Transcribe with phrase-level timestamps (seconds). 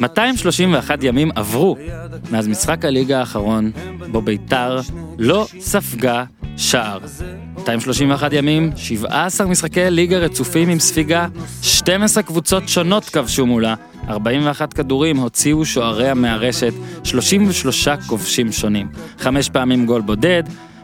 [0.00, 1.76] 231 ימים עברו
[2.30, 3.70] מאז משחק הליגה האחרון,
[4.12, 4.80] בו ביתר
[5.18, 6.24] לא ספגה
[6.56, 6.98] שער.
[7.58, 11.26] 231 ימים, 17 משחקי ליגה רצופים עם ספיגה,
[11.62, 13.74] 12 קבוצות שונות כבשו מולה,
[14.08, 16.72] 41 כדורים הוציאו שועריה מהרשת,
[17.04, 18.88] 33 כובשים שונים.
[19.18, 20.42] חמש פעמים גול בודד,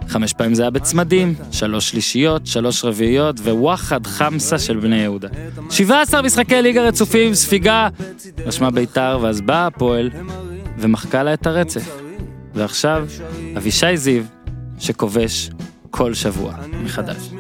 [0.09, 5.29] חמש פעמים זה היה בצמדים, שלוש שלישיות, שלוש רביעיות ווואחד חמסה של בני יהודה.
[5.71, 7.89] 17 משחקי ליגה רצופים, ספיגה,
[8.47, 10.11] רשמה ביתר ואז באה הפועל
[10.79, 11.97] ומחקה לה את הרצף.
[12.55, 13.07] ועכשיו,
[13.57, 14.23] אבישי זיו,
[14.79, 15.51] שכובש
[15.91, 17.31] כל שבוע מחדש.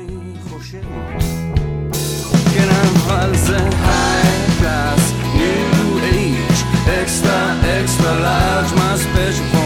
[6.20, 6.60] age,
[7.00, 7.38] extra,
[7.78, 9.59] extra large, my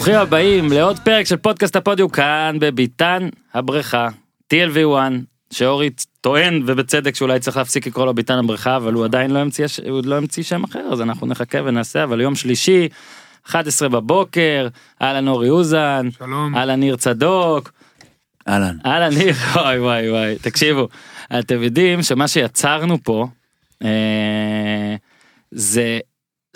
[0.00, 4.08] ברוכים הבאים לעוד פרק של פודקאסט הפודיו כאן בביתן הבריכה,
[4.54, 4.96] TLV1,
[5.50, 9.66] שאורי טוען ובצדק שאולי צריך להפסיק לקרוא לו ביתן הבריכה, אבל הוא עדיין לא המציא,
[9.88, 12.88] הוא לא המציא שם אחר, אז אנחנו נחכה ונעשה, אבל יום שלישי,
[13.46, 14.68] 11 בבוקר,
[15.02, 16.54] אהלן אורי אוזן, שלום.
[16.56, 17.72] אהלן ניר צדוק,
[18.48, 18.76] אהלן.
[18.86, 20.88] אהלן ניר, וואי וואי וואי, תקשיבו,
[21.38, 23.26] אתם יודעים שמה שיצרנו פה,
[23.84, 24.96] אה,
[25.50, 25.98] זה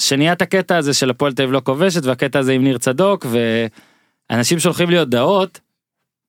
[0.01, 3.27] שנהיה את הקטע הזה של הפועל תל אביב לא כובשת והקטע הזה עם ניר צדוק
[4.31, 5.61] ואנשים שולחים לי הודעות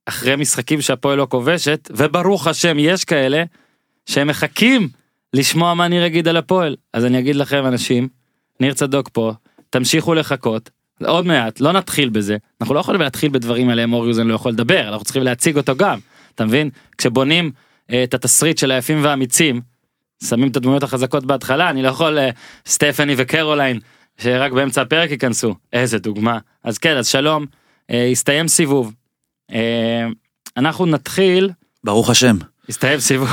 [0.05, 3.44] אחרי משחקים שהפועל לא כובשת וברוך השם יש כאלה
[4.05, 4.89] שהם מחכים
[5.33, 6.75] לשמוע מה ניר יגיד על הפועל.
[6.94, 8.07] אז אני אגיד לכם אנשים
[8.59, 9.33] ניר צדוק פה
[9.69, 10.69] תמשיכו לחכות.
[11.05, 12.38] עוד מעט לא נתחיל בזה.
[12.61, 15.75] אנחנו לא יכולים להתחיל בדברים עליהם אורי אוזן לא יכול לדבר אנחנו צריכים להציג אותו
[15.75, 16.00] גם.
[16.35, 16.69] אתה מבין?
[16.97, 17.52] כשבונים
[17.91, 19.61] אה, את התסריט של היפים והאמיצים
[20.23, 22.30] שמים את הדמויות החזקות בהתחלה אני לא יכול אה,
[22.67, 23.80] סטפני וקרוליין
[24.17, 27.45] שרק באמצע הפרק ייכנסו איזה דוגמה אז כן אז שלום
[27.91, 28.94] אה, הסתיים סיבוב
[29.52, 30.07] אה,
[30.57, 31.50] אנחנו נתחיל
[31.84, 32.38] ברוך השם.
[32.69, 33.29] הסתיים סיבוב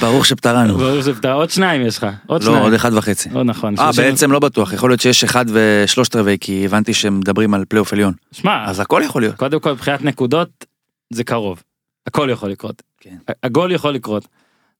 [0.00, 0.78] ברוך שפטרנו.
[0.78, 3.28] ברור שאתה עוד שניים יש לך עוד לא, שניים עוד אחד וחצי.
[3.34, 7.18] עוד נכון אה, בעצם לא בטוח, יכול להיות שיש אחד ושלושת רבעי, כי הבנתי שהם
[7.18, 8.14] מדברים על פלייאוף עליון.
[8.32, 9.36] שמע אז הכל יכול להיות.
[9.36, 10.64] קודם כל מבחינת נקודות
[11.12, 11.62] זה קרוב
[12.06, 13.16] הכל יכול לקרות כן.
[13.42, 14.28] הגול יכול לקרות.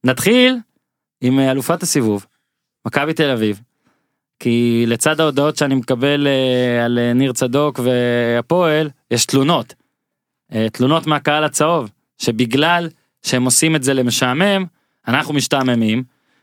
[0.05, 0.57] נתחיל
[1.21, 2.27] עם אה, אלופת הסיבוב
[2.87, 3.61] מכבי תל אביב.
[4.39, 9.75] כי לצד ההודעות שאני מקבל אה, על אה, ניר צדוק והפועל יש תלונות.
[10.73, 12.89] תלונות מהקהל הצהוב שבגלל
[13.23, 14.65] שהם עושים את זה למשעמם
[15.09, 16.03] אנחנו משתעממים.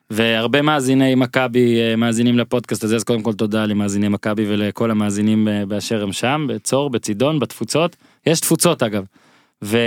[0.09, 6.03] והרבה מאזיני מכבי מאזינים לפודקאסט הזה אז קודם כל תודה למאזיני מכבי ולכל המאזינים באשר
[6.03, 7.95] הם שם בצור בצידון בתפוצות
[8.25, 9.05] יש תפוצות אגב.
[9.63, 9.77] ו...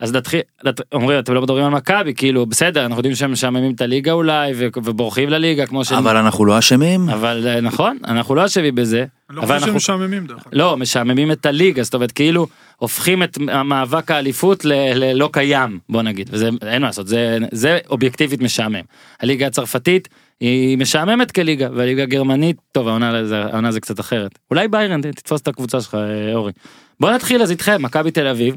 [0.00, 3.72] אז נתחיל, נת- אומרים אתם לא מדברים על מכבי כאילו בסדר אנחנו יודעים שהם משעממים
[3.74, 5.92] את הליגה אולי ו- ובורחים לליגה כמו ש...
[5.92, 7.08] אבל אנחנו לא אשמים.
[7.08, 9.04] אבל אה, נכון אנחנו לא אשמים בזה.
[9.30, 10.48] אני לא חושב שהם משעממים דרך אגב.
[10.52, 16.02] לא משעממים את הליגה זאת אומרת כאילו הופכים את המאבק האליפות ל- ללא קיים בוא
[16.02, 18.80] נגיד וזה אין מה לעשות זה זה אובייקטיבית משעמם.
[19.20, 20.08] הליגה הצרפתית
[20.40, 25.40] היא משעממת כליגה והליגה הגרמנית טוב העונה זה, העונה זה קצת אחרת אולי ביירן תתפוס
[25.40, 26.52] את הקבוצה שלך אה, אורי.
[27.00, 28.56] בוא נתחיל אז איתכם מכבי תל אביב.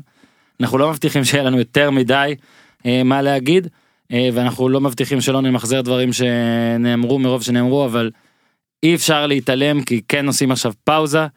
[0.60, 2.36] אנחנו לא מבטיחים שיהיה לנו יותר מדי
[2.86, 3.68] אה, מה להגיד
[4.12, 8.12] אה, ואנחנו לא מבטיחים שלא נמחזר דברים שנאמרו מרוב שנאמרו אבל
[8.84, 11.28] אי אפשר להתעלם כי כן עושים עכשיו פאוזה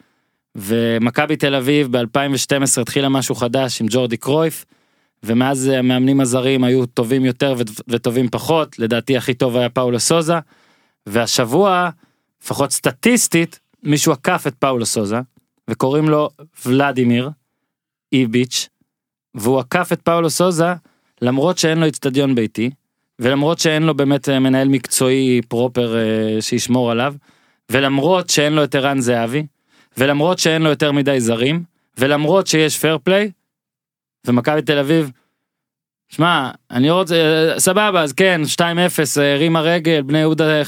[0.55, 4.65] ומכבי תל אביב ב-2012 התחילה משהו חדש עם ג'ורדי קרויף
[5.23, 7.55] ומאז המאמנים הזרים היו טובים יותר
[7.89, 10.35] וטובים פחות לדעתי הכי טוב היה פאולו סוזה
[11.07, 11.91] והשבוע
[12.43, 15.21] לפחות סטטיסטית מישהו עקף את פאולו סוזה
[15.71, 16.29] וקוראים לו
[16.67, 17.31] ולדימיר
[18.13, 18.69] איביץ'
[19.35, 20.75] והוא עקף את פאולו סוזה
[21.23, 22.71] למרות שאין לו אצטדיון ביתי
[23.19, 27.15] ולמרות שאין לו באמת אה, מנהל מקצועי proper אה, שישמור עליו
[27.71, 29.47] ולמרות שאין לו את ערן זהבי
[29.99, 31.63] ולמרות שאין לו יותר מדי זרים
[31.99, 33.31] ולמרות שיש פייר פליי
[34.27, 35.11] ומכבי תל אביב.
[36.09, 38.61] שמע אני רוצה אה, סבבה אז כן 2-0
[39.21, 40.63] אה, הרימה רגל בני יהודה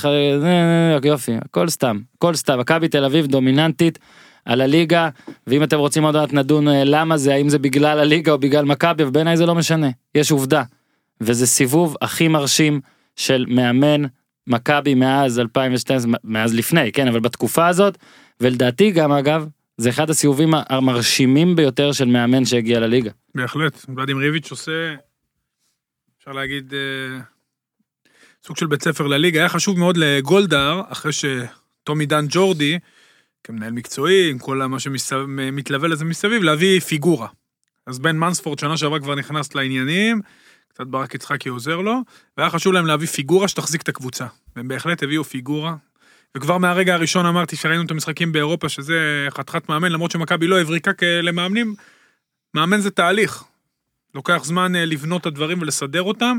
[1.04, 3.98] יופי הכל סתם הכל סתם מכבי תל אביב דומיננטית
[4.46, 5.08] על הליגה
[5.46, 8.64] ואם אתם רוצים עוד מעט נדון אה, למה זה האם זה בגלל הליגה או בגלל
[8.64, 10.62] מכבי ובעיניי זה לא משנה יש עובדה
[11.20, 12.80] וזה סיבוב הכי מרשים
[13.16, 14.02] של מאמן
[14.46, 17.98] מכבי מאז 2012 מאז לפני כן אבל בתקופה הזאת
[18.40, 19.46] ולדעתי גם אגב
[19.78, 23.10] זה אחד הסיבובים המרשימים ביותר של מאמן שהגיע לליגה.
[23.34, 23.84] בהחלט.
[23.96, 24.94] ולדימיר ריביץ' עושה,
[26.18, 27.20] אפשר להגיד, אה,
[28.46, 29.40] סוג של בית ספר לליגה.
[29.40, 32.78] היה חשוב מאוד לגולדהר, אחרי שטומי דן ג'ורדי,
[33.46, 37.28] כמנהל מקצועי, עם כל מה שמתלווה לזה מסביב, להביא פיגורה.
[37.86, 40.20] אז בן מנספורד שנה שעברה כבר נכנס לעניינים,
[40.68, 42.00] קצת ברק יצחקי עוזר לו,
[42.36, 44.26] והיה חשוב להם להביא פיגורה שתחזיק את הקבוצה.
[44.56, 45.74] והם בהחלט הביאו פיגורה.
[46.36, 50.90] וכבר מהרגע הראשון אמרתי שראינו את המשחקים באירופה, שזה חתיכת מאמן, למרות שמכבי לא הבריקה
[51.22, 51.74] למאמנים,
[52.54, 53.44] מאמן זה תהליך.
[54.14, 56.38] לוקח זמן אה, לבנות את הדברים ולסדר אותם.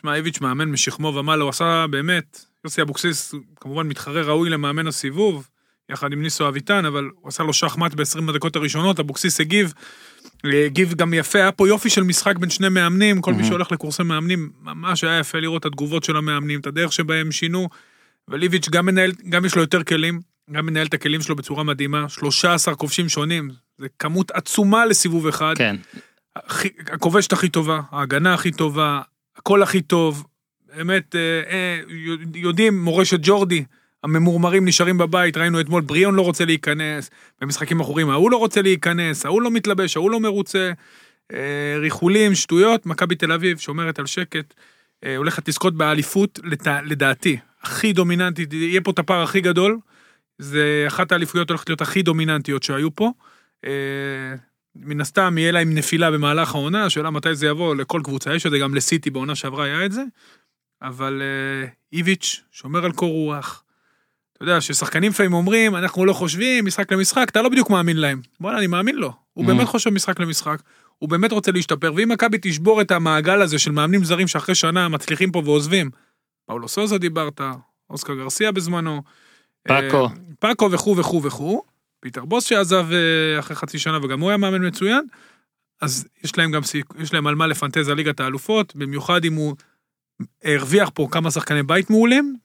[0.00, 5.48] שמע, איביץ' מאמן משכמו ומעלה, הוא עשה באמת, יוסי אבוקסיס כמובן מתחרה ראוי למאמן הסיבוב,
[5.90, 9.74] יחד עם ניסו אביטן, אבל הוא עשה לו שחמט ב-20 הדקות הראשונות, אבוקסיס הגיב,
[10.44, 13.44] אה, הגיב גם יפה, היה פה יופי של משחק בין שני מאמנים, כל מי.
[13.44, 17.68] שהולך לקורסי מאמנים, ממש היה יפה לראות את התגובות של המאמנים, את הדרך שבהם שינו,
[18.28, 20.20] וליביץ' גם מנהל, גם יש לו יותר כלים,
[20.52, 25.54] גם מנהל את הכלים שלו בצורה מדהימה, 13 כובשים שונים, זה כמות עצומה לסיבוב אחד.
[25.56, 25.76] כן.
[26.92, 29.00] הכובשת הכי טובה, ההגנה הכי טובה,
[29.36, 30.26] הכל הכי טוב.
[30.76, 31.20] באמת, אה,
[31.50, 31.80] אה,
[32.34, 33.64] יודעים, מורשת ג'ורדי,
[34.04, 37.10] הממורמרים נשארים בבית, ראינו אתמול, בריאון לא רוצה להיכנס,
[37.40, 40.72] במשחקים אחורים ההוא לא רוצה להיכנס, ההוא לא מתלבש, ההוא לא מרוצה.
[41.32, 44.54] אה, ריחולים, שטויות, מכבי תל אביב שומרת על שקט,
[45.04, 49.78] אה, הולכת לזכות באליפות, לת- לדעתי, הכי דומיננטית, יהיה פה את הפער הכי גדול,
[50.38, 53.12] זה אחת האליפויות הולכת להיות הכי דומיננטיות שהיו פה.
[53.64, 53.70] אה,
[54.76, 58.50] מן הסתם יהיה להם נפילה במהלך העונה, השאלה מתי זה יבוא לכל קבוצה, יש את
[58.50, 60.02] זה גם לסיטי בעונה שעברה היה את זה,
[60.82, 63.64] אבל אה, איביץ' שומר על קור רוח.
[64.38, 68.20] אתה יודע, ששחקנים לפעמים אומרים, אנחנו לא חושבים משחק למשחק, אתה לא בדיוק מאמין להם.
[68.40, 69.12] בוא'נה, אני מאמין לו.
[69.32, 69.48] הוא Mm.
[69.48, 70.62] באמת חושב משחק למשחק,
[70.98, 74.88] הוא באמת רוצה להשתפר, ואם מכבי תשבור את המעגל הזה של מאמנים זרים שאחרי שנה
[74.88, 75.90] מצליחים פה ועוזבים,
[76.46, 77.40] פאולו סוזה דיברת,
[77.90, 79.02] אוסקר גרסיה בזמנו,
[79.68, 80.04] פאקו.
[80.04, 81.62] אה, פאקו וכו' וכו' וכו',
[82.00, 85.06] פיטר בוס שעזב אה, אחרי חצי שנה וגם הוא היה מאמן מצוין,
[85.80, 86.62] אז יש להם גם.
[86.98, 89.54] יש להם על מה לפנטז על ליגת האלופות, במיוחד אם הוא
[90.44, 92.36] הרוויח פה כמה שחקני בית מעולים,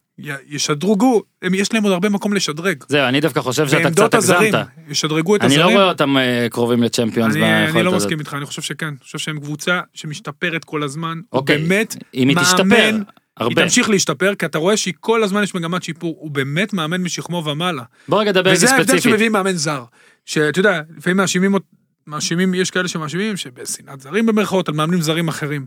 [0.47, 2.83] ישדרגו, הם, יש להם עוד הרבה מקום לשדרג.
[2.87, 4.53] זהו, אני דווקא חושב שאתה קצת הגזמת.
[4.89, 5.67] ישדרגו את אני הזרים.
[5.67, 8.01] לא רואה אותם אה, קרובים לצ'מפיונס אני, אני ביכולת לא הזאת.
[8.05, 8.87] מסכים איתך, אני חושב שכן.
[8.87, 11.19] אני חושב שהם קבוצה שמשתפרת כל הזמן.
[11.33, 12.93] אוקיי, באמת אם היא תשתפר, היא
[13.37, 13.61] הרבה.
[13.61, 16.15] תמשיך להשתפר, כי אתה רואה שהיא כל הזמן יש מגמת שיפור.
[16.19, 17.83] הוא באמת מאמן משכמו ומעלה.
[18.07, 19.03] בוא רגע נדבר וזה ההבדל ספציפית.
[19.03, 19.83] שמביאים מאמן זר.
[20.25, 21.55] שאתה יודע, לפעמים מאשימים,
[22.07, 25.65] מאשימים, יש כאלה שמאשימים שבשנאת זרים במרכאות על מאמנים זרים אחרים.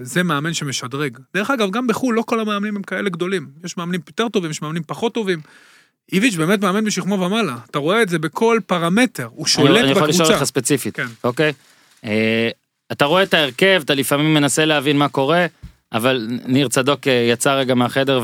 [0.00, 1.18] זה מאמן שמשדרג.
[1.34, 3.46] דרך אגב, גם בחו"ל לא כל המאמנים הם כאלה גדולים.
[3.64, 5.40] יש מאמנים יותר טובים, יש מאמנים פחות טובים.
[6.12, 7.56] איביץ' באמת מאמן משכמו ומעלה.
[7.70, 9.24] אתה רואה את זה בכל פרמטר.
[9.30, 10.34] הוא אני- שולט אני יכול לשאול בקבוצה.
[10.34, 11.06] אותך ספציפית, כן.
[11.24, 11.52] אוקיי?
[12.04, 12.48] אה,
[12.92, 15.46] אתה רואה את ההרכב, אתה לפעמים מנסה להבין מה קורה,
[15.92, 18.20] אבל ניר צדוק אה, יצא רגע מהחדר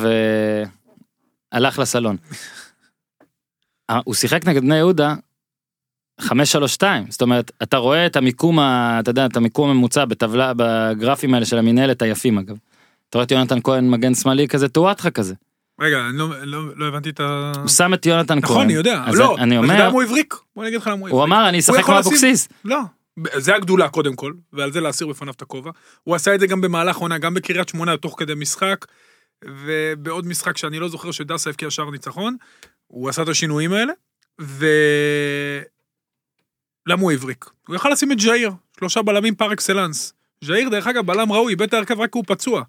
[1.53, 2.17] והלך לסלון.
[3.91, 5.15] אה, הוא שיחק נגד בני יהודה
[6.21, 6.25] 5-3-2,
[7.09, 11.47] זאת אומרת, אתה רואה את המיקום, ה- אתה יודע, את המיקום הממוצע בטבלה, בגרפים האלה
[11.47, 12.57] של המינהלת היפים אגב.
[13.11, 15.35] אתה רואה את יונתן כהן מגן שמאלי כזה טואטחה כזה.
[15.81, 17.53] רגע, אני לא, לא, לא הבנתי את ה...
[17.61, 18.43] הוא שם את יונתן כהן.
[18.43, 20.35] נכון, אני יודע, לא, אני אתה יודע אומר, למה הוא הבריק?
[20.57, 21.33] בוא אני אגיד לך למה הוא הוא הבריק.
[21.39, 22.49] אמר אני אשחק כמו אבוקסיס.
[22.65, 22.79] לא,
[23.37, 25.71] זה הגדולה קודם כל, ועל זה להסיר בפניו את הכובע.
[26.05, 28.85] הוא עשה את זה גם במהלך עונה, גם בקריית שמונה תוך כדי משחק,
[29.45, 32.37] ובעוד משחק שאני לא זוכר שדסה הבקיע שער ניצחון,
[32.87, 33.93] הוא עשה את השינויים האלה,
[34.41, 34.67] ו...
[36.89, 37.45] למה הוא הבריק?
[37.69, 40.13] הוא יכל לשים את ז'איר, שלושה בלמים par excellence.
[40.45, 42.63] ז'איר, דרך אגב, בלם ראוי, איבד את ההרכב רק כי הוא פצוע.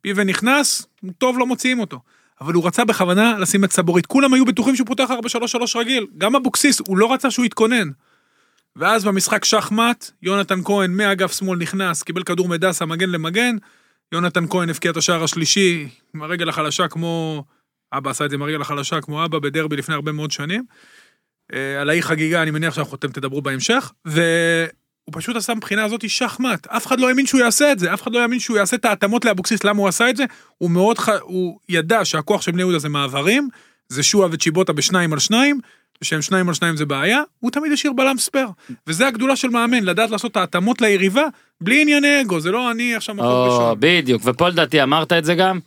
[0.00, 0.86] פיבן נכנס,
[1.18, 2.00] טוב, לא מוציאים אותו.
[2.40, 4.06] אבל הוא רצה בכוונה לשים את סבוריט.
[4.06, 5.10] כולם היו בטוחים שהוא פותח
[5.74, 6.06] 4-3-3 רגיל.
[6.18, 7.88] גם אבוקסיס, הוא לא רצה שהוא יתכונן.
[8.76, 13.56] ואז במשחק שחמט, יונתן כהן מאגף שמאל נכנס, קיבל כדור מדסה מגן למגן,
[14.12, 17.44] יונתן כהן הבקיע את השער השלישי עם הרגל החלשה כמו...
[17.92, 20.64] אבא עשה את זה עם הרגל החלשה כמו אבא בדרבי לפני הרבה מאוד שנים.
[21.54, 24.68] אה, על האי חגיגה, אני מניח שאנחנו אתם תדברו בהמשך, והוא
[25.12, 26.66] פשוט עשה מבחינה הזאת שחמט.
[26.66, 28.84] אף אחד לא האמין שהוא יעשה את זה, אף אחד לא האמין שהוא יעשה את
[28.84, 30.24] ההתאמות לאבוקסיס, למה הוא עשה את זה?
[30.58, 31.08] הוא מאוד, ח...
[31.08, 33.48] הוא ידע שהכוח של בני יהודה זה מעברים,
[33.88, 35.60] זה שועה וצ'יבוטה בשניים על שניים,
[36.02, 38.48] ושהם שניים על שניים זה בעיה, הוא תמיד השאיר בלם ספייר.
[38.86, 41.24] וזה הגדולה של מאמן, לדעת לעשות את ההתאמות ליריבה,
[41.60, 43.76] בלי ענייני אגו, זה לא אני עכשיו או.
[43.78, 45.58] בדיוק, ופה לדעתי אמרת את זה גם,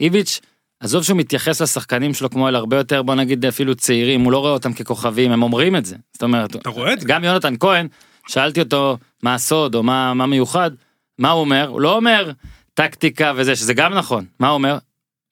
[0.00, 0.40] איביץ',
[0.80, 4.38] עזוב שהוא מתייחס לשחקנים שלו כמו אל הרבה יותר, בוא נגיד אפילו צעירים, הוא לא
[4.38, 5.96] רואה אותם ככוכבים, הם אומרים את זה.
[6.12, 7.06] זאת אומרת, אתה רואה את זה?
[7.08, 7.88] גם יונתן כהן,
[8.28, 10.70] שאלתי אותו מה הסוד או מה, מה מיוחד,
[11.18, 11.68] מה הוא אומר?
[11.68, 12.30] הוא לא אומר
[12.74, 14.24] טקטיקה וזה, שזה גם נכון.
[14.40, 14.78] מה הוא אומר?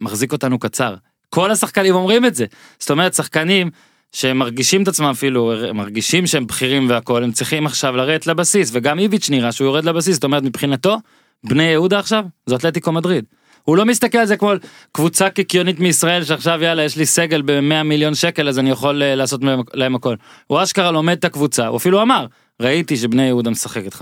[0.01, 0.95] מחזיק אותנו קצר.
[1.31, 2.47] כל השחקנים אומרים את זה.
[2.79, 3.71] זאת אומרת, שחקנים
[4.13, 8.71] שהם מרגישים את עצמם אפילו, הם מרגישים שהם בכירים והכול, הם צריכים עכשיו לרדת לבסיס,
[8.73, 10.97] וגם איביץ' נראה שהוא יורד לבסיס, זאת אומרת, מבחינתו,
[11.45, 13.25] בני יהודה עכשיו, זה אתלטיקו מדריד.
[13.65, 14.53] הוא לא מסתכל על זה כמו
[14.93, 19.15] קבוצה קיקיונית מישראל שעכשיו יאללה יש לי סגל ב-100 מיליון שקל אז אני יכול אה,
[19.15, 19.41] לעשות
[19.75, 20.15] להם הכל.
[20.47, 22.27] הוא אשכרה לומד את הקבוצה, הוא אפילו אמר,
[22.61, 23.99] ראיתי שבני יהודה משחקת 5-3-2,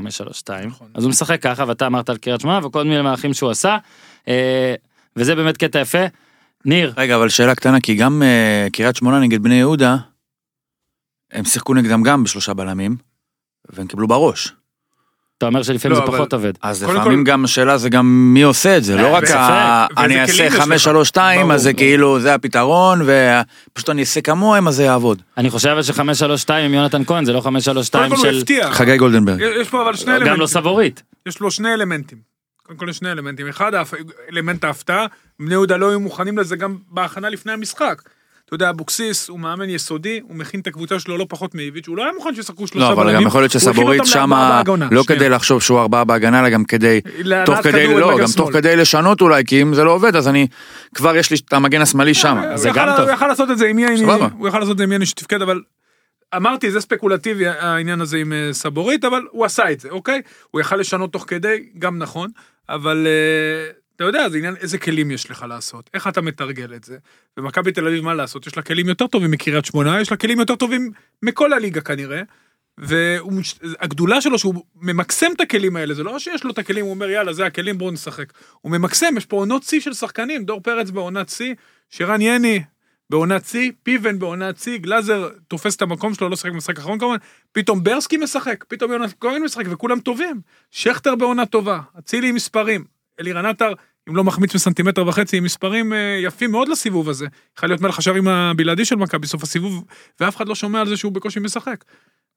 [0.66, 0.88] נכון.
[0.94, 3.76] אז הוא משחק ככה ואתה אמרת על קריית שמונה וכל מיני מהלכים שהוא עשה,
[4.28, 4.74] אה,
[5.16, 6.04] וזה באמת קטע יפה.
[6.64, 9.96] ניר, רגע, אבל שאלה קטנה, כי גם אה, קריית שמונה נגד בני יהודה,
[11.32, 12.96] הם שיחקו נגדם גם בשלושה בלמים,
[13.70, 14.52] והם קיבלו בראש.
[15.42, 16.52] אתה אומר שלפעמים לא, זה אבל- פחות עובד.
[16.62, 19.36] אז לפעמים כל- גם השאלה זה גם מי עושה את זה, לא רק בספק.
[19.36, 20.60] ה- ואיזה אני אעשה יש לך.
[20.60, 21.78] 532 ברור, אז זה ברור.
[21.78, 25.22] כאילו זה הפתרון ופשוט אני אעשה כמוהם אז זה יעבוד.
[25.38, 28.38] אני חושב אבל ש-532 עם יונתן כהן זה לא קודם 532 כל הוא של...
[28.38, 28.76] הבטיח.
[28.76, 29.40] חגי גולדנברג.
[29.60, 30.46] יש פה אבל שני גם לא אלמנטים.
[30.46, 31.02] סבורית.
[31.26, 32.18] יש לו שני אלמנטים.
[32.66, 33.48] קודם כל יש שני אלמנטים.
[33.48, 33.72] אחד,
[34.32, 35.06] אלמנט ההפתעה,
[35.40, 38.02] בני יהודה לא היו מוכנים לזה גם בהכנה לפני המשחק.
[38.46, 41.96] אתה יודע, אבוקסיס הוא מאמן יסודי, הוא מכין את הקבוצה שלו לא פחות מאיביץ', הוא
[41.96, 44.62] לא היה מוכן שישחקו שלושה לא, אבל בלמים, גם יכול להיות שסבורית שמה.
[44.90, 45.02] לא.
[45.06, 47.00] כדי לחשוב שהוא ארבעה בהגנה, אלא גם כדי,
[47.46, 48.26] תוך כדי, לא, גם.
[48.36, 50.46] תוך כדי לשנות אולי, כי אם זה לא עובד, אז אני,
[50.94, 52.42] כבר יש לי את המגן השמאלי שם.
[52.54, 53.04] זה גם טוב.
[53.04, 54.04] הוא יכל לעשות את זה עם יני.
[54.38, 55.60] הוא יכל לעשות את זה עם יני שתפקד, אבל
[56.36, 60.22] אמרתי, זה ספקולטיבי העניין הזה עם אה, סבורית, אבל הוא עשה את זה, אוקיי?
[60.50, 62.30] הוא יכל לשנות תוך כדי, גם נכון,
[62.68, 66.84] אבל אה, אתה יודע, זה עניין איזה כלים יש לך לעשות, איך אתה מתרגל את
[66.84, 66.98] זה.
[67.36, 68.46] ומכבי תל אביב, מה לעשות?
[68.46, 70.90] יש לה כלים יותר טובים מקריית שמונה, יש לה כלים יותר טובים
[71.22, 72.22] מכל הליגה כנראה.
[72.78, 77.10] והגדולה שלו שהוא ממקסם את הכלים האלה, זה לא שיש לו את הכלים, הוא אומר
[77.10, 78.32] יאללה זה הכלים בואו נשחק.
[78.60, 81.54] הוא ממקסם, יש פה עונות שיא של שחקנים, דור פרץ בעונת שיא,
[81.90, 82.62] שירן יני
[83.10, 87.16] בעונת שיא, פיבן בעונת שיא, גלאזר תופס את המקום שלו, לא שחק במשחק האחרון כמובן,
[87.52, 90.40] פתאום ברסקי משחק, פתאום יונתן כהן משחק, וכולם טובים.
[90.70, 92.84] שכטר בעונה טובה, אצילי עם מספרים,
[93.20, 93.72] אלירן עטר,
[94.08, 97.26] אם לא מחמיץ בסנטימטר וחצי, עם מספרים אה, יפים מאוד לסיבוב הזה.
[97.56, 99.84] יכול להיות מלך השערים הבלעדי של מכבי בסוף הסיבוב,
[100.20, 101.84] ואף אחד לא שומע על זה שהוא בקושי משחק.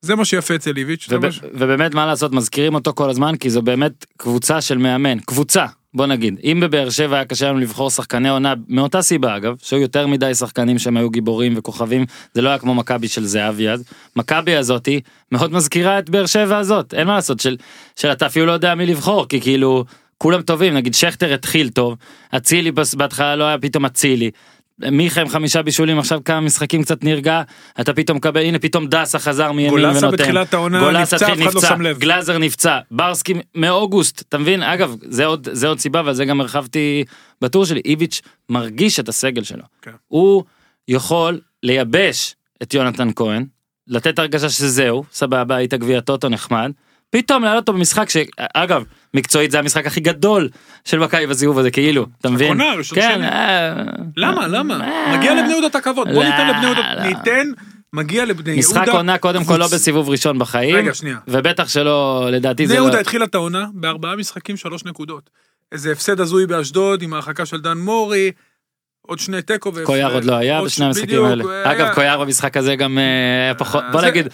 [0.01, 3.35] זה מה שיפה אצל איביץ', וב- מה ש- ובאמת מה לעשות מזכירים אותו כל הזמן
[3.35, 7.59] כי זו באמת קבוצה של מאמן קבוצה בוא נגיד אם בבאר שבע היה קשה לנו
[7.59, 12.41] לבחור שחקני עונה מאותה סיבה אגב שהיו יותר מדי שחקנים שהם היו גיבורים וכוכבים זה
[12.41, 13.83] לא היה כמו מכבי של זהבי אז
[14.15, 17.57] מכבי הזאתי מאוד מזכירה את באר שבע הזאת אין מה לעשות של,
[17.95, 19.85] של אתה אפילו לא יודע מי לבחור כי כאילו
[20.17, 21.95] כולם טובים נגיד שכטר התחיל טוב
[22.35, 24.31] אצילי בהתחלה לא היה פתאום אצילי.
[24.79, 27.41] מיכה עם חמישה בישולים עכשיו כמה משחקים קצת נרגע
[27.81, 30.17] אתה פתאום מקבל הנה פתאום דסה חזר מימין גולסה ונותן.
[30.17, 31.97] בתחילת העונה גולסה נפצע, אף אחד לא שם לב.
[31.97, 36.41] גלאזר נפצע ברסקי מאוגוסט אתה מבין אגב זה עוד זה עוד סיבה ועל זה גם
[36.41, 37.03] הרחבתי
[37.41, 39.91] בטור שלי איביץ' מרגיש את הסגל שלו כן.
[40.07, 40.43] הוא
[40.87, 43.45] יכול לייבש את יונתן כהן
[43.87, 46.71] לתת הרגשה שזהו סבבה היית גביע טוטו נחמד
[47.15, 50.49] פתאום להעלות אותו במשחק שאגב מקצועית זה המשחק הכי גדול
[50.85, 53.21] של מכבי בסיבוב הזה כאילו אתה מבין ראשון כן.
[53.23, 53.73] אה,
[54.17, 54.87] למה, למה?
[54.87, 57.01] אה, מגיע לבני יהודה את הכבוד, בוא לא, ניתן לבני יהודה, לא.
[57.01, 57.47] ניתן,
[57.93, 58.69] מגיע לבני יהודה.
[58.69, 61.17] משחק עונה קודם כל לא בסיבוב ראשון בחיים רגע, שנייה.
[61.27, 65.29] ובטח שלא לדעתי בני זה לא יהודה התחילה את העונה בארבעה משחקים שלוש נקודות.
[65.71, 68.31] איזה הפסד הזוי באשדוד עם ההרחקה של דן מורי,
[69.07, 69.71] עוד שני תיקו.
[69.83, 71.43] קויאר עוד לא היה בשני המשחקים האלה.
[71.53, 73.03] היה- אגב קויאר במשחק הזה גם אה,
[73.45, 74.27] היה פחות בוא זה- נגיד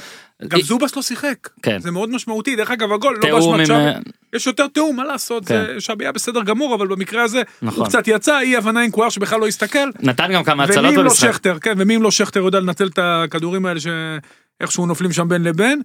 [0.48, 1.50] גם זובס לא שיחק.
[1.62, 1.80] כן.
[1.80, 3.76] זה מאוד משמעותי, דרך אגב הגול, לא באשמת שבי.
[3.76, 3.92] אה,
[4.34, 5.64] יש יותר תיאום, מה לעשות, כן.
[5.74, 7.80] זה שבי היה בסדר גמור, אבל במקרה הזה, נכון.
[7.80, 9.90] הוא קצת יצא, אי הבנה עם קויאר שבכלל לא הסתכל.
[10.00, 11.32] נתן גם כמה ומי הצלות אם לא במשחק.
[11.32, 15.44] שכטר, כן, ומי אם לא שכטר יודע לנצל את הכדורים האלה שאיכשהו נופלים שם בין
[15.44, 15.82] לבין.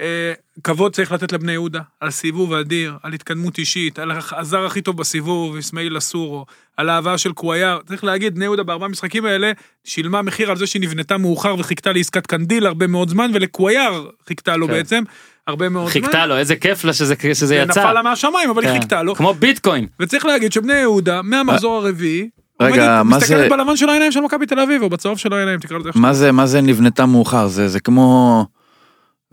[0.00, 0.32] אה,
[0.64, 4.96] כבוד צריך לתת לבני יהודה, על סיבוב אדיר, על התקדמות אישית, על הזר הכי טוב
[4.96, 7.78] בסיבוב, אסמאעיל אסורו, על האהבה של קוויאר.
[7.86, 9.52] צריך להגיד, בני יהודה בארבעה משחקים האלה
[9.84, 14.56] שילמה מחיר על זה שהיא נבנתה מאוחר וחיכתה לעסקת קנדיל הרבה מאוד זמן, ולקוויאר חיכתה
[14.56, 14.72] לו כן.
[14.72, 15.02] בעצם
[15.46, 15.92] הרבה מאוד זמן.
[16.02, 17.80] חיכתה לו איזה כיף לה שזה שזה זה יצא.
[17.80, 18.80] נפל לה מהשמיים, אבל היא כן.
[18.80, 19.14] חיכתה לו.
[19.14, 19.86] כמו ביטקוין.
[20.00, 22.28] וצריך להגיד שבני יהודה, מהמחזור הרביעי,
[22.62, 25.60] רגע, מה מסתכלת זה- בלבן של העיניים של מכבי תל אביב, או בצהוב של העיניים,
[25.60, 27.46] תקרא לזה איך מה זה, מה זה נבנתה מאוחר?
[27.46, 28.46] זה, זה כמו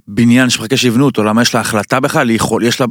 [0.08, 2.30] בניין שמחכה שיבנו אותו, למה יש לה החלטה בכלל?
[2.30, 2.88] היא יכול, יש לה,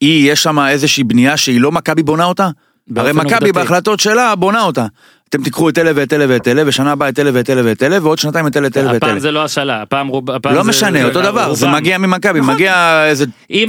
[0.00, 2.48] היא, יש שם איזושהי בנייה שהיא לא מכבי בונה אותה?
[2.96, 3.52] הרי מכבי.
[3.52, 4.86] בהחלטות שלה בונה אותה.
[5.28, 7.82] אתם תיקחו את אלה ואת אלה ואת אלה, ושנה הבאה את אלה ואת אלה ואת
[7.82, 9.20] אלה, ועוד שנתיים את אלה ואת אלה ואת הפעם אלה.
[9.20, 10.30] זה לא השאלה, הפעם רוב...
[10.30, 11.68] הפעם לא זה- משנה, זה- אותו דבר, זה.
[11.68, 12.54] מגיע ממכבי, נכון.
[12.54, 13.24] מגיע איזה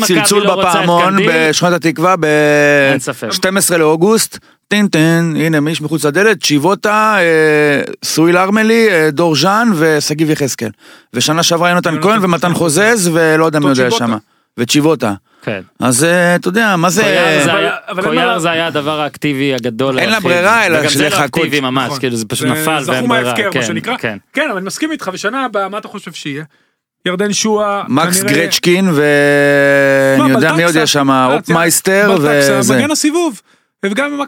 [0.05, 2.15] צלצול לא בפעמון בשכונת התקווה
[2.91, 3.27] אין ספק.
[3.46, 4.39] ב-12 לאוגוסט,
[4.71, 10.69] טין טין, הנה מיש מחוץ לדלת, צ'יבוטה, אה, סויל ארמלי, אה, דור ז'אן ושגיב יחזקאל.
[11.13, 13.09] ושנה שעברה יונתן כהן ומתן חוזז.
[13.13, 13.91] ולא יודע מי יודע.
[13.91, 14.17] שמה.
[14.57, 15.13] וצ'יבוטה.
[15.43, 15.61] כן.
[15.79, 17.01] אז אה, אתה יודע, מה זה...
[17.01, 17.43] קויאר
[18.39, 19.99] זה אבל- היה- הדבר האקטיבי הגדול.
[19.99, 20.19] אין לה.
[20.19, 21.25] ברירה, אלא וגם זה לא לחכות.
[21.25, 21.99] אקטיבי ממש, נכון.
[21.99, 23.23] כאילו זה פשוט נפל זכו ואין ברירה.
[23.23, 23.97] מההפקר, מה כן, שנקרא.
[23.97, 24.17] כן.
[24.33, 26.43] כן, אבל אני מסכים איתך, ושנה הבאה, מה אתה חושב שיהיה?
[27.05, 29.03] ירדן שואה, מקס כנראה- גרצ'קין ואני
[30.31, 30.65] יודע מי בלטקסה.
[30.65, 32.77] עוד יש שם, אופמייסטר בלטקסה, וזה.
[32.77, 33.41] מגן הסיבוב.
[33.85, 34.19] וגם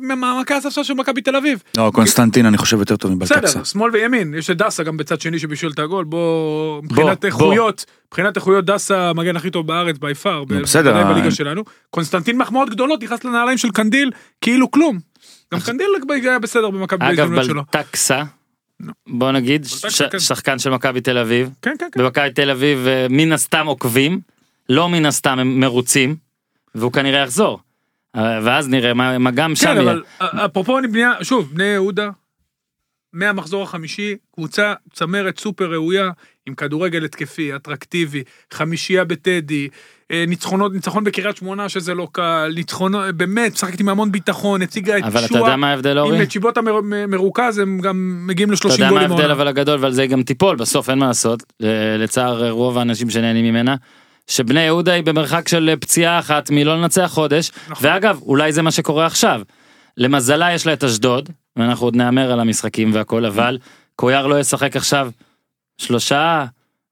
[0.00, 1.62] ממעמקי הספסל של מכבי תל אביב.
[1.76, 3.40] לא, קונסטנטין אני חושב יותר טוב מבלטקסה.
[3.40, 7.24] בסדר, שמאל וימין, יש את דסה גם בצד שני שבישל את הגול, בוא, מבחינת.
[7.24, 11.62] איכויות, מבחינת איכויות דסה המגן הכי טוב בארץ by far, בסדר, בוודאי אה, בליגה שלנו.
[11.90, 14.10] קונסטנטין מחמאות גדולות, נכנס לנעליים של קנדיל,
[14.40, 14.98] כאילו כלום.
[15.54, 17.62] גם קנדיל היה בסדר במכבי אגב בהזדמנות שלו.
[17.72, 18.22] בלטקסה,
[19.06, 19.66] בוא נגיד,
[20.10, 20.18] כן.
[20.18, 22.02] שחקן של מכבי תל אביב, כן, כן, כן.
[22.02, 24.20] במכבי תל אביב אה, מן הסתם עוקבים,
[24.68, 26.16] לא מן הסתם הם מרוצים,
[26.74, 27.60] והוא כנראה יחזור.
[28.16, 29.82] אה, ואז נראה מה מה גם שם כן, יהיה.
[29.82, 32.10] אבל א- אפרופו אני בנייה, שוב, בני יהודה,
[33.12, 36.10] מהמחזור החמישי, קבוצה צמרת סופר ראויה,
[36.46, 39.68] עם כדורגל התקפי, אטרקטיבי, חמישייה בטדי,
[40.10, 44.98] אה, ניצחונות, ניצחון בקריית שמונה שזה לא קל, ניצחון, באמת, משחקת עם המון ביטחון, הציגה
[44.98, 46.26] את אבל אתה שועה, יודע מה ההבדל עם אורי?
[46.26, 49.10] צ'יבוטה מר- מרוכז הם גם מגיעים אתה ל-30 יודע מה גולים.
[49.10, 49.30] ההבדל.
[49.30, 51.42] אבל הגדול ועל זה גם תיפול בסוף אין מה לעשות
[51.98, 53.74] לצער רוב האנשים שנהנים ממנה.
[54.26, 57.86] שבני יהודה היא במרחק של פציעה אחת מלא לנצח חודש נכון.
[57.86, 59.40] ואגב אולי זה מה שקורה עכשיו.
[59.96, 63.58] למזלה יש לה את אשדוד ואנחנו עוד נהמר על המשחקים והכל אבל
[63.96, 65.10] קויאר לא ישחק עכשיו
[65.78, 66.44] שלושה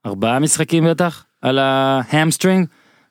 [0.06, 2.66] ארבעה משחקים בטח על ה hamstring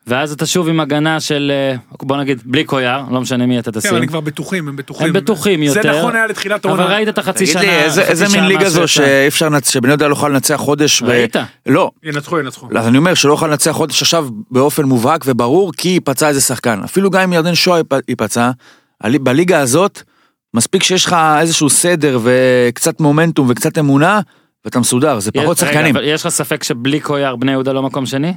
[0.07, 3.72] ואז אתה שוב עם הגנה של אה, בוא נגיד בלי קויאר לא משנה מי אתה
[3.72, 3.91] כן, תשים.
[3.91, 5.07] אבל הם כבר בטוחים, הם בטוחים.
[5.07, 6.95] הם בטוחים זה יותר, נכון היה לתחילת אבל העונה.
[6.95, 7.62] ראית את החצי תגיד שנה.
[7.62, 8.88] לי, איזה- איזה מין ליגה זו.
[8.88, 11.01] שאי אפשר לנצח, שבני יהודה לא יכולה לנצח חודש.
[11.01, 11.36] ב- ראית?
[11.65, 12.67] לא, ינצחו, ינצחו.
[12.77, 16.41] אז אני אומר שלא יכולה לנצח חודש עכשיו באופן מובהק וברור כי היא פצעה איזה
[16.41, 16.79] שחקן.
[16.83, 17.81] אפילו גם אם ירדן שואה
[19.01, 20.01] הלי- בליגה הזאת
[20.53, 24.19] מספיק שיש לך איזשהו סדר וקצת מומנטום וקצת אמונה
[24.65, 25.95] ואתה מסודר, זה פחות שחקנים.
[25.95, 28.33] אבל יש לך ספק שבלי קויאר בני יהודה לא מקום שני?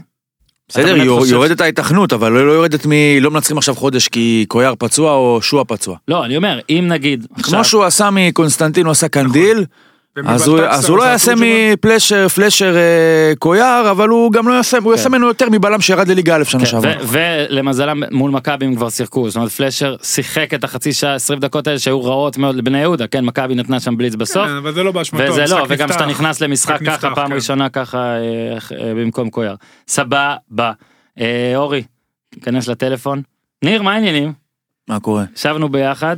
[0.69, 0.97] בסדר,
[1.29, 2.91] יורדת ההיתכנות, אבל לא לא יורדת מ...
[3.21, 5.97] לא מנצחים עכשיו חודש כי קויאר פצוע או שועה פצוע.
[6.09, 9.65] לא, אני אומר, אם נגיד, כמו שהוא עשה מקונסטנטין, הוא עשה קנדיל,
[10.25, 14.79] אז הוא, אז הוא לא יעשה מפלשר, פלשר אה, קויאר, אבל הוא גם לא יעשה,
[14.85, 16.95] הוא יעשה ממנו יותר מבלם שירד לליגה א' שנה שעברה.
[16.95, 21.41] כן, ולמזלם מול מכבי הם כבר שיחקו, זאת אומרת פלשר שיחק את החצי שעה 20
[21.41, 24.73] דקות האלה שהיו רעות מאוד לבני יהודה, כן, מכבי נתנה שם בליץ בסוף, כן, אבל
[24.73, 25.33] זה לא באשמתו.
[25.33, 25.89] וזה לא, וגם.
[25.89, 27.35] כשאתה נכנס למשחק ככה, נפתח, פעם כן.
[27.35, 28.19] ראשונה ככה אה,
[28.79, 29.55] אה, במקום קויאר.
[29.89, 30.73] סבבה.
[31.21, 31.83] אה, אורי,
[32.43, 33.23] כנס לטלפון.
[33.65, 34.33] ניר, מה העניינים?
[34.89, 35.25] מה קורה?
[35.37, 36.17] ישבנו ביחד.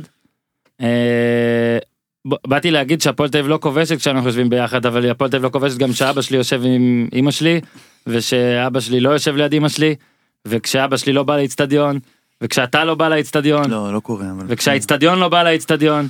[2.47, 5.49] באתי להגיד שהפועל תל אביב לא כובשת כשאנחנו יושבים ביחד אבל הפועל תל אביב לא
[5.49, 7.61] כובשת גם שאבא שלי יושב עם אמא שלי
[8.07, 9.95] ושאבא שלי לא יושב ליד אמא שלי
[10.47, 11.99] וכשאבא שלי לא בא לאצטדיון
[12.41, 14.25] וכשאתה לא בא לאצטדיון לא, לא קורה.
[14.31, 16.07] אבל- וכשהאצטדיון לא בא לאצטדיון.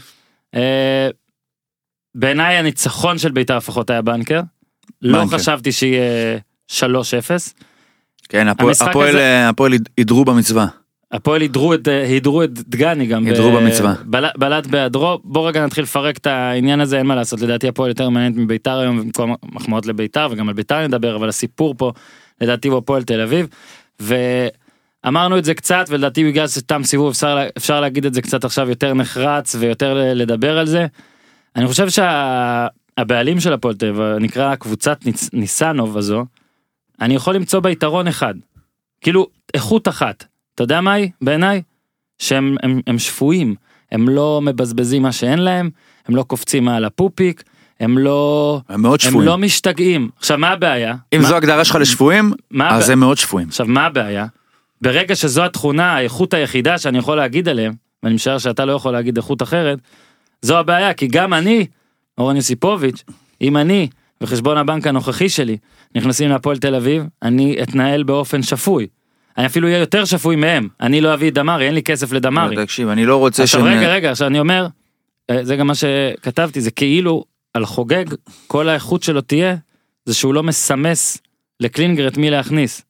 [0.56, 1.10] אה,
[2.16, 4.42] בעיניי הניצחון של בית"ר לפחות היה בנקר.
[5.02, 5.24] לא.
[5.32, 6.38] חשבתי שיהיה
[6.72, 7.54] 3-0.
[8.30, 10.68] כן, הפועל- הפועל אה, הפועל הידרו במצווה.
[11.12, 13.94] הפועל הידרו את הידרו את דגני גם הידרו במצווה.
[14.06, 17.90] בלט, בלט בהיעדרו בוא רגע נתחיל לפרק את העניין הזה אין מה לעשות לדעתי הפועל
[17.90, 21.92] יותר מעניינת מביתר היום במקום מחמאות לביתר וגם על ביתר נדבר אבל הסיפור פה
[22.42, 23.48] לדעתי הוא הפועל תל אביב.
[24.00, 28.70] ואמרנו את זה קצת ולדעתי בגלל שתם סיבוב אפשר, אפשר להגיד את זה קצת עכשיו
[28.70, 30.86] יותר נחרץ ויותר לדבר על זה.
[31.56, 36.26] אני חושב שהבעלים של הפועל תל אביב נקרא קבוצת ניס, ניסנוב הזו.
[37.02, 38.34] אני יכול למצוא בה יתרון אחד.
[39.02, 40.26] כאילו איכות אחת.
[40.60, 41.62] אתה יודע מה היא בעיניי?
[42.18, 43.56] שהם הם, הם שפויים,
[43.92, 45.70] הם לא מבזבזים מה שאין להם,
[46.08, 47.44] הם לא קופצים מעל הפופיק,
[47.80, 49.28] הם לא, הם מאוד הם שפויים.
[49.30, 50.10] לא משתגעים.
[50.18, 50.96] עכשיו מה הבעיה?
[51.14, 53.48] אם מה, זו הגדרה שלך לשפויים, מה אז הבע- הם מאוד שפויים.
[53.48, 54.26] עכשיו מה הבעיה?
[54.82, 59.18] ברגע שזו התכונה, האיכות היחידה שאני יכול להגיד עליהם, ואני משער שאתה לא יכול להגיד
[59.18, 59.80] איכות אחרת,
[60.42, 61.66] זו הבעיה, כי גם אני,
[62.18, 63.04] אורן יוסיפוביץ',
[63.42, 63.88] אם אני
[64.22, 65.58] וחשבון הבנק הנוכחי שלי
[65.96, 68.88] נכנסים להפועל תל אביב, אני אתנהל באופן שפוי.
[69.40, 72.56] אני אפילו אהיה יותר שפוי מהם, אני לא אביא דמרי, אין לי כסף לדמרי.
[72.56, 73.70] תקשיב, אני לא רוצה עכשיו שהם...
[73.78, 74.68] רגע רגע עכשיו אני אומר
[75.30, 77.24] אה, זה גם מה שכתבתי זה כאילו
[77.54, 78.06] על חוגג
[78.48, 79.56] כל האיכות שלו תהיה
[80.06, 81.18] זה שהוא לא מסמס
[81.60, 82.82] לקלינגר את מי להכניס.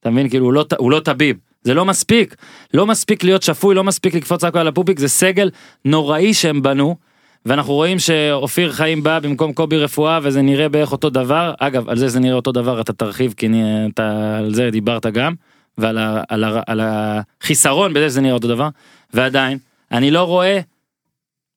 [0.00, 2.34] אתה מבין כאילו הוא לא, הוא לא טביב זה לא מספיק
[2.74, 5.50] לא מספיק להיות שפוי לא מספיק לקפוץ רק על הפופיק זה סגל
[5.84, 6.96] נוראי שהם בנו.
[7.46, 11.98] ואנחנו רואים שאופיר חיים בא במקום קובי רפואה וזה נראה בערך אותו דבר אגב על
[11.98, 15.34] זה זה נראה אותו דבר אתה תרחיב כי אני- אתה על זה דיברת גם
[15.78, 18.68] ועל ה, על ה, על החיסרון בזה שזה נראה אותו דבר
[19.12, 19.58] ועדיין
[19.92, 20.60] אני לא רואה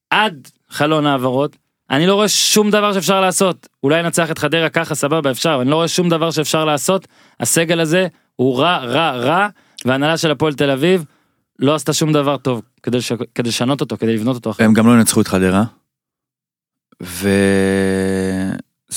[0.10, 1.56] עד חלון העברות
[1.89, 5.69] אני לא רואה שום דבר שאפשר לעשות אולי נצח את חדרה ככה סבבה אפשר אני
[5.69, 7.08] לא רואה שום דבר שאפשר לעשות
[7.39, 9.47] הסגל הזה הוא רע רע רע
[9.86, 11.06] והנהלה של הפועל תל אביב
[11.60, 13.12] לא עשתה שום דבר טוב כדי, ש...
[13.36, 14.67] כדי לשנות אותו כדי לבנות אותו אחרת.
[14.67, 15.63] הם גם לא ינצחו את חדרה.
[17.02, 17.34] וזה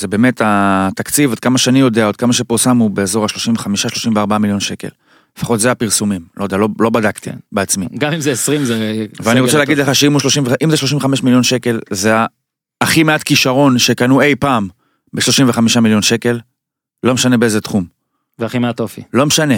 [0.09, 4.89] באמת התקציב, עד כמה שאני יודע, עד כמה שפורסם, הוא באזור ה-35-34 מיליון שקל.
[5.37, 7.29] לפחות זה הפרסומים, לא יודע, לא, לא בדקתי.
[7.51, 7.85] בעצמי.
[7.97, 9.77] גם אם זה 20 זה ואני רוצה להגיד.
[9.77, 12.13] לך שאם הוא 30, אם זה 35 מיליון שקל, זה
[12.81, 14.67] הכי מעט כישרון שקנו אי פעם
[15.13, 16.39] ב-35 מיליון שקל,
[17.03, 17.85] לא משנה באיזה תחום.
[18.39, 19.01] והכי מעט אופי.
[19.13, 19.55] לא משנה.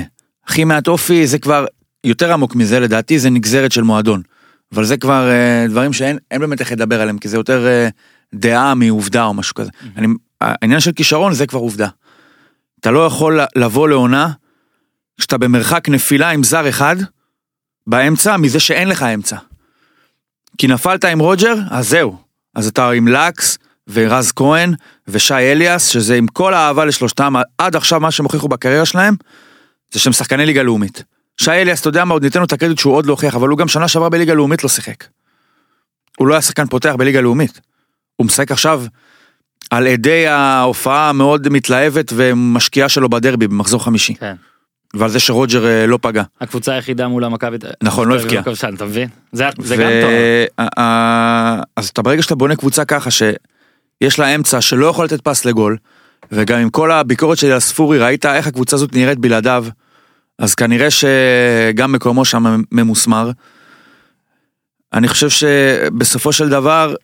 [0.47, 1.65] הכי מעט אופי זה כבר
[2.03, 4.21] יותר עמוק מזה לדעתי זה נגזרת של מועדון.
[4.73, 7.89] אבל זה כבר אה, דברים שאין אין באמת איך לדבר עליהם כי זה יותר אה,
[8.33, 9.71] דעה מעובדה או משהו כזה.
[9.97, 10.07] אני,
[10.41, 11.87] העניין של כישרון זה כבר עובדה.
[12.79, 14.31] אתה לא יכול לבוא לעונה
[15.19, 16.95] כשאתה במרחק נפילה עם זר אחד
[17.87, 19.37] באמצע מזה שאין לך אמצע.
[20.57, 22.17] כי נפלת עם רוג'ר אז זהו.
[22.55, 24.73] אז אתה עם לקס ורז כהן
[25.07, 29.15] ושי אליאס שזה עם כל האהבה לשלושתם עד עכשיו מה שהם הוכיחו בקריירה שלהם
[29.91, 31.03] זה שהם שחקני ליגה לאומית.
[31.37, 33.49] שי אליאס, אתה יודע מה, עוד ניתן לו את הקרדיט שהוא עוד לא הוכיח, אבל
[33.49, 35.03] הוא גם שנה שעברה בליגה לאומית לא שיחק.
[36.17, 37.61] הוא לא היה שחקן פותח בליגה לאומית.
[38.15, 38.83] הוא משחק עכשיו
[39.69, 44.15] על אדי ההופעה המאוד מתלהבת ומשקיעה שלו בדרבי במחזור חמישי.
[44.15, 44.35] כן.
[44.93, 46.23] ועל זה שרוג'ר אה, לא פגע.
[46.41, 47.57] הקבוצה היחידה מול המכבי...
[47.83, 48.43] נכון, לא הבקיע.
[48.43, 49.09] כבשן, אתה מבין?
[49.33, 50.11] זה גם טוב.
[51.75, 55.77] אז אתה ברגע שאתה בונה קבוצה ככה שיש לה אמצע שלא יכול לתת פס לגול,
[56.31, 59.65] וגם עם כל הביקורת שלי על ספורי ראית איך הקבוצה הזאת נראית בלעדיו,
[60.39, 63.31] אז כנראה שגם מקומו שם ממוסמר.
[64.93, 66.95] אני חושב שבסופו של דבר,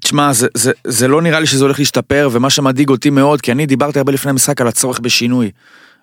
[0.00, 3.52] תשמע, זה, זה, זה לא נראה לי שזה הולך להשתפר, ומה שמדאיג אותי מאוד, כי
[3.52, 5.50] אני דיברתי הרבה לפני המשחק על הצורך בשינוי.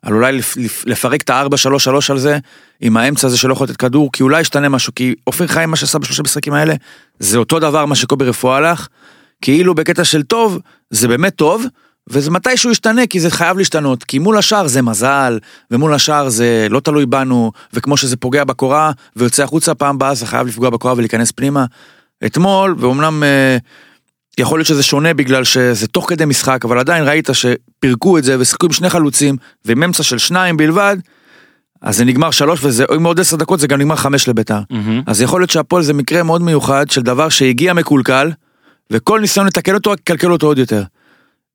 [0.01, 2.37] על אולי לפ, לפ, לפרק את ה-4-3-3 על זה,
[2.81, 5.75] עם האמצע הזה שלא יכול לתת כדור, כי אולי ישתנה משהו, כי אופיר חיים מה
[5.75, 6.73] שעשה בשלושה משחקים האלה,
[7.19, 8.87] זה אותו דבר מה שקובי רפואה הלך,
[9.41, 10.59] כאילו בקטע של טוב,
[10.89, 11.65] זה באמת טוב,
[12.09, 15.39] וזה מתישהו ישתנה, כי זה חייב להשתנות, כי מול השאר זה מזל,
[15.71, 20.25] ומול השאר זה לא תלוי בנו, וכמו שזה פוגע בקורה, ויוצא החוצה פעם הבאה, זה
[20.25, 21.65] חייב לפגוע בקורה ולהיכנס פנימה.
[22.25, 23.57] אתמול, ואומנם אה,
[24.37, 28.35] יכול להיות שזה שונה בגלל שזה תוך כדי משחק, אבל עדיין ראית שפירקו את זה
[28.39, 30.97] ושיחקו עם שני חלוצים, ועם אמצע של שניים בלבד,
[31.81, 34.59] אז זה נגמר שלוש, וזה, אם עוד עשר דקות זה גם נגמר חמש לביתר.
[34.69, 35.01] מהמם.
[35.07, 38.31] אז יכול להיות שהפועל זה מקרה מאוד מיוחד של דבר שהגיע מקולקל,
[38.91, 40.83] וכל ניסיון לתקן אותו רק יקלקל אותו עוד יותר.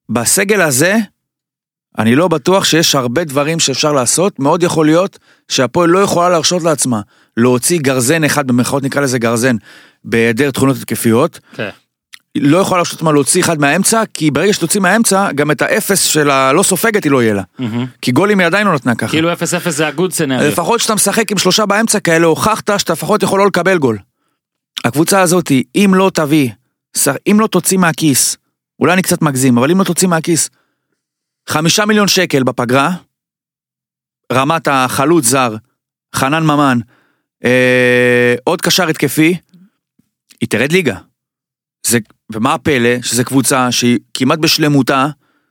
[0.09, 0.97] בסגל הזה,
[1.99, 6.63] אני לא בטוח שיש הרבה דברים שאפשר לעשות, מאוד יכול להיות שהפועל לא יכולה להרשות
[6.63, 7.01] לעצמה
[7.37, 9.57] להוציא גרזן אחד, במרכאות נקרא לזה גרזן,
[10.05, 11.71] בהיעדר תכונות התקפיות, כן.
[12.41, 16.31] לא יכולה להרשות לעצמה להוציא אחד מהאמצע, כי ברגע שתוציא מהאמצע, גם את האפס של
[16.31, 17.43] הלא סופגת היא לא יהיה לה.
[18.03, 19.11] כי גולים היא עדיין לא נתנה ככה.
[19.11, 19.37] כאילו 0-0
[19.69, 20.49] זה הגוד סנאריו.
[20.49, 23.99] לפחות כשאתה משחק עם שלושה באמצע כאלה, הוכחת שאתה לפחות יכול לא לקבל גול.
[24.85, 26.51] הקבוצה הזאת, אם לא תביא,
[27.31, 28.37] אם לא תוציא מהכיס,
[28.81, 30.51] אולי אני קצת מגזים, אבל אם לא תוציא מהכיס,
[31.49, 32.91] חמישה מיליון שקל בפגרה,
[34.33, 35.57] רמת החלוץ זר,
[36.15, 36.79] חנן ממן,
[37.45, 39.37] אה, עוד קשר התקפי,
[40.41, 40.99] היא תרד ליגה.
[41.87, 41.99] זה,
[42.33, 43.03] ומה הפלא?
[43.03, 45.07] שזו קבוצה שהיא כמעט בשלמותה,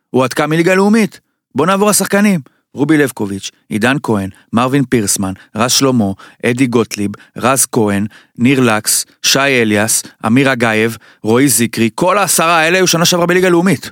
[0.09, 1.19] הועתקה מליגה לאומית.
[1.55, 2.39] בוא נעבור לשחקנים.
[2.75, 6.05] רובי לבקוביץ', עידן כהן, מרווין פירסמן, רז שלמה,
[6.45, 8.05] אדי גוטליב, רז כהן,
[8.37, 13.49] ניר לקס, שי אליאס, אמיר אגייב, רועי זיקרי, כל העשרה האלה היו שנה שעברה בליגה
[13.49, 13.91] לאומית.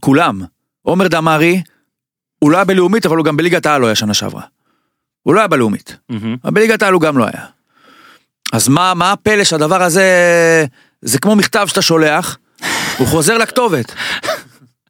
[0.00, 0.42] כולם.
[0.82, 1.62] עומר דמארי,
[2.38, 4.42] הוא לא היה בלאומית, אבל הוא גם בליגת העל לא היה שנה שעברה.
[5.22, 5.96] הוא לא היה בלאומית.
[6.08, 6.36] מהמם.
[6.44, 7.44] אבל בליגת העל הוא גם לא היה.
[8.52, 10.04] אז מה, מה הפלא שהדבר הזה,
[11.04, 12.38] זה כמו מכתב שאתה שולח,
[12.98, 13.94] הוא חוזר לכתובת.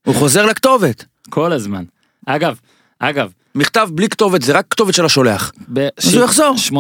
[0.06, 1.04] הוא חוזר לכתובת.
[1.30, 1.84] כל הזמן.
[2.26, 2.58] אגב,
[2.98, 5.52] אגב, מכתב בלי כתובת, זה רק כתובת של השולח.
[5.98, 6.54] אז הוא יחזור.
[6.70, 6.74] 80%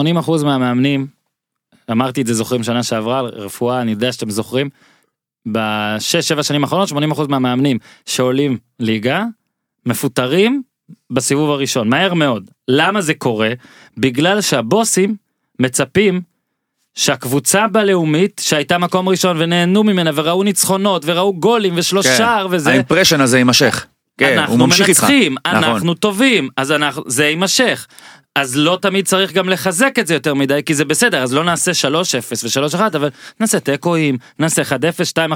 [0.44, 1.06] מהמאמנים,
[1.90, 4.68] אמרתי את זה זוכרים שנה שעברה, רפואה, אני יודע שאתם זוכרים,
[5.46, 6.94] בשש שבע שנים האחרונות 80%
[7.28, 9.24] מהמאמנים שעולים ליגה,
[9.86, 10.62] מפוטרים
[11.10, 12.50] בסיבוב הראשון, מהר מאוד.
[12.68, 13.52] למה זה קורה?
[13.96, 15.16] בגלל שהבוסים
[15.58, 16.20] מצפים
[16.94, 22.24] שהקבוצה בלאומית שהייתה מקום ראשון ונהנו ממנה וראו ניצחונות וראו גולים ושלוש כן.
[22.50, 23.86] וזה האימפרשן הזה יימשך.
[24.18, 25.00] כן, הוא אנחנו ממשיך איתך.
[25.00, 25.64] מנצחים, נכון.
[25.64, 27.86] אנחנו טובים, אז אנחנו, זה יימשך.
[28.36, 31.44] אז לא תמיד צריך גם לחזק את זה יותר מדי, כי זה בסדר, אז לא
[31.44, 31.94] נעשה 3-0
[32.74, 33.08] ו-3-1, אבל
[33.40, 34.66] נעשה תיקואים, נעשה 1-0,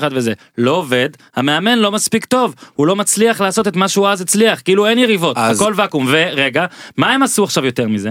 [0.00, 0.32] 2-1 וזה.
[0.58, 4.60] לא עובד, המאמן לא מספיק טוב, הוא לא מצליח לעשות את מה שהוא אז הצליח,
[4.64, 6.06] כאילו אין יריבות, אז- הכל ואקום.
[6.10, 6.66] ורגע,
[6.96, 8.10] מה הם עשו עכשיו יותר מזה?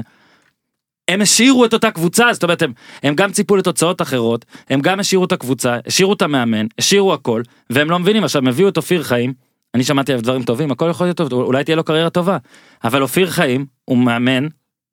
[1.08, 5.00] הם השאירו את אותה קבוצה, זאת אומרת, הם, הם גם ציפו לתוצאות אחרות, הם גם
[5.00, 8.78] השאירו את הקבוצה, השאירו את המאמן, השאירו הכל, והם לא מבינים, עכשיו הם הביאו את
[8.78, 9.34] אופיר חיים,
[9.76, 12.38] אני שמעתי עליו דברים טובים, הכל יכול להיות טוב, אולי תהיה לו קריירה טובה,
[12.84, 14.48] אבל אופיר חיים הוא מאמן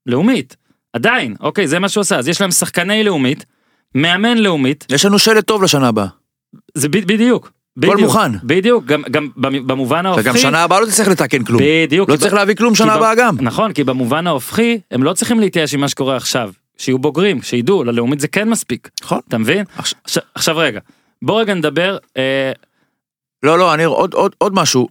[0.07, 0.57] לאומית,
[0.93, 3.45] עדיין, אוקיי, זה מה שהוא עשה, אז יש להם שחקני לאומית,
[3.95, 6.07] מאמן לאומית, יש לנו שלט טוב לשנה הבאה.
[6.75, 7.51] זה בדיוק.
[7.77, 8.33] בדיוק, מוכן.
[8.45, 11.61] בדיוק, גם, גם במ- במובן ההופכי, וגם שנה הבאה לא תצטרך לתקן כלום.
[11.65, 13.37] בדיוק, לא צריך ב- להביא כלום שנה הבאה גם.
[13.41, 16.51] נכון, כי במובן ההופכי, הם לא צריכים להתייאש עם מה שקורה עכשיו.
[16.77, 18.91] שיהיו בוגרים, שידעו, ללאומית זה כן מספיק.
[19.03, 19.19] נכון.
[19.29, 19.65] אתה מבין?
[19.77, 20.81] עכשיו- עכשיו, עכשיו רגע,
[21.23, 22.53] בוא רגע נדבר, אה,
[23.43, 24.89] לא, לא, אני עוד, עוד, עוד משהו.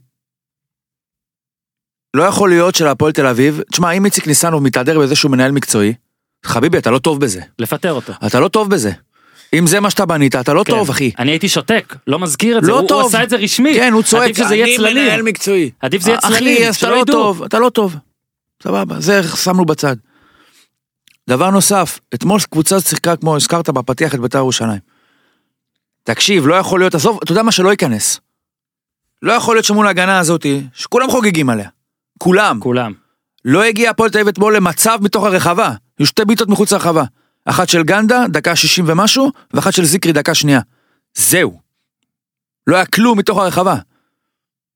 [2.13, 5.93] לא יכול להיות שלהפועל תל אביב, תשמע, אם איציק ניסנוב מתהדר בזה שהוא מנהל מקצועי,
[6.46, 7.41] חביבי, אתה לא טוב בזה.
[7.60, 8.13] לפטר אותו.
[8.28, 8.91] אתה לא טוב בזה.
[9.54, 10.72] אם זה מה שאתה בנית, אתה לא כן.
[10.72, 11.12] טוב, אחי.
[11.20, 13.02] אני הייתי שותק, לא מזכיר את זה, לא הוא, טוב.
[13.02, 13.74] הוא עשה את זה רשמי.
[13.74, 15.06] כן, הוא צועק, עדיף שזה יהיה אני צללים.
[15.06, 15.72] מנהל מקצועי.
[15.80, 17.04] עדיף זה יהיה צללים, אחי, אתה לא.
[17.08, 17.96] טוב, אתה לא טוב.
[18.63, 19.96] סבבה, זה שמנו בצד.
[21.30, 24.80] דבר נוסף, אתמול קבוצה שיחקה כמו הזכרת בפתיח את בית"ר ירושלים.
[26.04, 28.20] תקשיב, לא יכול להיות, עזוב, אתה יודע מה שלא ייכנס.
[29.22, 31.70] לא יכול להיות שמול ההגנה הזאתי, שכולם חוגגים עליה.
[32.20, 32.60] כולם.
[32.60, 32.94] כולם.
[33.46, 35.72] לא הגיע הפועל תל אביב אתמול למצב מתוך הרחבה.
[36.00, 37.04] היו שתי בעיטות מחוץ לרחבה.
[37.46, 40.60] אחת של גנדה, דקה 60 ומשהו, ואחת של זיקרי, דקה שנייה.
[41.16, 41.60] זהו.
[42.68, 43.76] לא היה כלום מתוך הרחבה.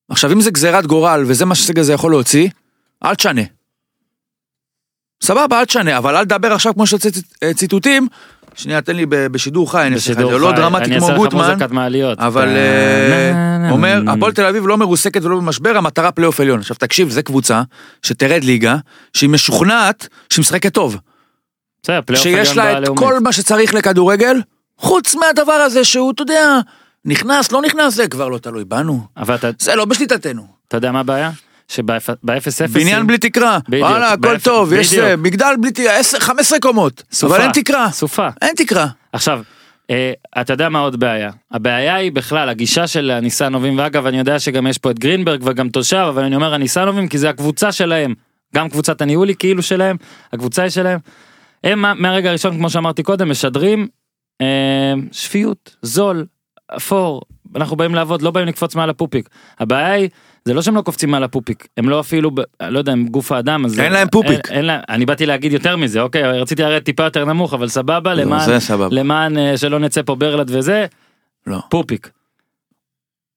[0.09, 2.49] עכשיו, אם זה גזירת גורל, וזה מה שהסגל הזה יכול להוציא,
[3.05, 3.41] אל תשנה.
[5.23, 8.07] סבבה, אל תשנה, אבל אל תדבר עכשיו כמו שציטוטים,
[8.57, 10.51] שנייה, תן לי בשידור חי, אני אעשה לך את זה, לא.
[10.51, 11.57] דרמטי כמו גוטמן.
[12.19, 14.01] אבל אה, אה, אומר.
[14.07, 16.59] הפועל תל אביב לא מרוסקת ולא במשבר, המטרה פלייאוף עליון.
[16.59, 17.61] עכשיו תקשיב, זה קבוצה
[18.03, 18.77] שתרד ליגה,
[19.13, 20.97] שהיא משוכנעת שהיא משחקת טוב.
[21.83, 22.99] בסדר, פלייאוף שיש לה את בלאומית.
[23.03, 24.41] כל מה שצריך לכדורגל,
[24.77, 26.59] חוץ מהדבר הזה שהוא, אתה יודע,
[27.05, 29.01] נכנס, לא נכנס, זה כבר לא תלוי בנו.
[29.17, 30.47] אבל אתה- זה לא בשליטתנו.
[30.67, 31.31] אתה יודע מה הבעיה?
[31.67, 32.67] שב-0-0...
[32.73, 33.59] בניין בלי תקרה.
[33.69, 34.93] בדיוק, וואלה, הכל טוב, יש.
[34.93, 37.03] זה, מגדל בלי תקרה, 10, 15 קומות.
[37.11, 37.35] סופה.
[37.35, 37.91] אבל אין תקרה.
[37.91, 38.27] סופה.
[38.41, 38.87] אין תקרה.
[39.13, 39.41] עכשיו,
[39.89, 40.11] אה,
[40.41, 41.31] אתה יודע מה עוד בעיה?
[41.51, 45.69] הבעיה היא בכלל הגישה של הניסנובים, ואגב אני יודע שגם יש פה את גרינברג וגם
[45.69, 48.13] תושב, אבל אני אומר הניסנובים כי זה הקבוצה שלהם,
[48.55, 49.97] גם קבוצת הניהול היא כאילו שלהם,
[50.33, 50.99] הקבוצה היא שלהם.
[51.63, 53.87] הם מה- מהרגע הראשון כמו שאמרתי קודם משדרים
[54.41, 56.25] אה, שפיות, זול,
[56.77, 57.21] אפור,
[57.55, 59.29] אנחנו באים לעבוד, לא באים לקפוץ מעל הפופיק.
[59.59, 60.09] הבעיה היא,
[60.45, 63.31] זה לא שהם לא קופצים מעל הפופיק, הם לא אפילו, ב, לא יודע, הם גוף
[63.31, 64.47] האדם, אז אין להם פופיק.
[64.49, 67.67] אין, אין להם, אני באתי להגיד יותר מזה, אוקיי, רציתי לרדת טיפה יותר נמוך, אבל
[67.67, 68.95] סבבה, למען, זה סבבה.
[68.95, 70.85] למען אה, שלא נצא פה ברלד וזה,
[71.47, 71.59] לא.
[71.69, 72.09] פופיק.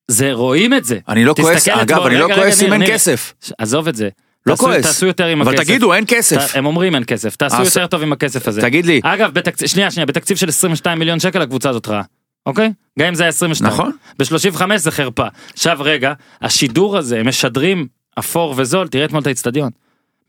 [0.09, 0.99] זה רואים את זה.
[1.09, 3.35] אני לא כועס, אגב, אני לא כועס אם אין כסף.
[3.59, 4.09] עזוב את זה.
[4.47, 4.87] לא תעשו- כועס.
[4.87, 5.65] תעשו יותר עם אבל הכסף.
[5.65, 6.53] תגידו, אין כסף.
[6.53, 8.61] ת- הם אומרים אין כסף, תעשו אז- יותר טוב עם הכסף הזה.
[8.61, 9.01] תגיד לי.
[9.05, 12.03] אגב, בתקציב, שנייה, שנייה, בתקציב של 22 מיליון שקל הקבוצה הזאת רעה.
[12.47, 12.73] אוקיי?
[12.99, 13.73] גם אם זה היה 22.
[13.73, 13.93] נכון.
[14.19, 15.27] ב-35 זה חרפה.
[15.53, 17.87] עכשיו רגע, השידור הזה, הם משדרים
[18.19, 19.71] אפור וזול, תראה אתמול את האצטדיון.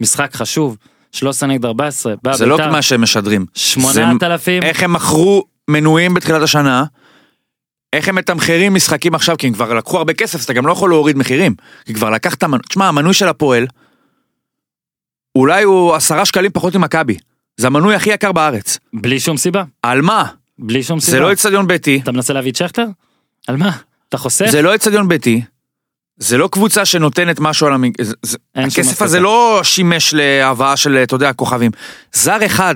[0.01, 0.77] משחק חשוב,
[1.11, 3.45] 13 נגד 14, בא זה לא בית"ר, מה שהם משדרים.
[3.55, 6.83] זה 8,000, איך הם מכרו מנויים בתחילת השנה,
[7.93, 10.71] איך הם מתמחרים משחקים עכשיו, כי הם כבר לקחו הרבה כסף, אז אתה גם לא
[10.71, 11.55] יכול להוריד מחירים.
[11.85, 13.67] כי כבר לקחת, תשמע, המנוי של הפועל,
[15.35, 17.17] אולי הוא עשרה שקלים פחות ממכבי.
[17.57, 18.77] זה המנוי הכי יקר בארץ.
[18.93, 20.25] בלי שום סיבה, על מה?
[20.59, 21.17] בלי שום סיבה.
[21.17, 22.85] זה לא אצטדיון ביתי, אתה מנסה להביא את שכטר?
[23.47, 23.71] על מה?
[24.09, 24.45] אתה חוסך?
[24.49, 25.41] זה לא אצטדיון ביתי,
[26.17, 27.91] זה לא קבוצה שנותנת משהו על המג...
[28.55, 29.01] הכסף.
[29.01, 31.71] הזה לא שימש להבאה של, אתה יודע, כוכבים.
[32.13, 32.75] זר אחד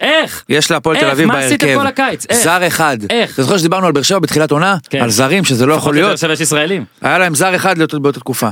[0.00, 0.44] איך?
[0.48, 1.12] יש להפועל תל איך?
[1.12, 1.80] אביב מה עשיתם בהרכב.
[1.80, 2.26] כל הקיץ?
[2.28, 2.44] איך?
[2.44, 2.98] זר אחד.
[3.10, 3.34] איך?
[3.34, 4.76] אתה זוכר שדיברנו על באר שבע בתחילת עונה?
[4.90, 5.02] כן.
[5.02, 6.18] על זרים שזה לא יכול לפחות להיות.
[6.18, 6.84] שבע יש ישראלים.
[7.00, 8.48] היה להם זר אחד באותה תקופה.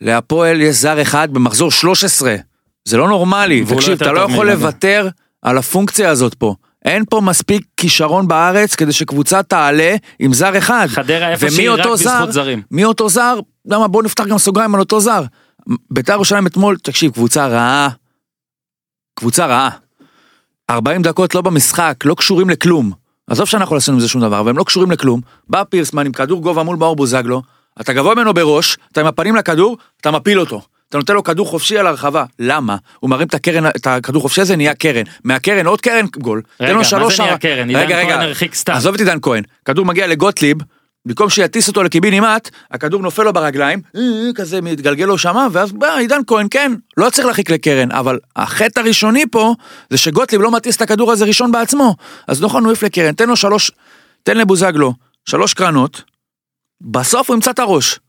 [0.00, 2.36] להפועל יש זר אחד במחזור 13.
[2.84, 3.60] זה לא נורמלי.
[3.60, 4.50] לא תקשיב, אתה לא יכול.
[4.50, 5.08] לוותר
[5.42, 6.54] על הפונקציה הזאת פה.
[6.84, 10.86] אין פה מספיק כישרון בארץ כדי שקבוצה תעלה עם זר אחד.
[10.90, 11.86] חדרה איפה שהיא רק?
[11.86, 12.62] בזכות זרים.
[12.70, 13.38] מי אותו זר?
[13.66, 15.22] למה בוא נפתח גם סוגריים על אותו זר.
[15.90, 17.88] בית"ר ירושלים אתמול, תקשיב, קבוצה רעה.
[19.14, 19.70] קבוצה רעה.
[20.70, 22.92] 40 דקות לא במשחק, לא קשורים לכלום.
[23.30, 25.20] עזוב שאנחנו לא עשינו עם זה שום דבר, והם לא קשורים לכלום.
[25.48, 27.42] בא פירסמן עם כדור גובה מול מאור בוזגלו,
[27.80, 30.62] אתה גבוה ממנו בראש, אתה עם הפנים לכדור, אתה מפיל אותו.
[30.94, 32.24] אתה נותן לו כדור חופשי על הרחבה.
[32.38, 32.76] למה?
[33.00, 35.02] הוא מרים את הקרן, את הכדור חופשי הזה, נהיה קרן.
[35.24, 36.42] מהקרן עוד קרן, גול.
[36.60, 37.68] רגע, מה זה נהיה קרן?
[37.68, 38.06] עידן.
[38.06, 38.72] כהן הרחיק סתם.
[38.72, 39.42] עזוב את עידן כהן.
[39.64, 40.56] כדור מגיע לגוטליב,
[41.06, 44.00] במקום שיטיס אותו לקיבינימט, הכדור נופל לו ברגליים, אה,
[44.34, 48.80] כזה מתגלגל לו שמה, ואז בא עידן כהן, כן, לא צריך להרחיק לקרן, אבל החטא
[48.80, 49.54] הראשוני פה,
[49.90, 51.96] זה שגוטליב לא מטיס את הכדור הזה ראשון בעצמו.
[52.28, 53.70] אז נכון, הוא העיף לקרן, תן לו שלוש,
[54.22, 54.92] תן לבוזגלו,
[55.24, 56.02] שלוש קרנות,
[56.80, 58.00] בסוף הוא ימצא את הראש.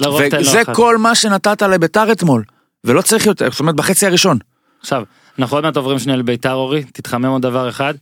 [0.00, 0.62] וזה.
[0.74, 2.44] כל מה שנתת לביתר אתמול.
[2.84, 4.38] ולא צריך יותר, זאת אומרת בחצי הראשון.
[4.80, 5.02] עכשיו,
[5.38, 7.94] אנחנו עוד מעט עוברים שנייה לביתר אורי, תתחמם עוד דבר אחד.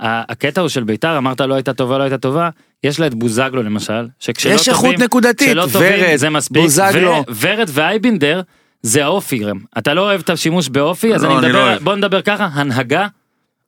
[0.00, 2.48] הקטע הוא של ביתר, אמרת לא הייתה טובה, לא הייתה טובה,
[2.84, 7.24] יש לה את בוזגלו למשל, שכשלא יש טובים, איכות נקודתית, ורד, זה מספיק, בוזגלו.
[7.40, 8.40] ורד ואייבינדר
[8.82, 11.68] זה האופי גם, אתה לא אוהב את השימוש באופי, אז לא, אני אני לא מדבר,
[11.68, 11.82] אוהב.
[11.82, 13.06] בוא נדבר ככה, הנהגה,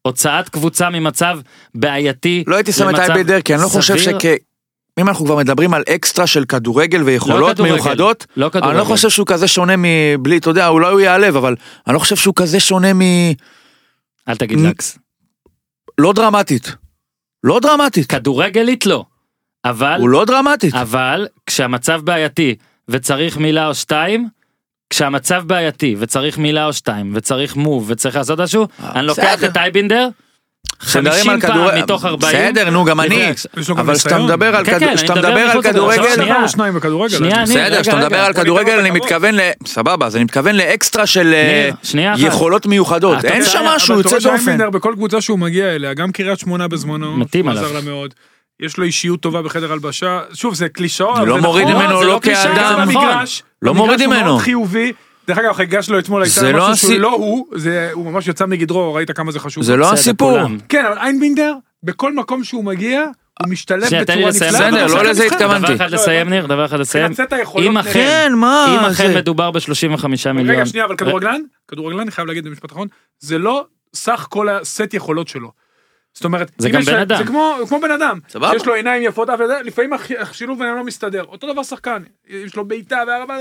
[0.03, 1.39] הוצאת קבוצה ממצב
[1.75, 3.99] בעייתי, לא הייתי שם את אייבדר, כי אני לא חושב.
[3.99, 4.25] שכ...
[5.01, 8.69] אם אנחנו כבר מדברים על אקסטרה של כדורגל ויכולות כדורגל, מיוחדות, לא כדורגל.
[8.69, 11.57] אני לא חושב שהוא כזה שונה מבלי, אתה יודע, אולי הוא ייעלב, אבל
[11.87, 13.01] אני לא חושב שהוא כזה שונה מ...
[14.29, 14.99] אל תגיד לקס,
[15.99, 16.75] לא דרמטית.
[17.45, 18.07] לא דרמטית.
[18.07, 19.05] כדורגלית לא,
[19.65, 20.75] אבל, הוא לא דרמטית.
[20.75, 22.55] אבל כשהמצב בעייתי
[22.89, 24.29] וצריך מילה או שתיים,
[24.91, 29.45] כשהמצב בעייתי וצריך מילה או שתיים וצריך מוב וצריך לעשות משהו, אני לוקח.
[29.45, 30.09] את אייבינדר,
[30.81, 32.33] 50 על פעם כדורגל- מתוך 40.
[32.49, 33.33] בסדר, נו, גם אני.
[33.77, 34.19] אבל כשאתה.
[34.19, 35.63] מדבר על כן, כדור- כן.
[35.63, 36.23] כדורגל, בסדר,
[37.65, 38.91] רגע, כשאתה מדבר על כדורגל, אני.
[38.91, 39.41] מתכוון ל...
[39.67, 41.71] סבבה, אז אני מתכוון לאקסטרה של אה.
[42.19, 43.19] יכולות מיוחדות.
[43.19, 44.71] התוצאה- אין שם משהו יוצא דופן.
[44.71, 47.65] בכל קבוצה שהוא מגיע אליה, גם קריית שמונה בזמנו, מתאים עליו.
[48.61, 52.21] יש לו אישיות טובה בחדר הלבשה, שוב זה קלישאות, לא מוריד נכון, ממנו לא לא
[52.23, 52.81] כאדם.
[52.89, 53.07] נכון.
[53.63, 54.25] לא מוריד הוא ממנו.
[54.25, 54.93] מאוד חיובי.
[55.29, 58.13] דרך אגב, החגיגה שלו אתמול זה הייתה לא משהו שהוא הסי- לא הוא, זה- הוא
[58.13, 59.65] ממש יצא מגדרו, ראית כמה זה חשוב.
[59.65, 60.39] זה לא הסיפור.
[60.69, 63.05] כן, אבל איינבינדר, בכל מקום שהוא מגיע,
[63.43, 64.01] הוא משתלב בצורה.
[64.29, 64.51] נפלאה.
[64.51, 65.25] בסדר, לא לזה.
[65.25, 65.75] התכוונתי.
[65.75, 67.09] דבר אחד לסיים ניר, דבר אחד לסיים.
[67.09, 67.79] תנצל את היכולות אם.
[67.79, 68.77] אכן, כן, מה?
[68.81, 70.51] אם אכן מדובר ב-35 מיליון.
[70.57, 74.95] רגע, שנייה, אבל כדורגלן, כדורגלן, אני חייב להגיד במשפט אחרון, זה לא סך כל הסט
[74.95, 75.51] יכולות שלו.
[76.15, 77.19] זאת אומרת, זה גם בן אדם.
[77.19, 78.19] זה כמו, כמו בן אדם.
[78.29, 78.57] סבבה.
[78.57, 79.29] יש לו עיניים יפות,
[79.65, 81.23] לפעמים השילוב ביניהם לא מסתדר.
[81.25, 83.37] אותו דבר שחקן, יש לו בעיטה והרבה,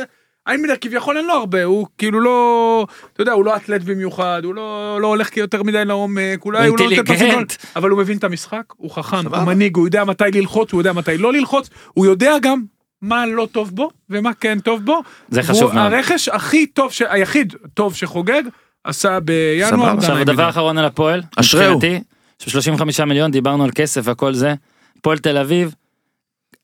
[0.47, 4.55] איינבינדר כביכול אין לו הרבה, הוא כאילו לא, אתה יודע, הוא לא אתלט במיוחד, הוא
[4.55, 8.23] לא, לא הולך יותר מדי לעומק, אולי הוא לא נותן גדול, אבל הוא מבין את
[8.23, 9.27] המשחק, הוא חכם.
[9.27, 12.63] הוא מנהיג, הוא יודע מתי ללחוץ, הוא יודע מתי לא ללחוץ, הוא יודע גם
[13.01, 15.01] מה לא טוב בו ומה כן טוב בו.
[15.29, 15.93] זה חשוב מאוד.
[15.93, 16.91] הרכש הכי טוב.
[17.09, 18.41] היחיד טוב שחוגג,
[18.83, 19.97] עשה בינואר.
[19.97, 20.17] עכשיו.
[20.17, 21.75] הדבר האחרון על הפועל, אשריהו.
[21.75, 22.03] מבחינתי,
[22.39, 24.53] 35 מיליון דיברנו על כסף וכל זה,
[24.97, 25.75] הפועל תל אביב,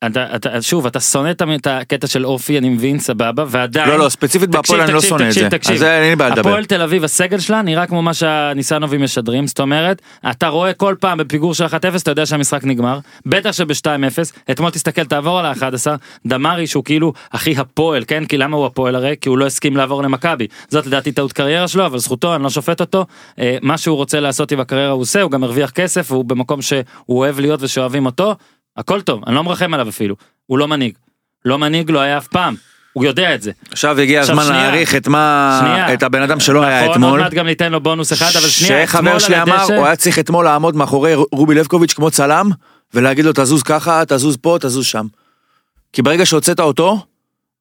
[0.05, 4.09] אתה, אתה, שוב אתה שונא את הקטע של אופי אני מבין סבבה ועדיין, לא, לא,
[4.09, 5.49] ספציפית תקשיב, בהפועל אני לא תקשיב, שונא את תקשיב, זה.
[5.49, 5.73] תקשיב.
[5.73, 6.49] אז זה אין לי בעיה לדבר.
[6.49, 10.95] הפועל תל אביב הסגל שלה נראה כמו מה שהניסנובים משדרים זאת אומרת אתה רואה כל
[10.99, 11.71] פעם בפיגור של 1-0
[12.03, 15.87] אתה יודע שהמשחק נגמר בטח שב-2-0 אתמול תסתכל תעבור על ה-11
[16.25, 19.77] דמרי שהוא כאילו הכי הפועל כן כי למה הוא הפועל הרי כי הוא לא הסכים
[19.77, 23.05] לעבור למכבי זאת לדעתי טעות קריירה שלו אבל זכותו אני לא שופט אותו
[23.39, 26.61] אה, מה שהוא רוצה לעשות עם הקריירה הוא עושה הוא גם הרוויח כסף והוא במקום
[26.61, 28.35] שהוא אוהב להיות ושאוהבים אותו
[28.77, 30.93] הכל טוב אני לא מרחם עליו אפילו הוא לא מנהיג
[31.45, 32.55] לא מנהיג לא היה אף פעם
[32.93, 34.49] הוא יודע את זה עכשיו הגיע הזמן.
[34.49, 35.57] להעריך את מה...
[35.61, 35.93] שנייה.
[35.93, 37.09] את הבן אדם שלא היה נכון, אתמול.
[37.09, 39.73] עוד מעט גם ניתן לו בונוס אחד אבל שנייה שחבר אתמול שלי על אמר, הדשא-
[39.73, 42.49] הוא היה צריך אתמול לעמוד מאחורי רובי לבקוביץ' כמו צלם,
[42.93, 45.05] ולהגיד לו תזוז ככה, תזוז פה, תזוז שם.
[45.93, 47.05] כי ברגע שהוצאת אותו,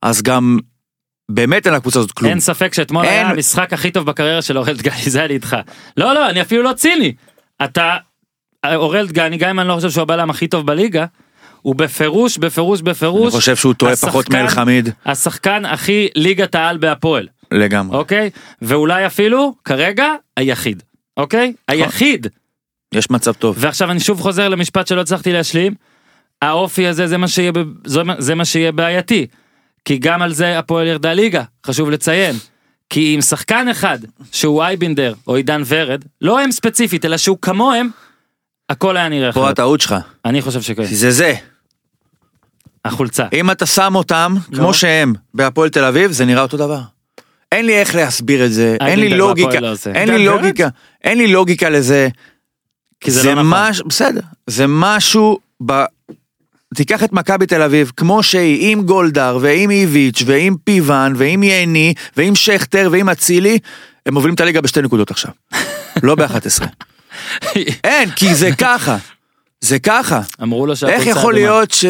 [0.02, 0.58] אז גם
[1.28, 2.30] באמת אין לקבוצה הזאת כלום.
[2.30, 3.12] אין ספק שאתמול אין.
[3.12, 5.56] היה המשחק הכי טוב בקריירה של אורל דגני זה היה לי איתך.
[5.96, 7.14] לא לא אני אפילו לא ציני.
[7.64, 7.96] אתה
[8.66, 11.06] אורל דגני גם אם אני לא חושב שהוא הבלם הכי טוב בליגה.
[11.62, 16.54] הוא בפירוש בפירוש אני בפירוש חושב שהוא טועה פחות השחקן- מאל חמיד, השחקן הכי ליגת
[16.54, 17.96] העל בהפועל לגמרי.
[17.96, 18.30] אוקיי
[18.62, 20.82] ואולי אפילו כרגע היחיד
[21.16, 22.26] אוקיי היחיד
[22.94, 23.56] יש מצב טוב.
[23.58, 25.74] ועכשיו אני שוב חוזר למשפט שלא הצלחתי להשלים.
[26.42, 27.52] האופי הזה זה מה שיהיה
[27.84, 29.26] זה מה- זה מה שיהיה בעייתי.
[29.84, 32.36] כי גם על זה הפועל ירדה ליגה חשוב לציין.
[32.90, 33.98] כי עם שחקן אחד
[34.32, 37.90] שהוא אייבינדר או עידן ורד לא הם ספציפית אלא שהוא כמוהם.
[38.70, 39.52] הכל היה נראה פה אחרת.
[39.52, 40.84] הטעות שלך, אני חושב שכן.
[40.84, 41.34] זה זה.
[42.84, 43.26] החולצה.
[43.32, 44.58] אם אתה שם אותם, נו.
[44.58, 46.80] כמו שהם, בהפועל תל אביב, זה נראה אותו דבר.
[47.52, 49.74] אין לי איך להסביר את זה, אין לי לוגיקה, לא.
[49.94, 50.24] אין לי?
[50.24, 50.68] לוגיקה,
[51.04, 52.08] אין לי לוגיקה לזה.
[53.00, 53.70] כי זה לא נכון.
[53.70, 53.82] מש...
[53.86, 55.84] בסדר, זה משהו ב...
[56.74, 61.94] תיקח את מכבי תל אביב כמו שהיא עם גולדהר ועם איביץ' ועם פיוון ועם ייני
[62.16, 63.58] ועם שכטר ועם אצילי
[64.06, 65.32] הם מובילים את הליגה בשתי נקודות עכשיו.
[66.02, 66.66] לא ב-11.
[67.84, 68.96] אין כי זה ככה.
[69.60, 70.20] זה ככה.
[70.42, 71.50] אמרו לו שהחולצה איך יכול אדומה.
[71.50, 71.84] להיות ש...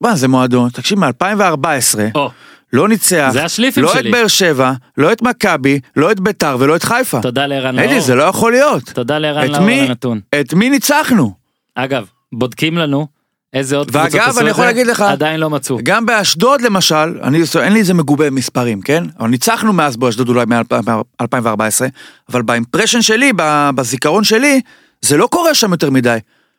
[0.00, 0.70] מה זה מועדון?
[0.70, 1.66] תקשיב מ-2014
[2.14, 2.30] או,
[2.72, 3.28] לא ניצח.
[3.32, 4.08] זה השליפים לא שלי.
[4.10, 7.20] את באר שבע, לא את מכבי, לא את ביתר ולא את חיפה.
[7.22, 7.86] תודה לערן לאור.
[7.90, 8.82] אדי זה לא יכול להיות.
[8.82, 9.56] תודה לערן לאור?
[9.56, 10.20] על הנתון.
[10.40, 11.32] את מי ניצחנו?
[11.74, 13.06] אגב בודקים לנו
[13.52, 15.78] איזה עוד ואגב, קבוצות עשו אני את יכול זה, להגיד לך- עדיין לא מצאו.
[15.82, 19.04] גם באשדוד למשל, אני, אין לי איזה מגובה מספרים, כן?
[19.20, 21.84] אבל ניצחנו מאז באשדוד אולי מ-2014,
[22.28, 23.32] אבל באימפרשן שלי,
[23.74, 24.60] בזיכרון שלי,
[25.02, 26.18] זה לא קורה שם יותר מדי.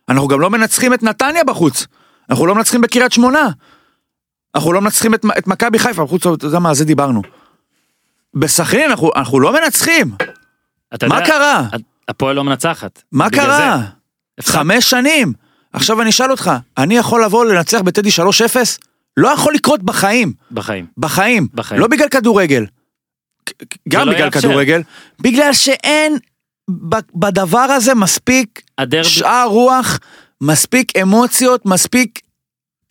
[0.10, 1.88] אנחנו גם לא מנצחים את נתניה בחוץ.
[2.30, 3.49] אנחנו לא מנצחים בקריית שמונה.
[4.56, 7.21] אנחנו לא מנצחים את, את מכבי חיפה, בחוץ, אתה יודע מה, על זה דיברנו.
[8.34, 10.12] בסכנין אנחנו, אנחנו לא מנצחים.
[11.04, 11.63] מה יודע, קרה?
[12.08, 13.04] הפועל לא מנצחת.
[13.12, 13.80] מה קרה?
[14.39, 14.52] זה.
[14.52, 15.34] חמש שנים.
[15.73, 18.21] עכשיו אני אשאל אותך, אני יכול לבוא לנצח בטדי 3-0?
[19.17, 20.34] לא יכול לקרות בחיים.
[20.51, 20.86] בחיים.
[20.97, 21.47] בחיים.
[21.53, 21.82] בחיים.
[21.82, 22.65] לא בגלל כדורגל.
[23.89, 24.39] גם לא בגלל יאפשר.
[24.41, 24.82] כדורגל.
[25.21, 26.17] בגלל שאין
[27.15, 29.99] בדבר הזה מספיק הדרבי, שאר רוח,
[30.41, 32.19] מספיק אמוציות, מספיק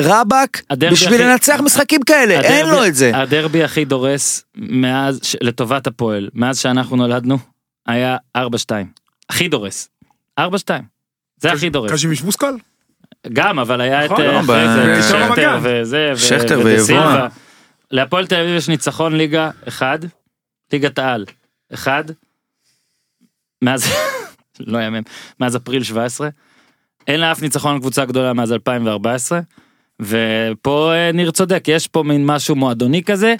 [0.00, 2.40] רבאק, בשביל הכי- לנצח משחקים כאלה.
[2.40, 3.10] אין הדרבי- לו את זה.
[3.14, 7.38] הדרבי הכי דורס מאז, ש- לטובת הפועל, מאז שאנחנו נולדנו,
[7.86, 8.40] היה 4-2.
[9.30, 9.88] הכי דורס.
[10.40, 10.42] 4-2.
[11.40, 11.92] זה הכי דורס.
[11.92, 12.54] קשימיש מושכל?
[13.32, 15.58] גם, אבל היה את נכון, אה, לא, שכטר.
[15.62, 17.28] וזה, שכטר ויבואן.
[17.90, 19.98] להפועל תל אביב יש ניצחון ליגה אחד,
[20.72, 21.24] ליגת העל
[21.74, 22.04] אחד,
[23.62, 23.92] מאז,
[24.66, 25.02] לא יאמן,
[25.40, 26.28] מאז אפריל 17,
[27.06, 29.40] אין לה אף ניצחון על קבוצה גדולה מאז 2014,
[30.02, 33.34] ופה אה, ניר צודק, יש פה מין משהו מועדוני כזה,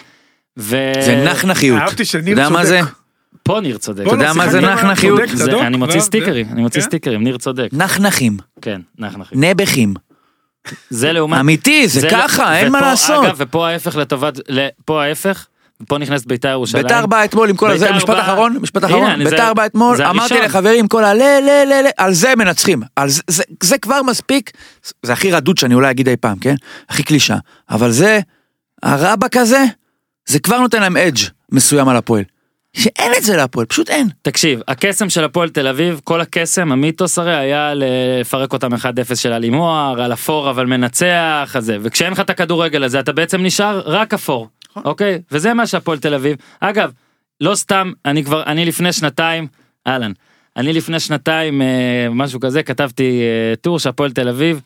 [0.58, 0.76] ו...
[1.00, 1.80] זה נחנחיות.
[1.80, 2.80] אהבתי אתה שניר יודע מה זה?
[3.48, 4.02] פה ניר צודק.
[4.06, 5.20] אתה יודע מה זה נחנחיות?
[5.60, 6.86] אני מוציא סטיקרים, אני מוציא כן?
[6.86, 8.36] סטיקרים, ניר צודק, נחנחים.
[8.62, 9.28] כן, נחנך.
[9.32, 9.94] נעבכים.
[10.90, 11.40] זה לעומת...
[11.40, 13.24] אמיתי, זה לא- ככה, אין מה לעשות.
[13.26, 14.38] אגב, ופה ההפך לטובת,
[14.84, 15.46] פה ההפך,
[15.88, 16.82] פה נכנסת בית"ר ירושלים.
[16.82, 20.40] ביתר בא אתמול עם כל הזה, בית"ר משפט אחרון, משפט אחרון, ביתר בא אתמול, אמרתי.
[20.40, 24.50] לחברים כל הלה לה לה לה, על זה מנצחים, על זה- זה- זה כבר מספיק,
[25.02, 26.54] זה הכי רדוד שאני אולי אגיד אי פעם, כן?
[26.88, 27.36] הכי קלישה,
[27.70, 28.20] אבל זה,
[28.82, 29.64] הרבאק הזה,
[30.26, 31.18] זה כבר נותן להם אדג'
[31.52, 32.24] מסוים על הפועל.
[32.76, 34.08] שאין את זה להפועל, פשוט אין.
[34.22, 38.78] תקשיב, הקסם של הפועל תל אביב, כל הקסם, המיתוס הרי היה לפרק אותם 1-0
[39.14, 43.82] של אלימוער, על אפור אבל מנצח, הזה, וכשאין לך את הכדורגל הזה אתה בעצם נשאר
[43.84, 45.18] רק אפור, אוקיי?
[45.32, 46.36] וזה מה שהפועל תל אביב.
[46.60, 46.92] אגב,
[47.40, 49.46] לא סתם, אני כבר, אני לפני שנתיים,
[49.86, 50.12] אהלן,
[50.56, 54.60] אני לפני שנתיים, אה, משהו כזה, כתבתי אה, טור שהפועל תל אביב,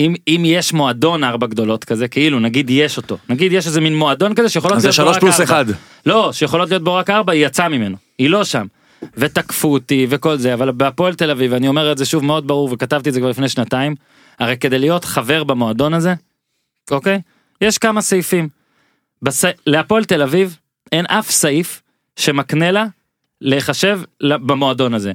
[0.00, 3.96] אם, אם יש מועדון ארבע גדולות כזה, כאילו, נגיד יש אותו, נגיד יש איזה מין
[3.96, 5.44] מועדון כזה שיכולות זה להיות בו שלוש רק פלוס ארבע.
[5.44, 5.64] אחד.
[6.06, 8.66] לא, שיכולות להיות בו רק ארבע, היא יצאה ממנו, היא לא שם.
[9.16, 12.68] ותקפו אותי וכל זה, אבל בהפועל תל אביב, אני אומר את זה שוב מאוד ברור,
[12.72, 13.94] וכתבתי את זה כבר לפני שנתיים,
[14.38, 16.14] הרי כדי להיות חבר במועדון הזה,
[16.90, 17.20] אוקיי?
[17.60, 18.48] יש כמה סעיפים.
[19.22, 19.44] בס...
[19.66, 20.56] להפועל תל אביב
[20.92, 21.82] אין אף סעיף
[22.16, 22.86] שמקנה לה
[23.40, 25.12] להיחשב במועדון הזה.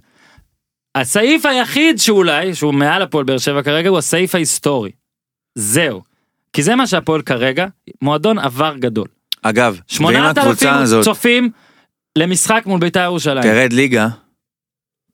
[0.95, 4.91] הסעיף היחיד שאולי, שהוא מעל הפועל באר שבע כרגע, הוא הסעיף ההיסטורי.
[5.55, 6.01] זהו.
[6.53, 7.65] כי זה מה שהפועל כרגע,
[8.01, 9.07] מועדון עבר גדול.
[9.41, 11.49] אגב, שמונת אלפים הזאת צופים
[12.17, 13.43] למשחק מול בית"ר ירושלים.
[13.43, 14.07] תרד ליגה,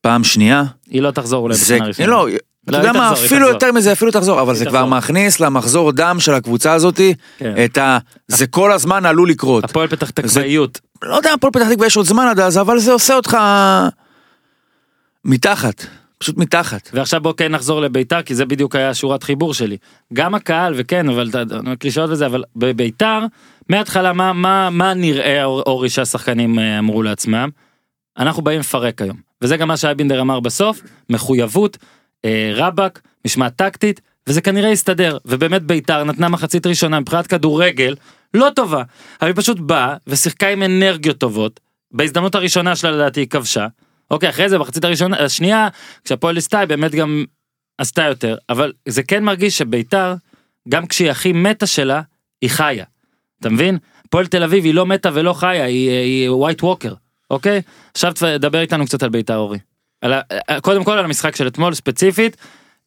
[0.02, 2.08] פעם שנייה, היא לא תחזור אולי זה, בשנה ראשונה.
[2.08, 2.28] לא,
[2.70, 3.48] אתה יודע מה, אפילו.
[3.48, 4.86] יותר מזה, אפילו תחזור, אבל זה כבר.
[4.86, 7.54] מכניס למחזור דם של הקבוצה הזאתי, כן.
[7.66, 7.98] את ה...
[8.28, 9.64] זה כל הזמן עלול לקרות.
[9.64, 10.80] הפועל פתח תקוואיות.
[11.02, 13.38] לא יודע, הפועל פתח תקווה יש עוד זמן עד אז, אבל זה עושה אותך
[15.26, 15.86] מתחת,
[16.18, 16.90] פשוט מתחת.
[16.94, 19.78] ועכשיו בוא כן נחזור לביתר כי זה בדיוק היה שורת חיבור שלי.
[20.14, 21.30] גם הקהל וכן אבל
[21.80, 23.20] קלישאות וזה אבל בביתר
[23.70, 27.50] מההתחלה מה מה מה נראה אור- אורי שהשחקנים אה, אמרו לעצמם.
[28.18, 31.78] אנחנו באים לפרק היום וזה גם מה שאייבינדר אמר בסוף מחויבות
[32.26, 37.96] אה, רבאק משמעת טקטית וזה כנראה יסתדר ובאמת ביתר נתנה מחצית ראשונה מבחינת כדורגל
[38.34, 38.84] לא טובה
[39.22, 41.60] אבל היא פשוט באה ושיחקה עם אנרגיות טובות
[41.92, 43.68] בהזדמנות הראשונה שלה לדעתי היא כבשה.
[44.12, 45.68] אוקיי אחרי זה מחצית הראשונה השנייה
[46.04, 47.26] כשהפועל היא באמת גם
[47.78, 50.14] עשתה יותר אבל זה כן מרגיש שביתר
[50.70, 52.02] גם כשהיא הכי מתה שלה
[52.42, 52.86] היא חיה.
[53.40, 53.78] אתה מבין?
[54.06, 56.94] הפועל תל אביב היא לא מתה ולא חיה היא, White Walker
[57.30, 57.62] אוקיי
[57.94, 59.60] עכשיו תדבר איתנו קצת על ביתר אורי.
[60.02, 60.22] על ה,
[60.62, 62.38] קודם כל על המשחק של אתמול ספציפית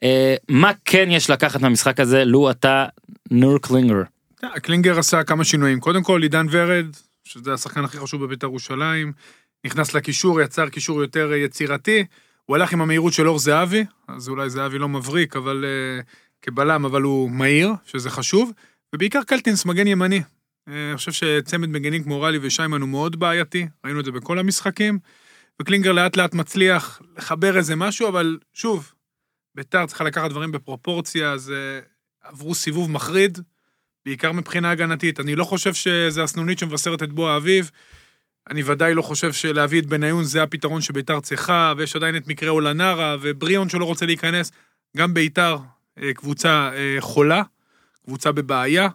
[0.03, 2.87] אה, מה כן יש לקחת מהמשחק הזה לו אתה
[3.31, 4.03] נור קלינגר.
[4.45, 5.81] אה, קלינגר עשה כמה שינויים.
[5.81, 6.87] קודם כל, עידן ורד,
[7.25, 9.13] שזה השחקן הכי חשוב בבית"ר ירושלים,
[9.65, 12.05] נכנס לקישור, יצר קישור יותר אה, יצירתי.
[12.45, 16.05] הוא הלך עם המהירות של אור זהבי, אז אולי זהבי לא מבריק, אבל uh,
[16.43, 18.53] כבלם, אבל הוא מהיר, שזה חשוב.
[18.95, 20.21] ובעיקר קלטינס, מגן ימני.
[20.21, 24.39] Uh, אני חושב שצמד מגנים כמו רלי ושיימן הוא מאוד בעייתי, ראינו את זה בכל
[24.39, 24.99] המשחקים.
[25.63, 28.93] וקלינגר לאט לאט מצליח לחבר איזה משהו, אבל שוב,
[29.55, 33.39] בית"ר צריכה לקחת דברים בפרופורציה, אז uh, עברו סיבוב מחריד.
[34.07, 35.21] בעיקר מבחינה הגנתית.
[35.21, 37.71] אני לא חושב שזה הסנונית שמבשרת את בוא האביב.
[38.51, 42.51] אני ודאי לא חושב שלהביא את בניון זה הפתרון שביתר צריכה, ויש עדיין את מקרה
[42.51, 44.53] אולנרה ובריאון שלא רוצה להיכנס.
[44.97, 45.57] גם ביתר
[46.03, 47.43] אה, קבוצה אה, חולה,
[48.05, 48.89] קבוצה בבעיה,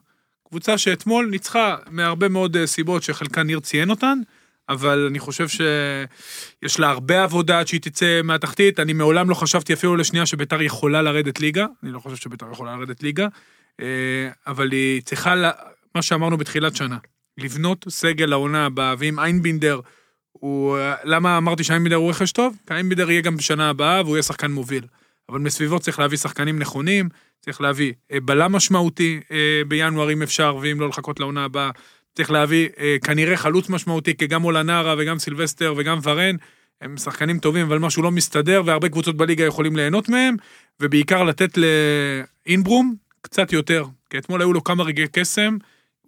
[0.50, 4.20] קבוצה שאתמול ניצחה מהרבה מאוד אה, סיבות שחלקן ניר ציין אותן,
[4.70, 8.80] אבל אני חושב שיש לה הרבה עבודה עד שהיא תצא מהתחתית.
[8.80, 12.76] אני מעולם לא חשבתי אפילו לשנייה שביתר יכולה לרדת ליגה, אני לא חושב שביתר יכולה
[12.78, 13.28] לרדת ליגה.
[14.48, 15.52] אבל היא צריכה, לה-
[15.96, 16.98] מה שאמרנו בתחילת שנה,
[17.40, 19.80] לבנות סגל לעונה הבאה, ואם איינבינדר
[20.32, 20.78] הוא...
[21.04, 22.58] למה אמרתי שאיינבינדר הוא רכש טוב?
[22.68, 24.84] כי איינבינדר יהיה גם בשנה הבאה והוא יהיה שחקן מוביל.
[25.30, 27.10] אבל מסביבו צריך להביא שחקנים נכונים,
[27.42, 31.70] צריך להביא אה, בלם משמעותי אה, בינואר אם אפשר, ואם לא לחכות לעונה הבאה.
[32.16, 36.36] צריך להביא אה, כנראה חלוץ משמעותי, כי גם אולנרה וגם סילבסטר וגם ורן,
[36.82, 40.36] הם שחקנים טובים, אבל משהו לא מסתדר, והרבה קבוצות בליגה יכולים ליהנות מהם,
[40.80, 43.86] ובעיקר לתת לאינברום קצת יותר.
[44.10, 45.58] כי אתמול היו לו כמה רגעי קסם,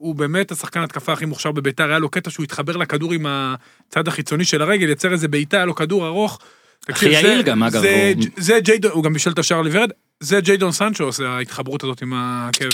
[0.02, 4.08] הוא באמת השחקן התקפה הכי מוכשר בביתר, היה לו קטע שהוא התחבר לכדור עם הצד
[4.08, 6.40] החיצוני של הרגל, יצר איזה בעיטה, היה לו כדור ארוך.
[6.80, 9.90] תקשיב, יעיל זה- גם, אגב, זה, הוא- זה ג'יידון, הוא גם בישל את השער לוורד,
[10.20, 12.66] זה ג'יידון סנצ'ו עושה ההתחברות הזאת עם העקב.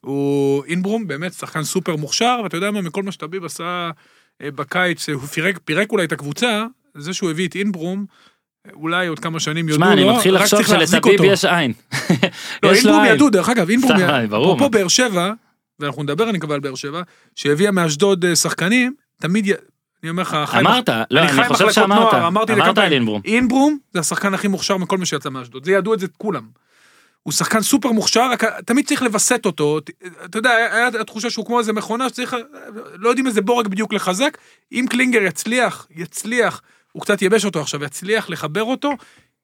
[0.00, 3.90] הוא אינברום, באמת שחקן סופר מוכשר, ואתה יודע מה, מכל מה שטביב עשה
[4.42, 6.64] אה, בקיץ, הוא פירק, פירק אולי את הקבוצה,
[6.94, 8.04] זה שהוא הביא את אינברום,
[8.74, 11.20] אולי עוד כמה שנים יודו לו, אני מתחיל רק לחשוב שלטביב.
[11.32, 11.72] יש עין.
[12.62, 13.04] לא, אינברום.
[13.04, 14.06] ידעו, דרך אגב, אינברום, ידעו.
[14.64, 14.68] מה.
[14.68, 15.32] באר שבע,
[15.82, 17.02] ואנחנו נדבר אני מקווה על באר שבע,
[17.36, 19.46] שהביאה מאשדוד אה, שחקנים, תמיד,
[20.02, 23.20] אני אומר לך, אמרת, לא, אני חושב שאמרת, אמרת על אינברום.
[23.24, 26.62] אינברום זה השחקן הכי מוכשר מכל מי שיצא מאשדוד, זה ידעו את זה כולם.
[27.22, 29.78] הוא שחקן סופר מוכשר, רק תמיד צריך לווסת אותו,
[30.24, 32.36] אתה יודע, היה התחושה שהוא כמו איזה מכונה שצריך,
[32.94, 34.38] לא יודעים איזה בורג בדיוק לחזק,
[34.72, 36.62] אם קלינגר יצליח, יצליח,
[36.92, 38.92] הוא קצת ייבש אותו עכשיו, יצליח לחבר אותו,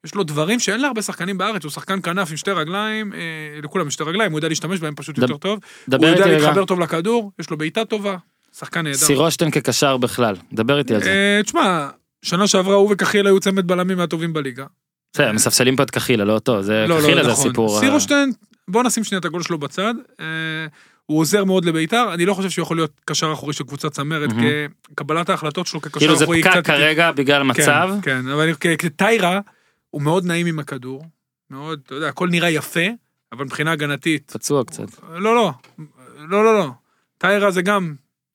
[0.04, 3.18] יש לו דברים שאין להרבה שחקנים בארץ, הוא שחקן כנף עם שתי רגליים, אה,
[3.62, 5.60] לכולם יש שתי רגליים, הוא יודע להשתמש בהם פשוט דב- יותר טוב,
[5.92, 8.16] הוא יודע רגע, להתחבר טוב לכדור, יש לו בעיטה טובה,
[8.58, 8.96] שחקן נהדר.
[8.96, 11.10] סירושטיין כקשר בכלל, דבר איתי על זה.
[11.10, 11.88] אה, תשמע,
[12.22, 14.64] שנה שעברה הוא וקחיל היו צמד בלמים מהטובים בליגה.
[15.12, 17.46] בסדר, מספסלים פה את קחילה, לא אותו, זה לא, קחילה לא, זה נכון.
[17.46, 17.80] הסיפור.
[17.80, 18.32] סירושטיין,
[18.68, 19.94] בוא נשים שנייה את הגול שלו בצד.
[20.20, 20.26] אה,
[21.06, 24.32] הוא עוזר מאוד לביתר, אני לא חושב שהוא יכול להיות קשר אחורי של קבוצת צמרת.
[24.32, 24.46] כי
[24.94, 26.66] קבלת ההחלטות שלו כקשר כאילו זה אחורי פקק.
[26.66, 27.90] כרגע בגלל מצב.
[28.02, 29.40] כן, כן, אבל כטיירה,
[29.90, 31.04] הוא מאוד נעים עם הכדור,
[31.50, 32.86] מאוד, אתה יודע, הכל נראה יפה,
[33.32, 34.86] אבל מבחינה הגנתית, פצוע קצת.
[35.08, 35.52] לא, לא,
[36.18, 36.70] לא, לא, לא.
[37.18, 37.94] טיירה זה גם,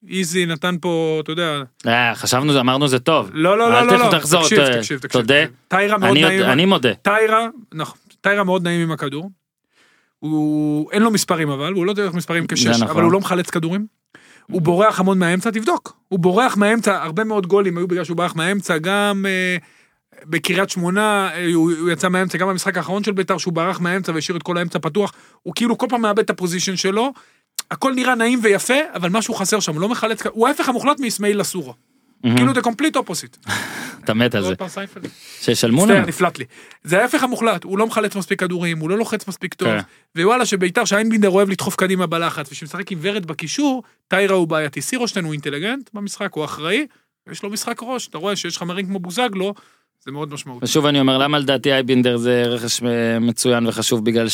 [0.09, 3.29] איזי נתן פה, אתה יודע, אה, חשבנו, אמרנו זה טוב.
[3.33, 5.21] לא, לא, לא, לא, לא, תחזור, תקשיב, תקשיב, תקשיב.
[5.21, 5.45] תודה.
[5.67, 6.93] טיירה מאוד נעים, אני מודה.
[6.93, 9.29] טיירה, נכון, טיירה מאוד נעים עם הכדור.
[10.19, 12.87] הוא, אין לו מספרים אבל, הוא לא דרך מספרים כשש, נכון.
[12.87, 13.87] אבל הוא לא מחלץ כדורים.
[14.47, 15.97] הוא בורח המון מהאמצע, תבדוק.
[16.07, 19.57] הוא בורח מהאמצע, הרבה מאוד גולים היו בגלל שהוא ברח מהאמצע, גם אה,
[20.25, 24.11] בקריית שמונה, אה, הוא, הוא יצא מהאמצע, גם במשחק האחרון של בית"ר, שהוא ברח מהאמצע
[24.11, 27.13] והשאיר את כל האמצע פתוח, הוא כאילו כל פעם מאבד את ה position שלו.
[27.71, 31.73] הכל נראה נעים ויפה, אבל משהו חסר שם, לא מחלץ, הוא ההפך המוחלט מאסמאעיל לסורו.
[32.23, 33.49] כאילו the complete opposite.
[34.03, 34.55] אתה מת על זה.
[34.55, 35.07] פעם סיינפלד.
[35.41, 36.05] שישלמו לנו.
[36.05, 36.45] נפלט לי.
[36.83, 39.79] זה ההפך המוחלט, הוא לא מחלץ מספיק כדורים, הוא לא לוחץ מספיק טוב, כן.
[40.21, 44.81] ווואלה שביתר שאיינבינדר אוהב לדחוף קדימה בלחץ, ושמשחק עם ורד בקישור, טיירה הוא בעייתי.
[44.81, 46.87] סירושטיין הוא אינטליגנט במשחק, הוא אחראי,
[47.31, 49.53] יש לו משחק ראש, אתה רואה שיש חמרים כמו בוזגלו,
[50.05, 50.65] זה מאוד משמעותי.
[50.65, 54.27] ושוב אני אומר למה לדעתי אייבינדר זה רכש אה, מצוין וחשוב בגלל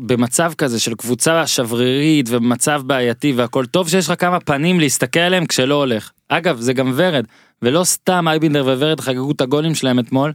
[0.00, 5.46] שבמצב כזה של קבוצה שברירית ובמצב בעייתי והכל טוב שיש לך כמה פנים להסתכל עליהם
[5.46, 6.10] כשלא הולך.
[6.28, 7.24] אגב זה גם ורד
[7.62, 10.32] ולא סתם אייבינדר וורד חגגו את הגולים שלהם אתמול.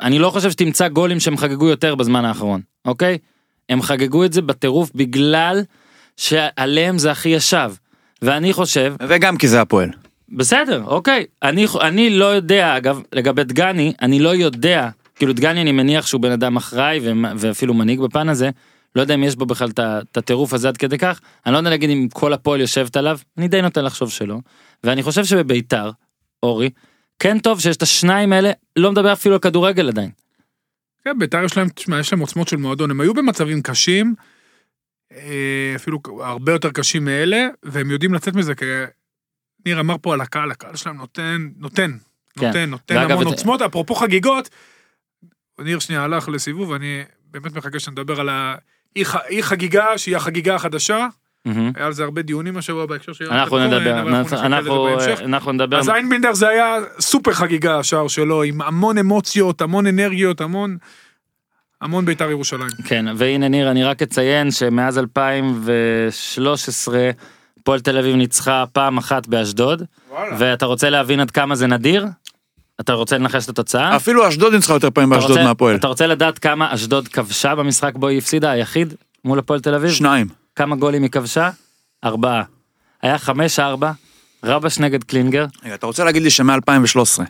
[0.00, 3.18] אני לא חושב שתמצא גולים שהם חגגו יותר בזמן האחרון אוקיי
[3.68, 5.62] הם חגגו את זה בטירוף בגלל
[6.16, 7.72] שעליהם זה הכי ישב.
[8.22, 10.07] ואני חושב וגם כי זה הפועל.
[10.28, 11.26] בסדר, אוקיי.
[11.42, 16.20] אני, אני לא יודע, אגב, לגבי דגני, אני לא יודע, כאילו דגני אני מניח שהוא
[16.20, 17.00] בן אדם אחראי
[17.36, 18.50] ואפילו מנהיג בפן הזה,
[18.96, 21.70] לא יודע אם יש בו בכלל את הטירוף הזה עד כדי כך, אני לא יודע
[21.70, 24.38] להגיד אם כל הפועל יושבת עליו, אני די נותן לחשוב שלא.
[24.84, 25.90] ואני חושב שבביתר,
[26.42, 26.70] אורי,
[27.18, 30.10] כן טוב שיש את השניים האלה, לא מדבר אפילו על כדורגל עדיין.
[31.04, 34.14] כן, ביתר יש להם, תשמע, יש להם עוצמות של מועדון, הם היו במצבים קשים,
[35.12, 38.64] אה, אפילו הרבה יותר קשים מאלה, והם יודעים לצאת מזה, כי
[39.66, 41.90] ניר אמר פה על הקהל, הקהל שלהם נותן, נותן,
[42.40, 42.46] כן.
[42.46, 44.48] נותן, נותן המון את- עוצמות, אפרופו חגיגות,
[45.58, 48.54] ניר שנייה הלך לסיבוב, אני באמת מחכה שנדבר על ה...
[48.96, 51.06] אי ח- אי חגיגה שהיא החגיגה החדשה.
[51.44, 53.32] היה על זה הרבה דיונים השבוע בהקשר של...
[53.32, 53.98] אנחנו נדבר.
[55.24, 60.40] אנחנו נדבר, אז איינבינדר זה היה סופר חגיגה השער שלו, עם המון אמוציות, המון אנרגיות,
[60.40, 60.76] המון,
[61.80, 62.68] המון בית"ר ירושלים.
[62.84, 67.10] כן, והנה ניר, אני רק אציין שמאז 2013,
[67.68, 69.82] הפועל תל אביב ניצחה פעם אחת באשדוד,
[70.38, 72.06] ואתה רוצה להבין עד כמה זה נדיר?
[72.80, 73.96] אתה רוצה לנחש את התוצאה?
[73.96, 75.76] אפילו אשדוד ניצחה יותר פעמים באשדוד מהפועל.
[75.76, 78.94] אתה רוצה לדעת כמה אשדוד כבשה במשחק בו היא הפסידה, היחיד,
[79.24, 79.90] מול הפועל תל אביב?
[79.90, 80.26] שניים.
[80.56, 81.50] כמה גולים היא כבשה?
[82.04, 82.42] ארבעה.
[83.02, 83.92] היה חמש ארבע,
[84.44, 85.46] רבש נגד קלינגר.
[85.64, 87.22] רגע, אתה רוצה להגיד לי שמ-2013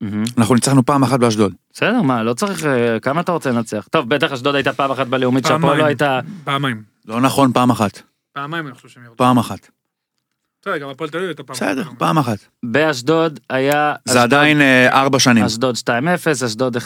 [0.00, 0.24] מהמם.
[0.38, 1.52] אנחנו ניצחנו פעם אחת באשדוד.
[1.72, 3.88] בסדר, מה, לא צריך, אה, כמה אתה רוצה לנצח?
[3.90, 5.78] טוב, בטח אשדוד הייתה פעם אחת בלאומית שהפועל.
[5.78, 6.20] לא הייתה...
[6.44, 6.82] פעמיים.
[7.06, 8.09] לא נכון, פעם אחת.
[8.40, 9.16] פעמיים אני חושב שהם ירדו.
[9.16, 9.68] פעם אחת.
[10.62, 11.56] בסדר, גם הפועל תל אביב הייתה פעם.
[11.56, 11.98] בסדר, אחת.
[11.98, 12.38] פעם אחת.
[12.62, 13.94] באשדוד היה...
[14.04, 15.44] זה עדיין אה, ארבע שנים.
[15.44, 16.80] אשדוד 2-0, אשדוד 1-0,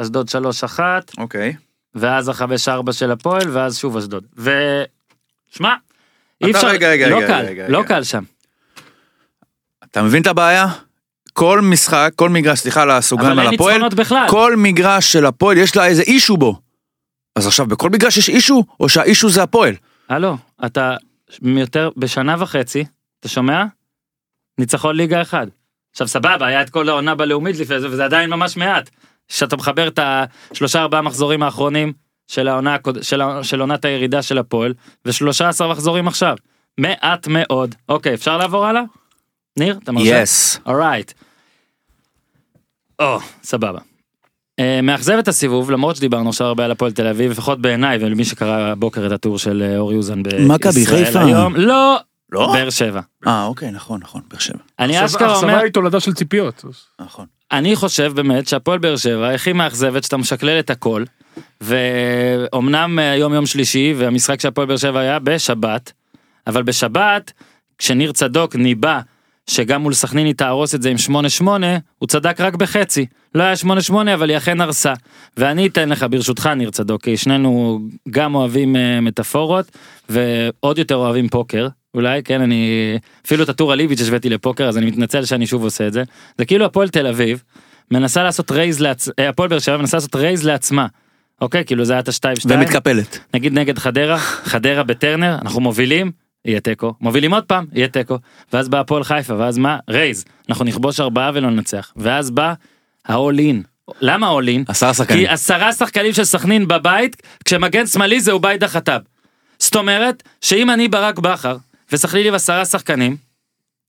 [0.00, 0.28] אשדוד
[0.78, 0.80] 3-1,
[1.18, 1.56] אוקיי.
[1.94, 4.24] ואז ה-5-4 של הפועל, ואז שוב אשדוד.
[4.38, 4.50] ו...
[5.50, 5.74] שמע,
[6.44, 7.88] אי אפשר, רגע, רגע, לא רגע, קל, רגע, לא רגע.
[7.88, 8.22] קל שם.
[9.84, 10.66] אתה מבין את הבעיה?
[11.32, 14.26] כל משחק, כל מגרש, סליחה על הסוגריים אבל על אין הפועל, ניצחונות בכלל.
[14.30, 16.60] כל מגרש של הפועל יש לה איזה אישו בו.
[17.36, 19.74] אז עכשיו בכל מגרש יש אישו, או שהאישו זה הפועל?
[20.10, 20.36] הלו,
[20.66, 20.96] אתה
[21.42, 22.84] יותר, בשנה וחצי,
[23.20, 23.64] אתה שומע?
[24.58, 25.46] ניצחון ליגה אחד.
[25.90, 28.90] עכשיו סבבה, היה את כל העונה בלאומית לפני זה, וזה עדיין ממש מעט.
[29.28, 31.92] כשאתה מחבר את השלושה ארבעה מחזורים האחרונים
[32.26, 36.36] של העונה, של, של עונת הירידה של הפועל, ושלושה עשר מחזורים עכשיו.
[36.78, 37.74] מעט מאוד.
[37.88, 38.82] אוקיי, אפשר לעבור הלאה?
[39.58, 40.22] ניר, אתה מרשה?
[40.22, 40.60] יס.
[40.66, 41.12] אורייט.
[42.98, 43.89] או, סבבה.
[44.60, 48.24] אה, מאכזב את הסיבוב למרות שדיברנו עכשיו הרבה על הפועל תל אביב לפחות בעיניי ולמי
[48.24, 51.28] שקרא הבוקר את הטור של אה, אור יוזן בישראל.
[51.28, 51.96] היום לא
[52.32, 52.52] לא?
[52.52, 53.00] באר שבע.
[53.26, 54.58] אה, אוקיי, נכון, נכון, באר שבע.
[54.78, 56.64] אני אשכרה אומר אכזבה היא תולדה של ציפיות.
[57.00, 57.26] נכון.
[57.52, 61.04] אני חושב באמת שהפועל באר שבע הכי מאכזבת שאתה משקלל את הכל
[61.60, 65.92] ואומנם אה, היום יום שלישי והמשחק של הפועל באר שבע היה בשבת
[66.46, 67.32] אבל בשבת
[67.78, 69.00] כשניר צדוק ניבא
[69.50, 70.96] שגם מול סכנין היא תהרוס את זה עם
[71.42, 71.48] 8-8
[71.98, 73.06] הוא צדק רק בחצי.
[73.34, 73.54] לא היה
[73.90, 74.92] 8-8 אבל היא אכן הרסה.
[75.36, 77.80] ואני אתן לך ברשותך ניר צדוק כי שנינו
[78.10, 79.70] גם אוהבים אה, מטאפורות
[80.08, 82.94] ועוד יותר אוהבים פוקר אולי כן אני
[83.26, 86.02] אפילו את הטור הליביץ' השוויתי לפוקר אז אני מתנצל שאני שוב עושה את זה.
[86.38, 87.42] זה כאילו הפועל תל אביב
[87.90, 89.08] מנסה לעשות raise לעצ...
[89.18, 90.86] אה, הפועל באר שבע מנסה לעשות raise לעצמה.
[91.40, 91.64] אוקיי?
[91.64, 92.60] כאילו זה היה את השתיים שתיים.
[92.60, 93.18] ומתקפלת.
[93.34, 96.10] נגיד נגד חדרה חדרה בטרנר אנחנו מובילים
[96.44, 98.18] יהיה תיקו מובילים עוד פעם יהיה תיקו
[98.52, 102.54] ואז בא הפועל חיפה ואז מה raise אנחנו נכבוש ארבעה ולא ננצח ואז בא
[103.08, 103.70] ה-all in
[104.00, 104.70] למה all in?
[104.70, 105.26] עשרה שחקנים.
[105.26, 109.00] כי עשרה שחקנים של סכנין בבית כשמגן שמאלי זהו ביידה חטב.
[109.58, 111.56] זאת אומרת שאם אני ברק בכר
[111.92, 113.16] וסכנין עם עשרה שחקנים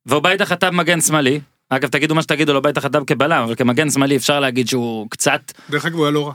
[0.06, 1.40] ואוביידה חטב מגן שמאלי
[1.76, 5.52] אגב תגידו מה שתגידו לא ביידה חטב כבלם אבל כמגן שמאלי אפשר להגיד שהוא קצת
[5.70, 6.34] דרך אגב הוא היה לא רע.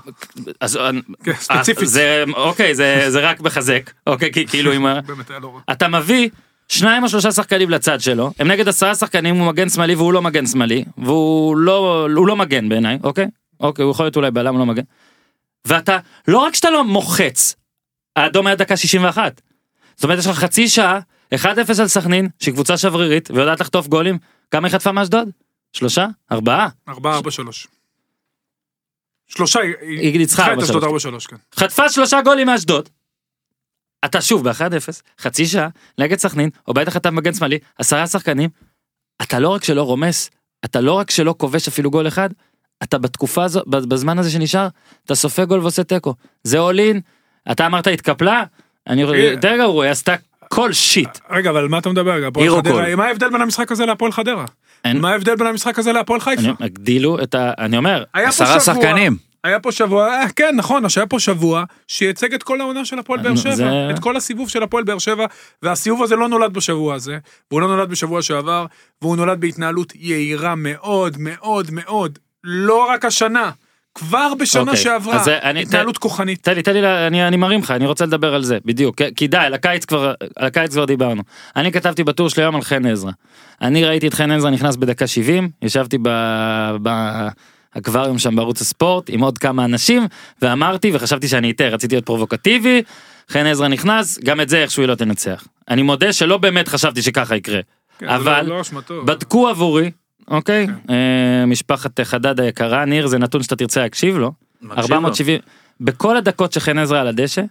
[0.60, 0.90] אז אה,
[1.24, 1.88] כן, ספציפית.
[1.88, 4.86] זה אוקיי זה זה רק מחזק אוקיי כי כאילו אם
[5.42, 5.58] לא.
[5.72, 6.28] אתה מביא
[6.68, 10.22] שניים או שלושה שחקנים לצד שלו הם נגד עשרה שחקנים הוא מגן שמאלי והוא לא
[10.22, 13.26] מגן שמאלי והוא לא הוא לא מגן בעיניי אוקיי
[13.60, 14.82] אוקיי הוא יכול להיות אולי בלם לא מגן.
[15.66, 17.56] ואתה, לא רק שאתה לא מוחץ,
[18.16, 19.40] האדום היה דקה 61.
[19.96, 20.98] זאת אומרת, יש לך חצי שעה,
[21.34, 21.38] 1-0
[21.80, 24.18] על סכנין, שהיא קבוצה שברירית, ויודעת לחטוף גולים.
[24.50, 25.28] כמה היא חטפה מאשדוד?
[25.72, 26.06] שלושה?
[26.32, 26.68] ארבעה?
[26.88, 27.66] ארבעה, ארבע, שלוש.
[29.28, 30.62] שלושה, היא ניצחה את 4-3.
[30.62, 31.36] אשדוד ארבע, שלוש, כן.
[31.54, 32.88] חטפה שלושה גולים מאשדוד.
[34.04, 35.68] אתה שוב ב-1-0, חצי שעה,
[35.98, 38.50] נגד סכנין, או בטח אתה מגן שמאלי, עשרה שחקנים.
[39.22, 40.30] אתה לא רק שלא רומס,
[40.64, 42.30] אתה לא רק שלא כובש אפילו גול אחד,
[42.82, 44.68] אתה בתקופה הזו, בזמן הזה שנשאר,
[45.04, 46.14] אתה סופג גול ועושה תיקו.
[46.42, 47.00] זה אול אין,
[47.52, 48.44] אתה אמרת התקפלה,
[48.86, 50.14] אני יותר גרוע, היא עשתה
[50.48, 51.18] כל שיט.
[51.30, 52.26] רגע, אבל מה אתה מדבר?
[52.26, 52.96] הפועל חדרה.
[52.96, 54.44] מה ההבדל בין המשחק הזה להפועל חדרה?
[54.84, 56.42] אין- מה ההבדל בין המשחק הזה להפועל חיפה?
[56.42, 57.52] אני- הגדילו את ה...
[57.58, 59.16] אני אומר, עשרה שחקנים.
[59.44, 63.20] היה פה שבוע, אה, כן נכון, שהיה פה שבוע שייצג את כל העונה של הפועל
[63.20, 65.26] באר נו, שבע, זה- את כל הסיבוב של הפועל באר שבע,
[65.62, 67.18] והסיבוב הזה לא נולד בשבוע הזה,
[67.50, 68.66] והוא לא נולד בשבוע שעבר,
[69.02, 73.50] והוא נולד בהתנהלות יהירה מאוד מאוד מאוד, לא רק השנה,
[73.96, 76.42] כבר בשנה אוקיי, שעברה, אז אני- התנהלות כוחנית.
[76.42, 79.14] תן לי, תן לי, אני, אני מרים לך, אני רוצה לדבר על זה, בדיוק, כי-
[79.16, 81.22] כי די, על הקיץ כבר, על הקיץ כבר דיברנו.
[81.56, 83.10] אני כתבתי בטור שלי היום על חן עזרא.
[83.62, 86.08] אני ראיתי את חן עזרא נכנס בדקה 70, ישבתי ב...
[87.74, 90.06] באקווריום שם בערוץ הספורט עם עוד כמה אנשים,
[90.42, 92.82] ואמרתי, וחשבתי שאני אטעה, רציתי להיות פרובוקטיבי,
[93.30, 95.44] חן עזרא נכנס, גם את זה איכשהו היא לא תנצח.
[95.68, 97.60] אני מודה שלא באמת חשבתי שככה יקרה.
[97.98, 99.02] כן, זה אבל לא- לא.
[99.04, 99.90] בדקו עבורי,
[100.30, 100.66] אוקיי?
[100.90, 104.32] אה, משפחת חדד היקרה, ניר, זה נתון שאתה תרצה להקשיב לו.
[104.78, 105.40] 470,
[105.80, 107.42] בכל הדקות שחן עזרא על הדשא,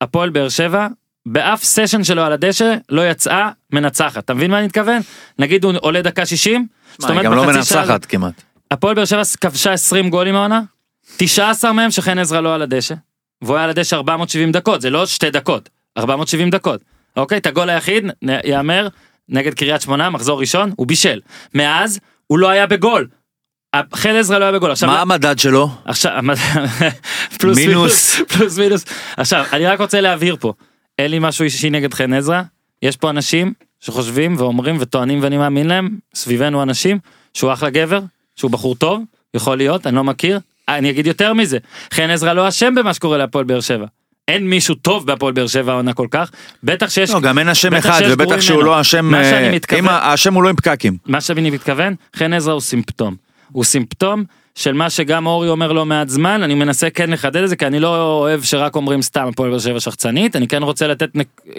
[0.00, 0.86] הפועל באר שבע,
[1.26, 4.24] באף סשן שלו על הדשא לא יצאה מנצחת.
[4.24, 5.00] אתה מבין מה אני מתכוון?
[5.38, 6.66] נגיד הוא עולה דקה 60,
[6.98, 8.42] זאת מה, היא אומרת גם לא בחצי שעה- מנצחת כמעט.
[8.70, 10.60] הפועל באר שבע כבשה 20 גולים מהעונה,
[11.16, 12.94] 19 מהם שחן עזרא לא על הדשא,
[13.42, 15.68] והוא היה על הדשא 470 דקות, זה לא שתי דקות,
[15.98, 16.80] 470 דקות.
[17.16, 18.04] אוקיי, את הגול היחיד,
[18.44, 18.88] יאמר,
[19.28, 21.20] נגד קריית שמונה, מחזור ראשון, הוא בישל.
[21.54, 23.08] מאז, הוא לא היה בגול.
[23.94, 24.70] חן עזרא לא היה בגול.
[24.70, 25.68] עכשיו, מה המדד שלו?
[25.84, 26.12] עכשיו,
[27.38, 27.66] פלוס מינוס.
[27.66, 28.84] מינוס, פלוס מינוס.
[29.16, 30.52] עכשיו, אני רק רוצה להבהיר פה,
[30.98, 32.42] אין לי משהו אישי נגד חן עזרא,
[32.82, 36.98] יש פה אנשים שחושבים ואומרים וטוענים ואני מאמין להם, סביבנו אנשים,
[37.34, 38.00] שהוא אחלה גבר,
[38.36, 39.02] שהוא בחור טוב,
[39.34, 41.58] יכול להיות, אני לא מכיר, אני אגיד יותר מזה,
[41.94, 43.86] חן עזרא לא אשם במה שקורה להפועל באר שבע.
[44.28, 46.30] אין מישהו טוב בהפועל באר שבע העונה כל כך,
[46.62, 48.62] בטח שיש, לא, גם אין אשם אחד, ובטח שהוא.
[48.64, 50.96] לא אשם, מה שאני אה, מתכוון- אם האשם הוא לא עם פקקים.
[51.06, 53.16] מה שאני מתכוון, חן עזרא הוא סימפטום.
[53.52, 54.24] הוא סימפטום
[54.54, 57.66] של מה שגם אורי אומר לא מעט זמן, אני מנסה כן לחדד את זה, כי
[57.66, 61.08] אני לא אוהב שרק אומרים סתם הפועל באר שבע שחצנית, אני כן רוצה לתת,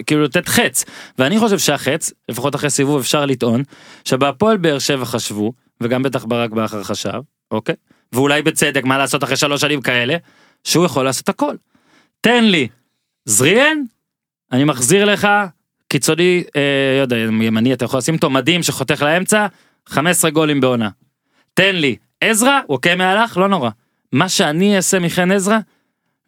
[0.06, 0.84] כאילו לתת חץ.
[1.18, 3.62] ואני חושב שהחץ, לפחות אחרי סיבוב אפשר לטעון,
[4.04, 7.74] שבהפועל באר שבע חשבו, וגם בטח ברק בכר חשב, אוקיי?
[8.12, 10.16] ואולי בצדק, מה לעשות אחרי שלוש שנים כאלה,
[10.64, 11.54] שהוא יכול לעשות הכל.
[12.20, 12.68] תן לי
[13.24, 13.78] זריאן,
[14.52, 15.28] אני מחזיר לך
[15.88, 19.46] קיצוני, אה, לא יודע, ימני, אתה יכול לשים אותו מדהים שחותך לאמצע,
[19.86, 20.88] 15 גולים בעונה.
[21.54, 23.70] תן לי עזרא, ווקמה הלך, לא נורא.
[24.12, 25.58] מה שאני אעשה מחן עזרא,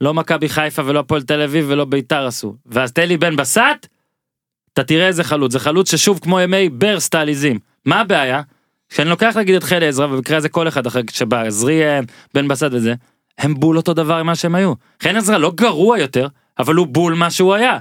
[0.00, 2.56] לא מכבי חיפה ולא הפועל תל אביב ולא ביתר עשו.
[2.66, 3.86] ואז תן לי בן בסט,
[4.72, 7.58] אתה תראה איזה חלוץ, זה חלוץ ששוב כמו ימי ברסט העליזים.
[7.84, 8.42] מה הבעיה?
[8.88, 12.68] כשאני לוקח נגיד את חן עזרא, ובמקרה הזה כל אחד אחר שבא, זריאן, בן בסט
[12.72, 12.94] וזה,
[13.38, 14.72] הם בול אותו דבר ממה שהם היו.
[15.02, 16.28] חן עזרא לא גרוע יותר,
[16.58, 17.78] אבל הוא בול מה שהוא היה.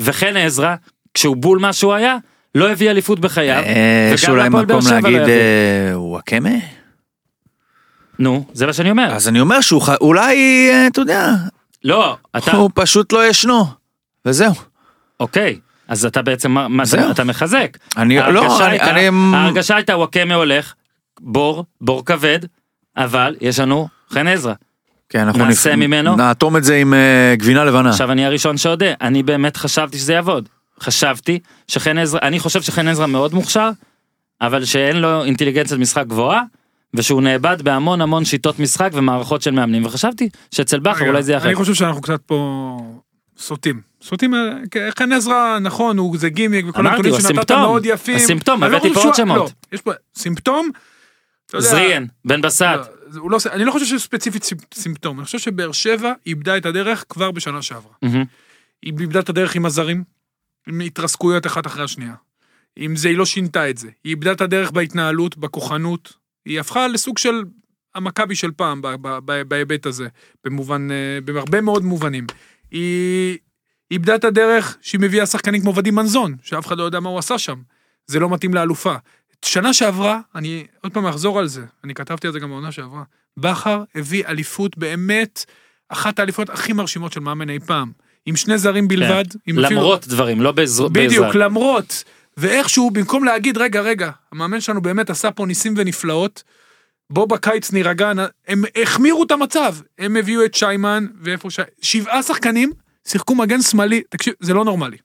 [0.00, 0.74] וחן עזרא,
[1.14, 2.16] כשהוא בול מה שהוא היה,
[2.54, 3.62] לא הביא אליפות בחייו.
[3.64, 5.32] אה, יש אולי מקום לא להגיד יביא.
[5.34, 6.50] אה, וואקמה?
[8.18, 9.12] נו, זה מה שאני אומר.
[9.14, 10.36] אז אני אומר שהוא ח- אולי,
[10.70, 11.30] אה, אתה יודע,
[11.84, 13.64] לא, אתה, הוא פשוט לא ישנו.
[14.26, 14.52] וזהו.
[15.20, 17.10] אוקיי, אז אתה בעצם, מה- זהו.
[17.10, 17.78] אתה- מחזק.
[17.96, 18.24] אני, לא,
[18.66, 20.74] אני, הייתה- אני, ההרגשה הייתה וואקמה הולך,
[21.20, 22.38] בור, בור כבד,
[22.96, 24.54] אבל יש לנו חן עזרא.
[25.08, 26.16] כן, אנחנו נעשה ממנו?
[26.16, 27.90] נאטום את זה עם אה, גבינה לבנה.
[27.90, 30.48] עכשיו אני הראשון שאודה, אני באמת חשבתי שזה יעבוד.
[30.80, 31.38] חשבתי
[31.68, 33.70] שחן עזרא, אני חושב שחן עזרא מאוד מוכשר,
[34.40, 36.42] אבל שאין לו אינטליגנציית משחק גבוהה,
[36.94, 41.38] ושהוא נאבד בהמון המון שיטות משחק ומערכות של מאמנים, וחשבתי שאצל בכר אולי זה יהיה
[41.38, 41.46] אחר.
[41.48, 42.78] אני חושב שאנחנו קצת פה
[43.38, 43.80] סוטים.
[44.02, 44.40] סוטים, אה,
[44.70, 47.50] כן, חן עזרא, נכון, הוא זה גימיק וכל הנתונים שנתת.
[47.50, 48.16] מאוד יפים.
[48.16, 49.36] הסימפטום, לא הבאתי פה עוד שהוא- שמות.
[49.38, 50.70] לא, יש פה סימפטום.
[51.58, 52.82] זריאן, בן בסט, לא,
[53.16, 56.56] הוא לא עושה- אני לא חושב שזה ספציפית סימפ- סימפטום, אני חושב שבאר שבע איבדה
[56.56, 57.92] את הדרך כבר בשנה שעברה.
[58.82, 60.04] היא איבדה את הדרך עם הזרים,
[60.68, 62.14] עם התרסקויות אחת אחרי השנייה.
[62.76, 63.88] עם זה היא לא שינתה את זה.
[64.04, 66.12] היא איבדה את הדרך בהתנהלות, בכוחנות.
[66.46, 67.42] היא הפכה לסוג של
[67.94, 68.80] המכבי של פעם
[69.48, 70.08] בהיבט הזה,
[70.44, 72.26] במובן, אה, בהרבה מאוד מובנים.
[72.70, 73.38] היא
[73.90, 77.18] איבדה את הדרך שהיא מביאה שחקנים כמו ודים מנזון, שאף אחד לא יודע מה הוא
[77.18, 77.56] עשה שם.
[78.06, 78.94] זה לא מתאים לאלופה.
[79.44, 83.02] שנה שעברה, אני עוד פעם אחזור על זה, אני כתבתי על זה גם בעונה שעברה,
[83.36, 85.44] בכר הביא אליפות באמת,
[85.88, 87.92] אחת האליפויות הכי מרשימות של מאמן אי פעם.
[88.26, 89.24] עם שני זרים בלבד.
[89.46, 91.34] עם אפילו- למרות דברים, לא בעזר- בדיוק, בעזרת.
[91.34, 92.04] למרות.
[92.36, 96.42] ואיכשהו, במקום להגיד, רגע, רגע, המאמן שלנו באמת עשה פה ניסים ונפלאות,
[97.10, 98.12] בוא בקיץ נירגע,
[98.48, 99.74] הם החמירו את המצב.
[99.98, 101.60] הם הביאו את שיימן, ואיפה ש...
[101.82, 102.72] שבעה שחקנים
[103.08, 104.96] שיחקו מגן שמאלי, תקשיב, זה לא נורמלי.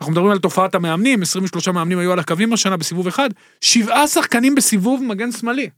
[0.00, 3.30] אנחנו מדברים על תופעת המאמנים, 23 מאמנים היו על הקווים השנה בסיבוב אחד,
[3.60, 5.70] שבעה שחקנים בסיבוב מגן שמאלי.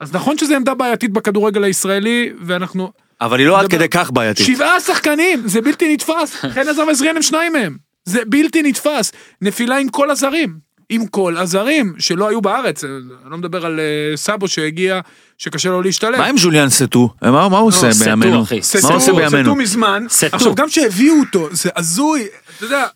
[0.00, 2.92] אז נכון שזו עמדה בעייתית בכדורגל הישראלי, ואנחנו...
[3.20, 4.46] אבל היא לא עד כדי כך בעייתית.
[4.46, 6.36] שבעה שחקנים, זה בלתי נתפס.
[6.54, 7.76] חן עזר ועזריאן הם שניים מהם.
[8.04, 9.12] זה בלתי נתפס.
[9.42, 10.70] נפילה עם כל הזרים.
[10.90, 12.84] עם כל הזרים שלא היו בארץ.
[12.84, 15.00] אני לא מדבר על אה, סאבו שהגיע,
[15.38, 16.18] שקשה לו להשתלב.
[16.18, 17.14] מה עם ז'וליאן סטו?
[17.22, 18.42] מה הוא עושה סטו, בימינו?
[18.42, 18.60] אחי.
[18.82, 19.54] מה הוא עושה סטו בימינו?
[19.54, 20.06] מזמן.
[20.08, 20.26] סטו.
[20.32, 22.26] עכשיו גם שהביאו אותו, זה הזוי.
[22.56, 22.86] אתה יודע,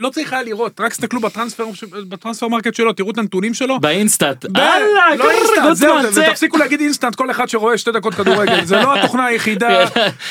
[0.00, 1.64] לא צריך היה לראות, רק תסתכלו ב Transfer, ב
[2.08, 3.80] Transfermarkt שלו, תראו את הנתונים שלו.
[3.80, 4.44] ב InStat.
[4.44, 8.64] ב- הלאה, לא InStat, זהו, זה- ותפסיקו להגיד InStat כל אחד שרואה שתי דקות כדורגל,
[8.64, 9.84] זה לא התוכנה היחידה,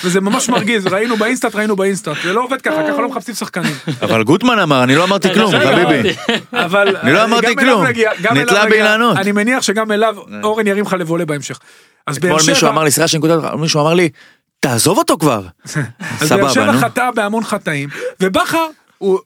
[0.03, 3.09] וזה ממש מרגיז, ראינו ב InStat, ראינו ב InStat, זה לא עובד ככה, ככה לא
[3.09, 3.73] מחפשים שחקנים.
[4.01, 6.09] אבל גוטמן אמר, אני לא אמרתי כלום, רגע, חביבי.
[6.53, 8.37] אבל אני לא אמרתי גם אליו כלום.
[8.37, 8.65] נתלה.
[8.65, 9.17] באילנות.
[9.17, 11.59] אני מניח שגם אליו אורן ירים לך לבולה בהמשך.
[12.07, 14.09] אז באר אתמול מישהו שבע, אמר לי, סליחה שאני קוטע, מישהו אמר לי,
[14.59, 15.41] תעזוב אותו כבר.
[16.21, 16.73] אז באר שבע.
[16.73, 17.89] חטא בהמון חטאים,
[18.21, 18.67] ובכר
[18.97, 19.19] הוא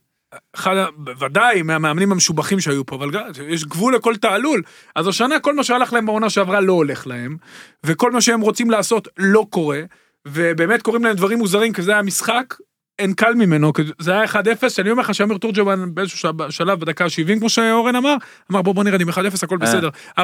[0.56, 3.10] אחד, בוודאי מהמאמנים המשובחים שהיו פה, אבל
[3.48, 4.62] יש גבול לכל תעלול.
[4.96, 7.38] אז השנה כל מה שהלך להם בעונה שעברה לא הולך להם,
[7.86, 9.82] וכל מה שהם רוצים לעשות לא קורה,
[10.28, 12.54] ובאמת קורים להם דברים מוזרים, כי זה היה משחק,
[13.00, 14.36] אין קל ממנו, זה היה 1-0,
[14.70, 16.20] שאני אומר לך שאמיר תורג'מן באיזשהו
[16.50, 18.16] שלב בדקה ה-70, כמו שאורן אמר,
[18.52, 19.14] אמר בוא בוא נרד עם 1-0,
[19.44, 19.90] הכל בסדר,
[20.20, 20.22] 4-4-1,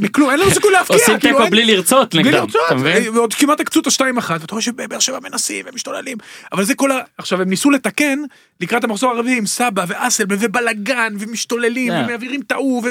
[0.00, 2.34] מכלום, אין לנו סיכוי להפקיע, עושים כאילו, תיקו אין- בלי לרצות בלי נגדם.
[2.34, 3.08] לרצות, אתה מבין?
[3.16, 6.18] ועוד כמעט עקצו את השתיים אחת, ואתה רואה שבאר שבע מנסים ומשתוללים,
[6.52, 7.00] אבל זה כל ה...
[7.18, 8.18] עכשיו הם ניסו לתקן
[8.60, 12.02] לקראת המחזור הרביעי עם סבא ואסלמן ובלאגן ומשתוללים כן.
[12.08, 12.84] ומעבירים ההוא.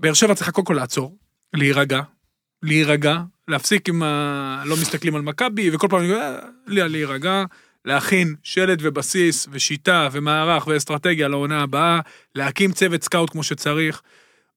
[0.00, 1.16] באר שבע צריכה קודם כל לעצור,
[1.54, 2.00] להירגע,
[2.62, 3.16] להירגע,
[3.48, 4.62] להפסיק עם ה...
[4.66, 6.36] לא מסתכלים על מכבי וכל פעם אה,
[6.66, 7.44] לה- להירגע,
[7.84, 12.00] להכין שלד ובסיס ושיטה ומערך ואסטרטגיה לעונה הבאה,
[12.34, 14.02] להקים צוות סקאוט כמו שצריך.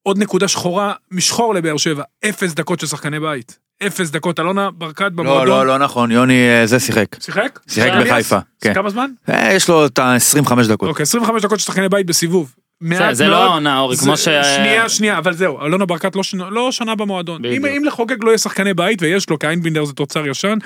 [0.03, 3.59] עוד נקודה שחורה משחור לבאר שבע, אפס דקות של שחקני בית.
[3.87, 5.47] אפס דקות, אלונה ברקת לא, במועדון.
[5.47, 7.05] לא, לא נכון, יוני אה, זה שיחק.
[7.19, 7.59] שיחק?
[7.67, 7.91] שיחק?
[8.05, 8.73] בחיפה, כן.
[8.73, 9.09] כמה זמן?
[9.29, 10.89] אה, יש לו את ה-25 דקות.
[10.89, 12.55] אוקיי, 25 דקות של שחקני בית בסיבוב.
[12.81, 13.47] מעט זה לא מאוד.
[13.49, 17.45] העונה, אורי, כמו ש- שנייה, שנייה, אבל זהו, אלונה ברקת לא שנה- לא שנה במועדון.
[17.45, 20.57] אם לחוגג לא יהיה שחקני בית, ויש לו, כי איינבינדר זה תוצר ישן,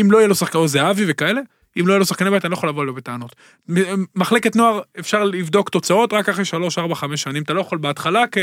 [0.00, 1.40] אם לא יהיה לו שחקני, או זהבי וכאלה,
[1.80, 3.36] אם לא יהיה לו שחקני בית, אני לא יכול לבוא לו בטענות.
[4.14, 8.24] מחלקת נוער, אפשר לבדוק תוצאות רק אחרי 3, 4, 5 שנים, אתה לא יכול בהתחלה,
[8.32, 8.38] כ...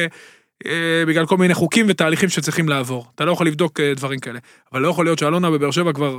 [0.66, 0.72] אה,
[1.08, 3.06] בגלל כל מיני חוקים ותהליכים שצריכים לעבור.
[3.16, 4.40] אתה לא יכול לבדוק אה, דברים כאלה.
[4.74, 6.16] אבל לא יכול להיות שאלונה בבאר שבע כבר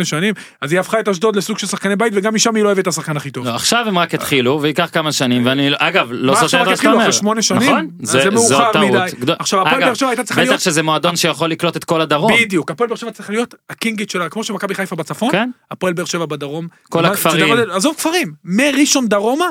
[0.00, 2.68] 7-8 שנים, אז היא הפכה את אשדוד לסוג של שחקני בית, וגם משם היא לא
[2.68, 3.46] אוהבת את השחקן הכי טוב.
[3.46, 6.66] לא, עכשיו הם רק התחילו וייקח כמה שנים ואני אגב לא מה סותר עכשיו את
[6.66, 7.02] רק מה שאתה אומר.
[7.02, 7.62] אחרי שמונה שנים?
[7.62, 8.70] נכון, זה זה מאוחר.
[8.84, 8.98] מדי.
[9.20, 12.00] גדול- עכשיו, הפועל באר שבע הייתה צריכה להיות- בטח שזה מועדון שיכול לקלוט את כל
[12.00, 12.32] הדרום.
[12.40, 15.50] בדיוק, הפועל באר שבע צריך להיות הקינגית שלה, כמו שמכבי חיפה בצפון, כן.
[15.70, 16.68] הפועל באר שבע בדרום.
[16.88, 17.54] כל הכפרים.
[17.72, 19.46] עזוב כפרים, מראשון דרומה,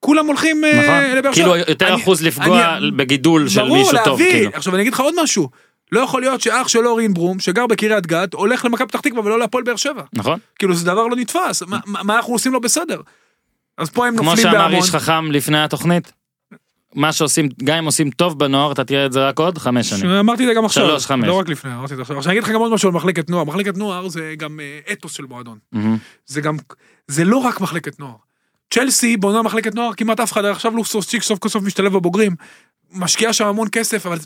[0.00, 1.16] כולם הולכים אה, נכון.
[1.18, 1.44] לבאר שבע.
[1.44, 4.20] כאילו יותר אחוז לפגוע בגידול של ברור, מישהו טוב.
[4.20, 4.30] להביא.
[4.32, 4.50] כאילו.
[4.54, 5.48] עכשיו אני אגיד לך עוד משהו,
[5.92, 9.38] לא יכול להיות שאח של אורין ברום, שגר בקריית גת, הולך למכבי פתח תקווה ולא
[9.38, 10.02] להפועל באר שבע.
[10.12, 10.38] נכון?
[10.58, 13.00] כאילו זה דבר לא נתפס, מה- אנחנו עושים לא בסדר?
[13.78, 14.74] אז פה הם כמו נופלים שאמר בהמון.
[14.82, 16.12] איש חכם לפני התוכנית.
[16.94, 20.10] מה שעושים גם אם עושים טוב בנוער אתה תראה את זה רק עוד חמש שנים.
[20.10, 21.26] אמרתי את זה גם עכשיו, שלוש, חמש.
[21.26, 22.18] לא רק לפני, אמרתי את זה עכשיו.
[22.18, 24.92] עכשיו אני אגיד לך גם עוד משהו על מחלקת נוער, מחלקת נוער זה גם אה,
[24.92, 25.58] אתוס של מועדון.
[26.26, 26.56] זה גם,
[27.08, 28.14] זה לא רק מחלקת נוער.
[28.70, 32.36] צ'לסי בונה מחלקת נוער, כמעט אף אחד, עכשיו לוקסוס צ'יק סוף כל סוף משתלב בבוגרים.
[32.92, 34.18] משקיעה שם המון כסף, אבל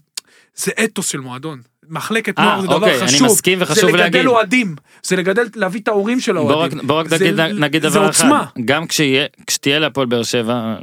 [0.55, 1.61] זה אתוס של מועדון.
[1.89, 3.27] מחלקת אה, נוער זה דבר אוקיי, אני חשוב.
[3.27, 3.97] מסכים וחשוב זה.
[3.97, 6.79] לגדל אוהדים, זה לגדל, להביא את ההורים של האוהדים.
[6.83, 8.29] בוא רק נגיד, נגיד דבר אחד.
[8.65, 10.75] גם כשיהיה, כשתהיה להפועל באר שבע,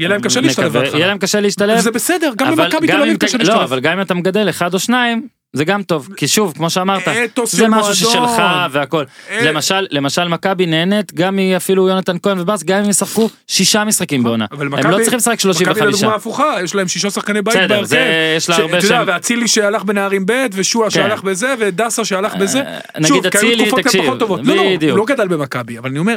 [0.00, 0.76] יהיה להם קשה להשתלב.
[0.76, 3.60] יהיה להם קשה להשתלב, זה בסדר, גם במכבי תל אביב קשה לא, להשתלב.
[3.60, 7.02] אבל גם אם אתה מגדל אחד או שניים, זה גם טוב, כי שוב, כמו שאמרת,
[7.44, 7.94] זה משהו.
[7.94, 8.30] ששלך
[8.70, 9.04] והכל.
[9.30, 9.42] אה.
[9.50, 14.46] למשל, למשל מכבי נהנית גם מאפילו יונתן כהן ובאס, גם אם ישחקו שישה משחקים בעונה.
[14.50, 15.94] הם מכבי- לא צריכים לשחק מכבי 35.
[15.94, 17.84] לדוגמה הפוכה, יש להם שישה שחקני בית בסדר, בהרכב.
[17.84, 20.94] זה יש לה הרבה שהם- ואצילי שהלך בנערים ב' ושועה כן.
[20.94, 22.60] שהלך בזה ודסה שהלך בזה.
[22.62, 24.40] אה, נגיד אצילי, תקשיב, טובות.
[24.44, 24.90] לא, לא, בדיוק.
[24.90, 26.16] הוא לא גדל במכבי, אבל אני אומר,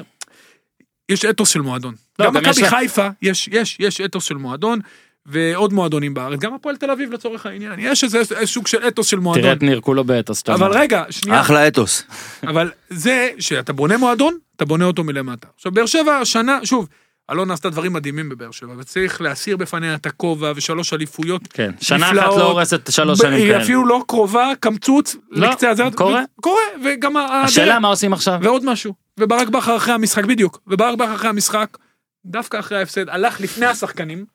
[1.09, 1.93] יש אתוס של מועדון.
[2.19, 4.79] לא, גם מכבי חיפה, יש, יש, יש אתוס של מועדון,
[5.26, 9.07] ועוד מועדונים בארץ, גם הפועל תל אביב לצורך העניין, יש איזה איזה סוג של אתוס
[9.07, 9.51] של תראה מועדון.
[9.51, 10.43] את ניר כולו באתוס.
[10.49, 10.71] אבל.
[10.78, 12.03] רגע, שנייה, אחלה אתוס.
[12.43, 15.47] אבל זה שאתה בונה מועדון, אתה בונה אותו מלמטה.
[15.55, 16.88] עכשיו, באר שבע השנה, שוב,
[17.32, 22.07] אלונה עשתה דברים מדהימים בבאר שבע, וצריך להסיר בפניה את הכובע ושלוש אליפויות כן, שנה
[22.07, 22.15] אחת.
[22.15, 23.63] לא הורסת שלוש ב- שנים היא כאלה.
[23.63, 25.95] אפילו לא קרובה, קמצוץ, לא, לקצה הזרת.
[25.95, 26.23] קורה.
[26.38, 27.82] ו- קורה, וגם השאלה הדרך.
[27.82, 28.39] מה עושים עכשיו.
[28.41, 31.78] ועוד משהו, וברק בכר אחרי המשחק, בדיוק, וברק בכר אחרי המשחק,
[32.26, 34.26] דווקא אחרי ההפסד, הלך לפני השחקנים,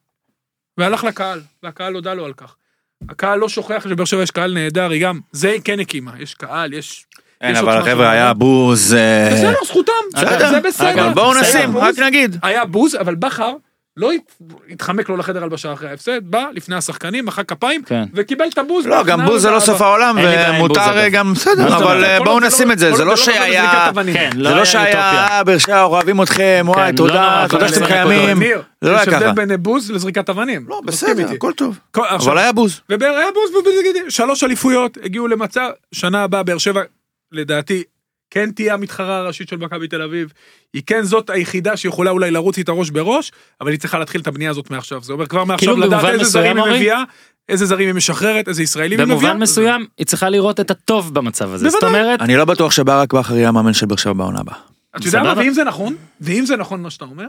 [0.79, 2.55] והלך לקהל, והקהל הודה לו על כך.
[3.09, 6.35] הקהל לא שוכח שבאר שבע יש קהל נהדר, היא גם, זה היא כן הקימה, יש
[6.35, 7.07] קהל, יש...
[7.43, 8.35] יש אבל עוצמה חבר'ה של היה.
[8.35, 8.95] בוז.
[8.95, 9.93] אה, בסדר, זכותם.
[10.51, 11.07] זה בסדר.
[11.07, 11.77] אבל בואו נשים.
[11.77, 12.37] רק נגיד.
[12.43, 13.53] היה בוז, אבל בכר
[14.01, 18.05] לא הת- התחמק לו לחדר הלבשה אחרי ההפסד, בא לפני השחקנים, מחא כפיים, כן.
[18.14, 18.86] וקיבל את הבוז.
[18.86, 19.61] לא, גם בוז זה לא.
[19.61, 20.16] סוף העולם,
[20.59, 21.09] ומותר.
[21.12, 22.05] גם, בסדר, אבל?
[22.05, 23.90] אה, בואו נשים לא- את זה, זה לא שהיה...
[24.12, 25.42] כן, זה לא לא היה שהיה.
[25.46, 28.36] באר שבע אוהבים אתכם, וואי, כן, לא תודה, תודה שאתם קיימים.
[28.80, 29.32] זה לא היה יש הבדל ככה.
[29.32, 30.64] בין בוז לזריקת אבנים.
[30.68, 31.30] לא, בסדר.
[31.34, 31.78] הכל טוב.
[31.96, 32.80] אבל היה בוז.
[32.90, 33.64] ובאר היה בוז
[34.09, 36.80] שלוש אליפויות, הגיעו למצב, שנה הבאה באר שבע,
[37.32, 37.82] לדעתי,
[38.31, 40.33] כן תהיה המתחרה הראשית של מכבי תל אביב,
[40.74, 44.26] היא כן זאת היחידה שיכולה אולי לרוץ איתה ראש בראש, אבל היא צריכה להתחיל את
[44.26, 46.74] הבנייה הזאת מעכשיו, זה אומר כבר מעכשיו כאילו לדעת איזה זרים היא?
[46.74, 47.03] מביאה,
[47.49, 49.18] איזה זרים היא משחררת, איזה ישראלים היא מביאה.
[49.18, 51.68] במובן מסוים היא צריכה לראות את הטוב במצב הזה.
[51.68, 51.85] זאת.
[51.85, 54.55] אומרת, אני לא בטוח שברק בכר יהיה המאמן של באר שבע בעונה הבאה.
[54.97, 55.35] אתה יודע מה.
[55.37, 57.26] ואם זה נכון, ואם זה נכון מה שאתה אומר,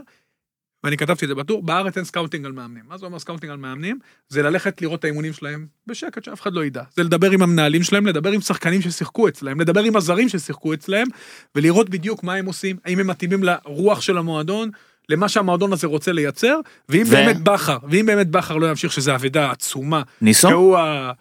[0.84, 2.82] ואני כתבתי את זה בטור, בארץ אין scouting על מאמנים.
[2.88, 3.98] מה זה אומר scouting על מאמנים?
[4.28, 6.82] זה ללכת לראות את האימונים שלהם בשקט, שאף אחד לא ידע.
[6.96, 11.08] זה לדבר עם המנהלים שלהם, לדבר עם שחקנים ששיחקו אצלהם, לדבר עם הזרים ששיחקו אצלהם,
[11.54, 14.70] ולראות בדיוק מה הם עושים, האם הם מתאימים לרוח של המועדון,
[15.08, 19.14] למה שהמועדון הזה רוצה לייצר, ואם ו- באמת בכר, ואם באמת בכר לא ימשיך שזה
[19.14, 20.48] אבדה עצומה, ניסו?
[20.48, 21.12] שהוא ה...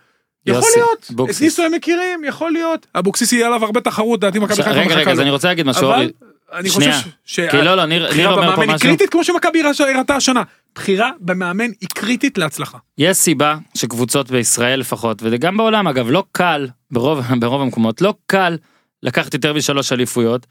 [0.45, 1.41] יכול להיות, את.
[1.41, 2.87] ניסו הם מכירים, יכול להיות.
[2.95, 5.19] אבוקסיס יהיה עליו הרבה תחרות, דעתי מכבי חיפה רגע, רגע, אז.
[5.19, 6.11] אני רוצה להגיד משהו, אבל.
[6.53, 6.93] אני שנייה.
[6.97, 7.39] חושב ש...
[7.39, 8.87] כי לא, לא, ניר ניר בחירה אומר פה במאמן היא משהו.
[8.87, 9.61] קריטית כמו שמכבי
[9.95, 10.43] הראתה השנה.
[10.75, 12.77] בחירה במאמן היא קריטית להצלחה.
[12.97, 18.57] יש סיבה שקבוצות בישראל לפחות, וגם בעולם אגב, לא קל, ברוב, ברוב המקומות, לא קל
[19.03, 20.47] לקחת יותר משלוש אליפויות,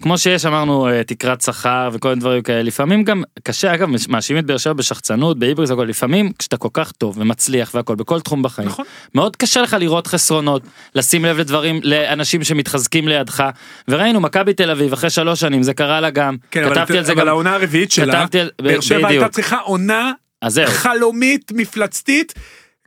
[0.00, 4.42] וכמו שיש אמרנו אה, תקרת שכר וכל מיני דברים כאלה, לפעמים גם קשה, אגב, מאשימים
[4.44, 8.42] את באר שבע בשחצנות, בהיבריס והכל, לפעמים כשאתה כל כך טוב ומצליח והכל, בכל תחום
[8.42, 8.84] בחיים, נכון.
[9.14, 10.62] מאוד קשה לך לראות חסרונות,
[10.94, 13.44] לשים לב לדברים, לאנשים שמתחזקים לידך,
[13.88, 17.04] וראינו מכבי תל אביב אחרי שלוש שנים, זה קרה לה גם, כן, אבל, כתבתי על
[17.04, 19.08] זה אבל גם, העונה הרביעית שלה, על- באר שבע.
[19.08, 20.12] הייתה צריכה עונה
[20.66, 22.34] חלומית מפלצתית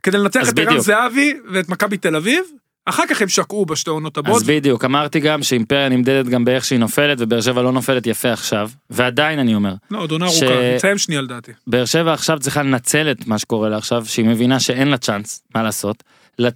[0.02, 0.78] כדי לנצח את ערן.
[0.78, 2.44] זהבי ואת מכבי תל אביב.
[2.86, 4.36] אחר כך הם שקעו בשתי עונות הבאות.
[4.36, 8.32] אז בדיוק אמרתי גם שאימפריה נמדדת גם באיך שהיא נופלת ובאר שבע לא נופלת יפה
[8.32, 11.52] עכשיו ועדיין אני אומר לא, עוד עונה ש- ארוכה, נסיים שנייה לדעתי.
[11.66, 15.42] באר שבע עכשיו צריכה לנצל את מה שקורה לה עכשיו שהיא מבינה שאין לה צ'אנס
[15.54, 16.02] מה לעשות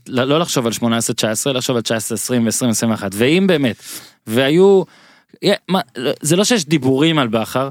[0.09, 0.83] לא לחשוב על 18-19
[1.55, 1.91] לחשוב על 19-20
[2.31, 3.77] ו-20-21 ואם באמת
[4.27, 4.83] והיו
[5.69, 5.81] מה,
[6.21, 7.69] זה לא שיש דיבורים על בכר.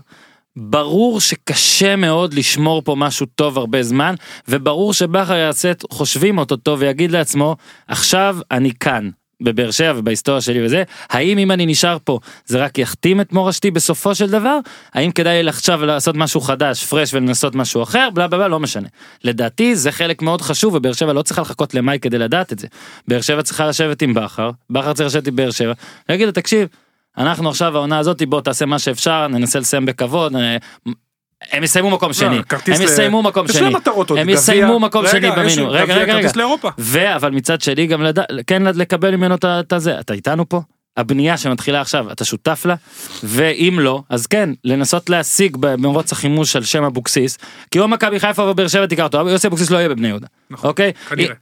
[0.55, 4.15] ברור שקשה מאוד לשמור פה משהו טוב הרבה זמן
[4.47, 7.55] וברור שבכר יעשה את חושבים אותו טוב ויגיד לעצמו
[7.87, 9.09] עכשיו אני כאן
[9.41, 10.83] בבאר שבע ובהיסטוריה שלי וזה.
[11.09, 14.59] האם אם אני נשאר פה זה רק יכתים את מורשתי בסופו של דבר?
[14.93, 18.09] האם כדאי לי עכשיו לעשות משהו חדש פרש ולנסות משהו אחר?
[18.13, 18.87] בלה בלה בלה לא משנה.
[19.23, 22.67] לדעתי זה חלק מאוד חשוב ובאר שבע לא צריכה לחכות למאי כדי לדעת את זה.
[23.07, 25.73] באר שבע צריכה לשבת עם בכר בכר צריך לשבת עם באר שבע
[26.09, 26.67] להגיד לו תקשיב
[27.17, 30.35] אנחנו עכשיו העונה הזאת בוא תעשה מה שאפשר ננסה לסיים בכבוד.
[30.35, 30.57] אה,
[31.51, 33.73] הם יסיימו מקום שני, כרטיס הם יסיימו מקום שני,
[34.17, 36.29] הם יסיימו מקום שני במינו, רגע רגע רגע.
[36.77, 38.03] ואבל מצד שני גם
[38.47, 40.61] כן לקבל ממנו את הזה, אתה איתנו פה?
[40.97, 42.75] הבנייה שמתחילה עכשיו, אתה שותף לה?
[43.23, 47.37] ואם לא, אז כן, לנסות להשיג במרוץ החימוש על שם אבוקסיס,
[47.71, 50.69] כי או מכבי חיפה ובאר שבע תיקח אותו, יוסי אבוקסיס לא יהיה בבני יהודה, נכון,
[50.69, 50.91] אוקיי?
[51.09, 51.35] כנראה.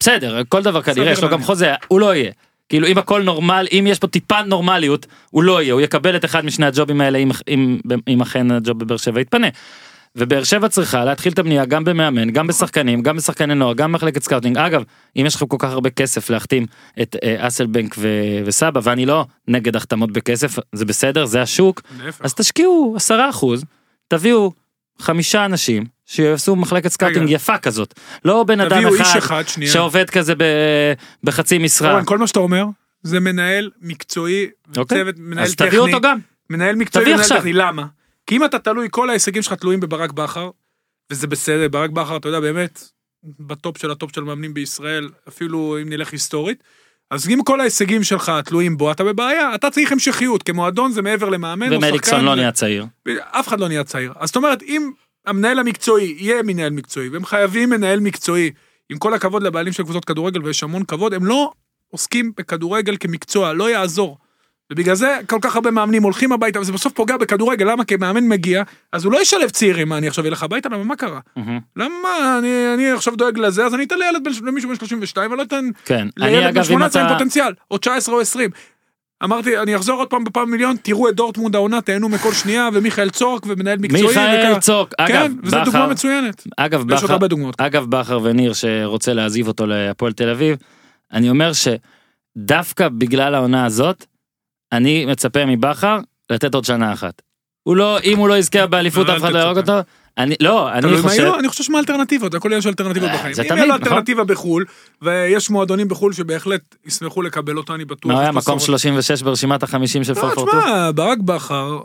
[0.00, 1.42] בסדר, כל דבר כנראה, יש לו גם.
[1.42, 2.32] חוזה, הוא לא יהיה.
[2.70, 6.24] כאילו אם הכל נורמל, אם יש פה טיפה נורמליות, הוא לא יהיה, הוא יקבל את
[6.24, 9.48] אחד משני הג'ובים האלה אם, אם, אם אכן הג'וב בבאר שבע יתפנה.
[10.16, 14.22] ובאר שבע צריכה להתחיל את הבנייה גם במאמן, גם בשחקנים, גם בשחקני נוער, גם במחלקת
[14.22, 14.58] scouting.
[14.58, 14.82] אגב,
[15.16, 16.66] אם יש לכם כל כך הרבה כסף להחתים
[17.02, 22.24] את אה, אסלבנק ו- וסבא, ואני לא נגד החתמות בכסף, זה בסדר, זה השוק, להפך.
[22.24, 23.12] אז תשקיעו 10%,
[24.08, 24.52] תביאו
[24.98, 27.34] חמישה אנשים שיעשו מחלקת scouting רגע.
[27.34, 27.94] יפה כזאת.
[28.24, 29.72] לא בן אדם אחד אחד, שנייה.
[29.72, 30.92] שעובד כזה ב-
[31.24, 31.92] בחצי משרה.
[31.92, 32.64] אורן, כל מה שאתה אומר,
[33.02, 34.46] זה מנהל מקצועי,
[34.76, 34.98] אוקיי.
[34.98, 35.68] צוות מנהל אז טכני.
[35.68, 36.18] תביאו אותו גם.
[36.50, 37.38] מנהל מקצועי ומנהל עכשיו.
[37.38, 37.86] טכני, למה?
[38.26, 40.50] כי אם אתה תלוי, כל ההישגים שלך תלויים בברק בכר,
[41.12, 42.84] וזה בסדר, ברק בכר, אתה יודע, באמת,
[43.40, 46.62] בטופ של הטופ של מאמנים בישראל, אפילו אם נלך היסטורית,
[47.10, 51.28] אז אם כל ההישגים שלך תלויים בו, אתה בבעיה, אתה צריך המשכיות, כמועדון זה מעבר
[51.28, 52.86] למאמן ומליקסון שחקן, לא נהיה צעיר.
[53.30, 54.12] אף אחד לא נהיה צעיר.
[54.18, 54.90] אז זאת אומרת, אם
[55.26, 58.50] המנהל המקצועי יהיה מנהל מקצועי, והם חייבים מנהל מקצועי,
[58.90, 61.52] עם כל הכבוד לבעלים של קבוצות כדורגל, ויש המון כבוד, הם לא
[61.90, 64.18] עוסקים בכדורגל כמקצוע, לא יעזור.
[64.72, 67.84] ובגלל זה כל כך הרבה מאמנים הולכים הביתה, וזה בסוף פוגע בכדורגל, למה?
[67.84, 68.62] כי מאמן מגיע,
[68.92, 70.68] אז הוא לא ישלב צעירים, מה, אני עכשיו אלך הביתה?
[70.68, 71.20] למה, מה קרה?
[71.76, 75.42] למה, אני, אני עכשיו דואג לזה, אז אני אתן לילד בן, למישהו בן 32, ולא
[75.42, 77.08] אתן כן, לילד בן אגב אם 18 עם.
[77.12, 78.50] פוטנציאל, או 19 או 20.
[79.24, 83.10] אמרתי, אני אחזור עוד פעם בפעם מיליון, תראו את דורטמונד העונה, תהנו מכל שנייה, ומיכאל
[83.10, 84.02] צורק ומנהל מקצועי.
[84.06, 84.60] מיכאל וככה.
[84.60, 86.46] צוק, אגב, כן, וזו בכר- דוגמה מצוינת.
[86.56, 87.60] אגב, ויש עוד בכר, הרבה דוגמאות.
[87.60, 90.56] אגב, בכר וניר שרוצה להעזיב אותו להפועל תל אביב,
[91.12, 94.04] אני אומר שדווקא בגלל העונה הזאת,
[94.72, 95.98] אני מצפה מבכר
[96.30, 97.22] לתת עוד שנה אחת.
[97.62, 99.58] הוא לא, אם הוא לא יזכה באליפות לא, אף אחד לא יהרוג.
[99.58, 99.72] אותו,
[100.18, 103.34] אני, לא, אני חושב, יהיו, אני חושב שמה אלטרנטיבות, הכל יש אלטרנטיבות אה, בחיים.
[103.34, 103.70] זה תמיד, נכון.
[103.70, 104.64] אלטרנטיבה בחו"ל,
[105.02, 108.12] ויש מועדונים בחו"ל שבהחלט ישמחו לקבל אותו, אני בטוח.
[108.12, 108.80] מה היה מקום סורת.
[108.80, 110.60] 36 ברשימת החמישים של לא, פורפורטו?
[110.60, 111.80] תשמע, ברק בכר,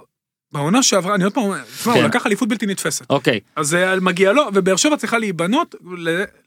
[0.52, 2.08] בעונה שעברה, אני עוד פעם, אומר, תשמע, הוא כן.
[2.08, 3.06] לקח אליפות בלתי נתפסת.
[3.10, 5.76] אוקיי, אז אה, מגיע לו, ובאר שבע צריכה להיבנות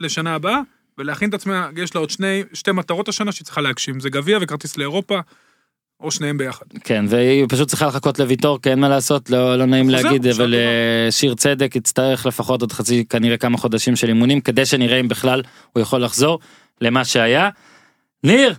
[0.01, 0.61] לשנה הבאה,
[0.99, 4.39] ולהכין את עצמה, יש לה עוד שני, שתי מטרות השנה שהיא צריכה להגשים, זה גביע
[4.41, 5.21] וכרטיס לאירופה,
[6.01, 6.67] או שניהם ביחד.
[6.85, 10.55] כן, והיא פשוט צריכה לחכות לוויטור, כי אין מה לעשות, לא, לא נעים להגיד, אבל
[10.55, 15.09] אה, שיר צדק יצטרך לפחות עוד חצי, כנראה כמה חודשים של אימונים, כדי שנראה אם
[15.09, 15.43] בכלל
[15.73, 16.39] הוא יכול לחזור
[16.81, 17.51] למה שהיה.
[18.25, 18.55] ניר,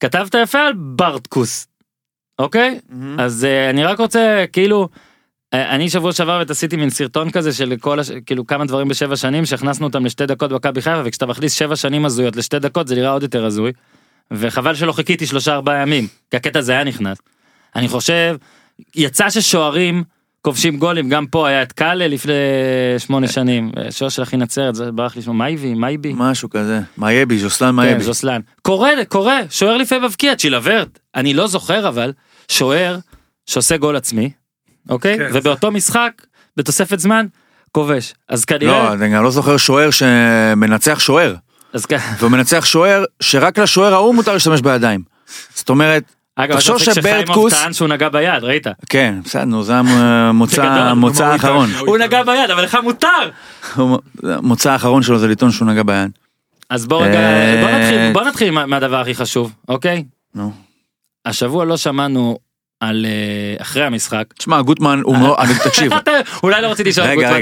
[0.00, 1.66] כתבת יפה על ברטקוס,
[2.38, 2.80] אוקיי?
[3.18, 4.88] אז אה, אני רק רוצה, כאילו,
[5.54, 8.10] אה, אני שבוע שעבר עשיתי מין סרטון כזה של כל, הש...
[8.26, 12.04] כאילו כמה דברים בשבע שנים, שהכנסנו אותם לשתי דקות במכבי חיפה, וכשאתה מכניס שבע שנים
[12.04, 13.72] הזויות לשתי דקות זה נראה עוד יותר הזוי.
[14.32, 17.18] וחבל שלא חיכיתי שלושה ארבעה ימים, כי הקטע הזה היה נכנס.
[17.76, 18.36] אני חושב,
[18.94, 20.04] יצא ששוערים
[20.42, 22.32] כובשים גולים, גם פה היה את קאלה לפני
[22.98, 26.12] שמונה שנים, שוער של אחי נצרת, זה ברח לי שמו, מאייבי, מאייבי.
[26.16, 26.80] משהו כזה.
[26.98, 28.02] מאייבי, ז'וסלן כן, מאייבי.
[28.02, 28.40] ז'וסלן.
[28.62, 30.98] קורה, קורה, שוער לפעמים מבקיע, צ'ילברט.
[31.14, 32.12] אני לא זוכר אבל,
[32.48, 32.98] שוער
[33.46, 34.30] שעושה גול עצמי,
[34.88, 35.18] אוקיי?
[35.18, 36.12] כן, ובאותו משחק,
[36.56, 37.26] בתוספת זמן,
[37.72, 38.14] כובש.
[38.28, 41.34] אז כנראה, לא, אני גם לא זוכר שוער שמנצח שוער.
[41.72, 45.00] אז כ- והוא מנצח שוער שרק לשוער ההוא מותר להשתמש בידיים.
[45.54, 46.02] זאת אומרת,
[46.36, 48.66] אגב, תחשוב שברטקוס- טען שהוא נגע ביד, ראית?
[48.88, 51.70] כן, בסדר, נו, זה המוצא האחרון.
[51.86, 53.08] הוא נגע ביד, אבל לך מותר!
[54.22, 56.10] המוצא האחרון שלו זה לטעון שהוא נגע ביד.
[56.70, 60.04] אז בוא רגע, אה, בוא נתחיל, בוא נתחיל מה- מהדבר הכי חשוב, אוקיי?
[60.34, 60.52] נו.
[61.26, 62.38] השבוע לא שמענו
[62.80, 64.24] על אה, אחרי המשחק.
[64.38, 66.10] תשמע, גוטמן הוא מאוד, אני- תקשיב, אתה-
[66.42, 67.36] אולי לא רציתי לשאול את רגע, גוטמן,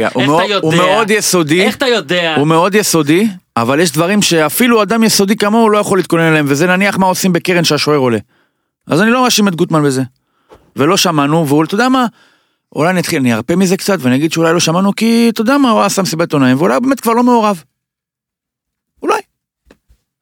[0.45, 0.74] רגע, הוא?
[0.74, 2.35] מאוד יסודי, איך אתה יודע?
[2.37, 3.29] הוא מאוד יסודי,
[3.63, 7.33] אבל יש דברים שאפילו אדם יסודי כמוהו לא יכול להתכונן אליהם, וזה נניח מה עושים
[7.33, 8.19] בקרן שהשוער עולה.
[8.87, 10.03] אז אני לא מאשים את גוטמן בזה.
[10.77, 12.07] ולא שמענו, והוא, אתה יודע מה,
[12.77, 15.59] אולי אני אתחיל, אני ארפה מזה קצת, ואני אגיד שאולי לא שמענו, כי אתה יודע
[15.59, 17.63] מה, הוא עשה מסיבת עונאים, ואולי הוא באמת כבר לא מעורב.
[19.03, 19.21] אולי.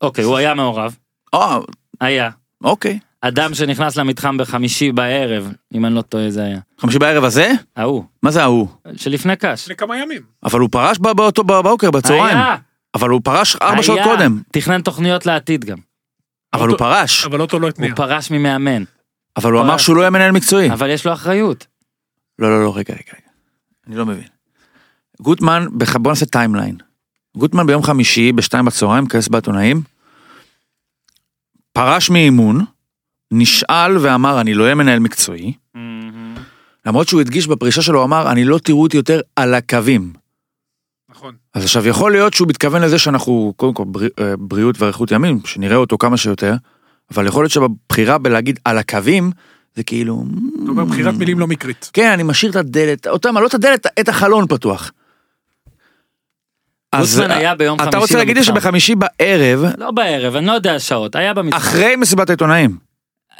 [0.00, 0.96] אוקיי, הוא היה מעורב,
[1.34, 1.58] אה,
[2.00, 2.30] היה.
[2.64, 2.98] אוקיי.
[3.20, 6.58] אדם שנכנס למתחם בחמישי בערב, אם אני לא טועה זה היה.
[6.80, 7.52] חמישי בערב הזה?
[7.76, 8.68] ההוא, מה זה ההוא?
[8.96, 9.62] שלפני קאש.
[9.62, 10.22] לפני כמה ימים.
[10.44, 12.36] אבל הוא פרש ב- באותו בבוקר, בצהריים.
[12.36, 12.56] היה,
[12.94, 14.06] אבל הוא פרש ארבע שעות היה.
[14.06, 14.40] קודם.
[14.52, 15.78] תכנן תוכניות לעתיד גם.
[16.52, 17.24] אבל הוא פרש.
[17.24, 17.90] אבל אוטו לא התניע.
[17.90, 18.82] הוא פרש ממאמן,
[19.36, 19.76] אבל הוא אמר.
[19.76, 20.72] שהוא לא יהיה מנהל מקצועי.
[20.72, 21.66] אבל יש לו אחריות.
[22.38, 23.28] לא, לא, לא, רגע, רגע, רגע.
[23.86, 24.28] אני לא מבין.
[25.20, 25.66] גוטמן,
[26.00, 26.76] בוא נעשה timeline.
[27.36, 29.82] גוטמן ביום חמישי בשתיים בצהריים, כנס בעיתונאים,
[31.72, 32.64] פרש מאימון,
[33.30, 35.52] נשאל ואמר אני לא אהיה מנהל מקצועי,
[36.86, 40.12] למרות שהוא הדגיש בפרישה שלו, אמר אני לא תראו אותי יותר על הקווים.
[41.16, 41.34] נכון.
[41.54, 45.40] אז עכשיו יכול להיות שהוא מתכוון לזה שאנחנו קודם כל בריא, אה, בריאות ואריכות ימים,
[45.44, 46.54] שנראה אותו כמה שיותר,
[47.14, 49.30] אבל יכול להיות שבבחירה בלהגיד על הקווים,
[49.74, 50.24] זה כאילו...
[50.62, 51.90] אתה אומר בחירת מילים לא מקרית.
[51.92, 54.92] כן, אני משאיר את הדלת, אותם, לא את הדלת, את החלון פתוח.
[56.92, 58.44] אז היה ביום אתה רוצה להגיד לי.
[58.44, 61.56] שבחמישי בערב, לא בערב, אני לא יודע השעות, היה במתחם.
[61.56, 62.76] אחרי מסיבת העיתונאים,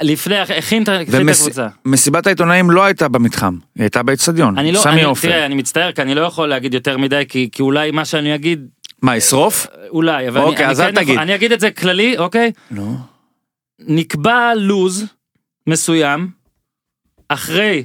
[0.00, 1.68] לפני, הכין את הקבוצה.
[1.84, 5.28] מסיבת העיתונאים לא הייתה במתחם, היא הייתה באצטדיון, אני לא, סמי אני, עופר.
[5.28, 8.34] תראה, אני מצטער, כי אני לא יכול להגיד יותר מדי, כי, כי אולי מה שאני
[8.34, 8.68] אגיד,
[9.02, 9.66] מה, ישרוף?
[9.88, 11.18] אולי, אבל אוקיי, אני, אז אני, כן תגיד.
[11.18, 12.52] אני אגיד את זה כללי, אוקיי?
[12.70, 12.82] לא.
[13.78, 15.04] נקבע לוז
[15.66, 16.28] מסוים,
[17.28, 17.84] אחרי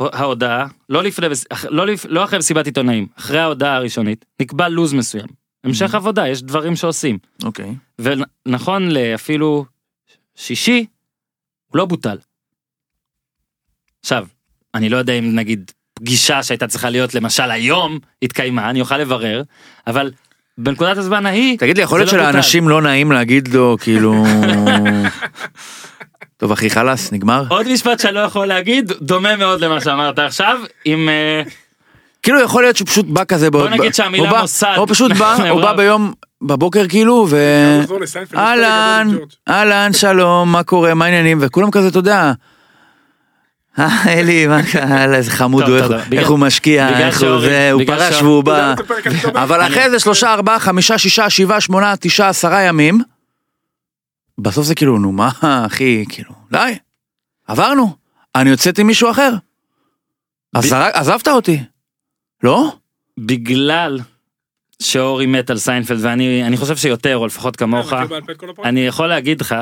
[0.00, 1.26] ההודעה, לא לפני,
[1.70, 5.26] לא, לפ- לא אחרי מסיבת עיתונאים, אחרי ההודעה הראשונית, נקבע לוז מסוים.
[5.64, 7.18] המשך עבודה, יש דברים שעושים.
[7.44, 7.74] אוקיי.
[7.98, 9.64] ונכון לאפילו
[10.36, 10.86] שישי,
[11.72, 12.16] הוא לא בוטל.
[14.00, 14.26] עכשיו,
[14.74, 19.42] אני לא יודע אם נגיד פגישה שהייתה צריכה להיות למשל היום התקיימה, אני אוכל לברר,
[19.86, 20.12] אבל
[20.58, 22.18] בנקודת הזמן ההיא, תגיד לי, יכול להיות לא.
[22.18, 24.24] שלאנשים לא נעים להגיד לו, כאילו...
[26.36, 27.44] טוב אחי חלאס, נגמר?
[27.48, 31.08] עוד משפט שאני לא יכול להגיד, דומה מאוד למה שאמרת עכשיו, עם...
[32.22, 34.74] כאילו יכול להיות שהוא פשוט בא כזה, בוא נגיד שהמילה מוסד.
[34.76, 36.12] הוא פשוט בא, הוא בא ביום,
[36.42, 37.36] בבוקר כאילו, ו...
[38.36, 39.08] אהלן.
[39.48, 42.32] אהלן, שלום, מה קורה, מה העניינים, וכולם כזה, אתה יודע.
[43.78, 45.76] אה, אלי, מה קרה, איזה חמוד הוא,
[46.12, 46.28] איך.
[46.28, 48.74] הוא- משקיע, איך הוא זה, הוא פרש והוא בא.
[49.34, 53.00] אבל אחרי זה שלושה, ארבעה, חמישה, שישה, שבעה, שמונה, תשעה, עשרה ימים,
[54.38, 55.30] בסוף זה כאילו, נו מה,
[55.66, 56.74] אחי, כאילו, די,
[57.48, 57.96] עברנו,
[58.34, 59.32] אני יוצאת עם מישהו אחר.
[60.94, 61.62] עזבת אותי,
[62.42, 62.72] לא?
[63.18, 63.98] בגלל
[64.82, 68.22] שאורי מת על סיינפלד, ואני אני חושב שיותר, או לפחות כמוך, כל הפרק?
[68.64, 69.54] אני יכול להגיד לך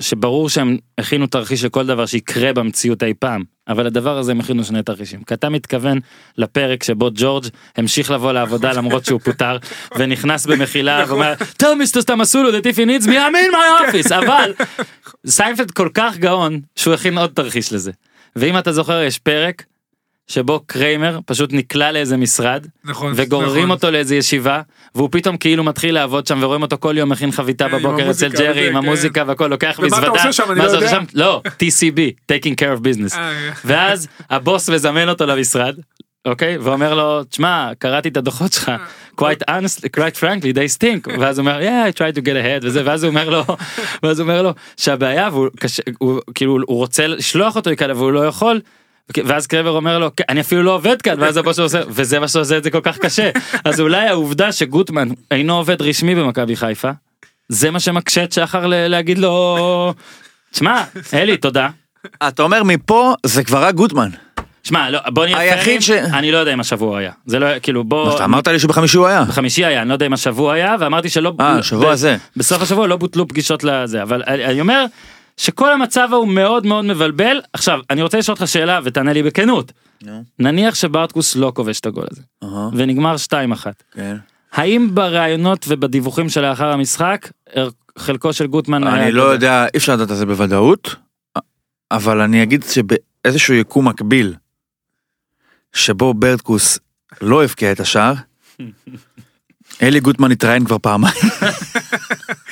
[0.00, 4.64] שברור שהם הכינו תרחיש לכל דבר שיקרה במציאות אי פעם, אבל הדבר הזה הם הכינו
[4.64, 5.22] שני תרחישים.
[5.22, 5.98] כי אתה מתכוון
[6.38, 7.44] לפרק שבו ג'ורג'
[7.76, 9.56] המשיך לבוא לעבודה למרות שהוא פוטר,
[9.98, 12.00] ונכנס במחילה ואומר, tell Mr.
[12.00, 14.52] Thomassoulo, that if he needs me, I'm in my office, אבל
[15.26, 17.92] סיינפלד כל כך גאון שהוא הכין עוד תרחיש לזה.
[18.36, 19.64] ואם אתה זוכר יש פרק
[20.28, 23.12] שבו קריימר פשוט נקלע לאיזה משרד נכון.
[23.16, 23.70] וגוררים נכון.
[23.70, 24.60] אותו לאיזה ישיבה
[24.94, 28.28] והוא פתאום כאילו מתחיל לעבוד שם ורואים אותו כל יום מכין חביתה עם בבוקר אצל
[28.28, 28.76] ג'רי עם כן.
[28.76, 30.12] המוזיקה והכל לוקח אתה מזוודה.
[30.48, 30.88] מה לא זה עושה.
[30.88, 31.04] שם?
[31.14, 33.16] לא, TCB, taking care of business.
[33.16, 35.76] אה, ואז הבוס מזמן אותו למשרד,
[36.24, 36.58] אוקיי?
[36.58, 38.72] ואומר לו, תשמע, קראתי את הדוחות שלך,
[39.20, 41.20] quite honestly, quite frankly, they stink.
[41.20, 43.44] ואז הוא אומר, yeah, I tried to get ahead וזה, ואז הוא אומר לו,
[44.02, 48.12] ואז הוא אומר לו, שהבעיה, והוא קשה, הוא כאילו, הוא רוצה לשלוח אותו לכאלה והוא
[48.12, 48.60] לא יכול.
[49.24, 52.20] ואז קרבר אומר לו "כן, אני אפילו לא עובד כאן ואז הבוס שלו עושה וזה
[52.20, 53.30] מה שעושה את זה כל כך קשה
[53.64, 56.90] אז אולי העובדה שגוטמן אינו עובד רשמי במכבי חיפה
[57.48, 59.94] זה מה שמקשה את שחר להגיד לו
[60.52, 60.84] שמע
[61.14, 61.68] אלי תודה
[62.28, 64.08] אתה אומר מפה זה כבר רק גוטמן.
[64.62, 67.12] שמע, לא, בוא נהיה היחיד פיירים, ש- אני לא יודע אם השבוע היה.
[67.26, 68.16] זה לא, כאילו, בוא...
[68.16, 69.24] אתה אמרת לי שבחמישי הוא היה.
[69.24, 71.32] בחמישי היה, אני לא יודע אם השבוע היה, ואמרתי שלא...
[71.40, 72.16] אה, השבוע הזה.
[72.36, 74.84] בסוף השבוע לא בוטלו פגישות לזה, אבל אני אומר
[75.36, 77.40] שכל המצב ההוא מאוד מאוד מבלבל.
[77.52, 79.72] עכשיו, אני רוצה לשאול אותך שאלה ותענה לי בכנות.
[80.38, 83.32] נניח שברטקוס לא כובש את הגול הזה, אהה, ונגמר 2-1.
[83.92, 84.16] כן.
[84.52, 87.30] האם בראיונות ובדיווחים שלאחר המשחק,
[87.98, 89.02] חלקו של גוטמן היה...
[89.02, 89.22] אני לא?
[89.22, 90.94] יודע, אי אפשר לדעת את זה בוודאות,
[91.90, 94.34] אבל אני אגיד שבאיזשהו יקום מקביל,
[95.72, 96.78] שבו ברטקוס
[97.20, 98.14] לא הבקיע את השער,
[99.82, 101.14] אלי גוטמן התראיין כבר פעמיים.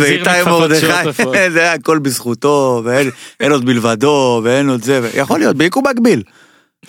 [0.00, 1.36] ואיתי מרדכי, רפואות.
[1.52, 6.22] זה היה הכל בזכותו, ואין אין עוד מלבדו, ואין עוד זה, יכול להיות, ביקום מקביל.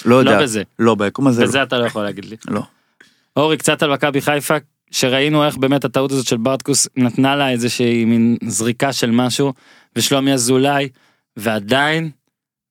[0.06, 0.42] לא יודע.
[0.42, 0.64] בזה.
[0.80, 1.48] לא, ביקום הזה לא.
[1.48, 2.36] וזה אתה לא יכול להגיד לי.
[2.48, 2.62] לא.
[3.38, 4.56] אורי קצת על מכבי חיפה
[4.92, 9.54] שראינו איך באמת הטעות הזאת של ברטקוס נתנה לה איזושהי מין זריקה של משהו
[9.96, 10.90] ושלומי אזולאי
[11.38, 12.10] ועדיין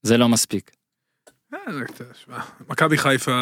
[0.03, 0.71] זה לא מספיק.
[1.55, 1.59] אה,
[2.69, 3.33] מכבי חיפה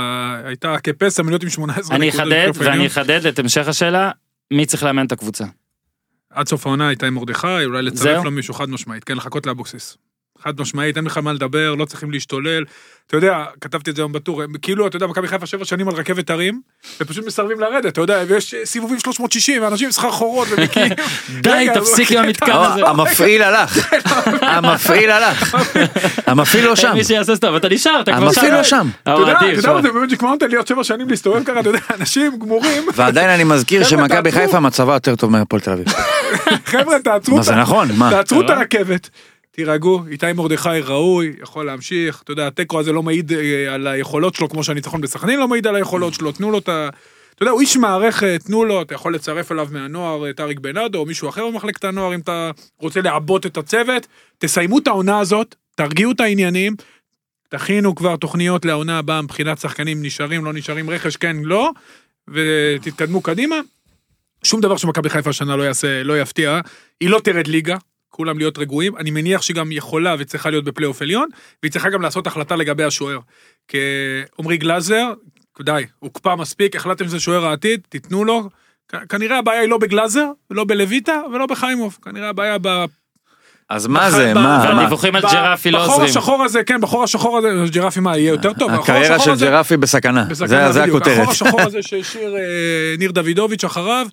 [0.44, 2.74] הייתה כפסע מלהיות עם 18 אני נקודות אחדד בפלייאוף העליון.
[2.74, 4.10] ואני אחדד את המשך השאלה
[4.50, 5.44] מי צריך לאמן את הקבוצה.
[6.30, 8.24] עד סוף העונה הייתה עם מרדכי, אולי לצרף?
[8.24, 9.96] לו מישהו חד משמעית, כן, לחכות לאבוקסיס.
[10.44, 12.64] חד משמעית, אין לך מה לדבר, לא צריכים להשתולל.
[13.06, 15.88] אתה יודע, כתבתי את זה היום בטור, הם כאילו, אתה יודע, מכבי חיפה שבע שנים
[15.88, 16.60] על רכבת הרים,
[17.00, 20.92] ופשוט מסרבים לרדת, אתה יודע, ויש סיבובים 360, ואנשים סחרחורות ומקיאים.
[21.42, 22.86] די תפסיק עם המתקן הזה.
[22.86, 23.92] המפעיל הלך,
[24.42, 25.56] המפעיל הלך,
[26.26, 28.88] המפעיל לא שם, מי שיעשה סטוב אתה נשאר אתה כבר המפעיל לא שם.
[29.02, 31.80] אתה יודע, אתה יודע זה באמת שכמו נותן להיות שבע שנים להסתובב ככה, אתה יודע,
[32.00, 34.32] אנשים גמורים, ועדיין אני מזכיר שמכבי.
[34.32, 35.86] חיפה מצבה יותר טוב מהפועל תל אביב.
[36.64, 37.56] חבר'ה, תעצרו אותה.
[37.56, 37.88] נכון,
[38.20, 38.52] את לא?
[38.52, 39.10] הרכבת.
[39.58, 44.34] תירגעו, איתי מרדכי ראוי, יכול להמשיך, אתה יודע, התיקו הזה לא מעיד אה, על היכולות
[44.34, 46.88] שלו, כמו שהניצחון בסכנין לא מעיד על היכולות שלו, תנו לו את ה...
[47.34, 50.98] אתה יודע, הוא איש מערכת, תנו לו, אתה יכול לצרף אליו מהנוער את אריק בנאדו,
[50.98, 52.50] או מישהו אחר במחלקת הנוער, אם אתה
[52.80, 54.06] רוצה לעבות את הצוות,
[54.38, 56.76] תסיימו את העונה הזאת, תרגיעו את העניינים,
[57.48, 61.70] תכינו כבר תוכניות לעונה הבאה מבחינת שחקנים נשארים, לא נשארים, רכש כן, לא,
[62.28, 63.56] ותתקדמו קדימה.
[64.42, 66.60] שום דבר שמכבי חיפה השנה לא יעשה, לא יפתיע,
[67.00, 67.76] היא לא תרד ליגה,
[68.18, 71.28] כולם להיות רגועים, אני מניח שגם יכולה וצריכה להיות בפלייאוף עליון,
[71.62, 73.18] והיא צריכה גם לעשות החלטה לגבי השוער.
[73.68, 73.78] כי
[74.38, 75.12] עמרי גלאזר,
[75.62, 78.48] די, הוקפא מספיק, החלטתם שזה שוער העתיד, תיתנו לו.
[79.08, 81.98] כנראה הבעיה היא לא בגלאזר, ולא בלויטה, ולא בחיימוב.
[82.04, 82.84] כנראה הבעיה ב...
[83.70, 84.64] אז מה זה, מה?
[84.68, 86.10] והדיווחים על ג'רפי לא בחור עוזרים.
[86.10, 88.70] השחור הזה, כן, בחור השחור הזה, ג'רפי מה, יהיה יותר טוב?
[88.70, 90.84] הקריירה של ג'רפי בסכנה, זה.
[90.84, 91.18] הכותרת.
[91.18, 94.06] החור השחור הזה שהשאיר אה, ניר דוידוביץ' אחריו,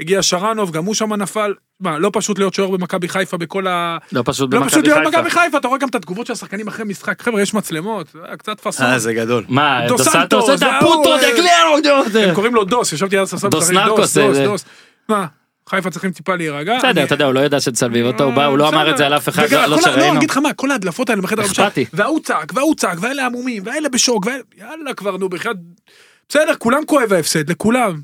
[0.00, 1.54] הגיע שרנוב, גם הוא שם נפל.
[1.80, 3.98] מה, לא פשוט להיות שוער במכבי חיפה בכל ה...
[4.12, 5.10] לא פשוט לא פשוט במכבי להיות חיפה.
[5.10, 7.22] במכבי חיפה, אתה רואה גם את התגובות של השחקנים אחרי משחק.
[7.22, 8.86] חבר'ה, יש מצלמות, אה, קצת פאסון.
[8.86, 9.44] אה, זה גדול.
[9.48, 12.92] מה דו דו סנטוס, סנטוס את זה הפוטו ההוא, דה גלרו הם קוראים לו דוס,
[12.92, 13.48] ישבתי על הספסל.
[13.48, 14.64] דוס נרקוס, דוס, זה- דוס, זה- דוס.
[15.08, 15.26] מה,
[15.70, 16.78] חיפה צריכים טיפה להירגע.
[16.78, 19.06] בסדר אתה יודע הוא לא ידע שתסלביב אותו הוא בא הוא לא אמר את זה
[19.06, 20.18] על אף אחד לא- לא כל ה- לא, אני שראינו.
[20.18, 21.72] אגיד לך מה, כל ההדלפות האלה בחדר המשחק.
[21.92, 24.38] וההוא צעק, וההוא צעק, ואלה עמומים, ואלה בשוק, ואלה...
[24.58, 25.56] יאללה כבר, נו, בחייאת...
[26.28, 28.00] בסדר, כולם כואב ההפסד, לכולם.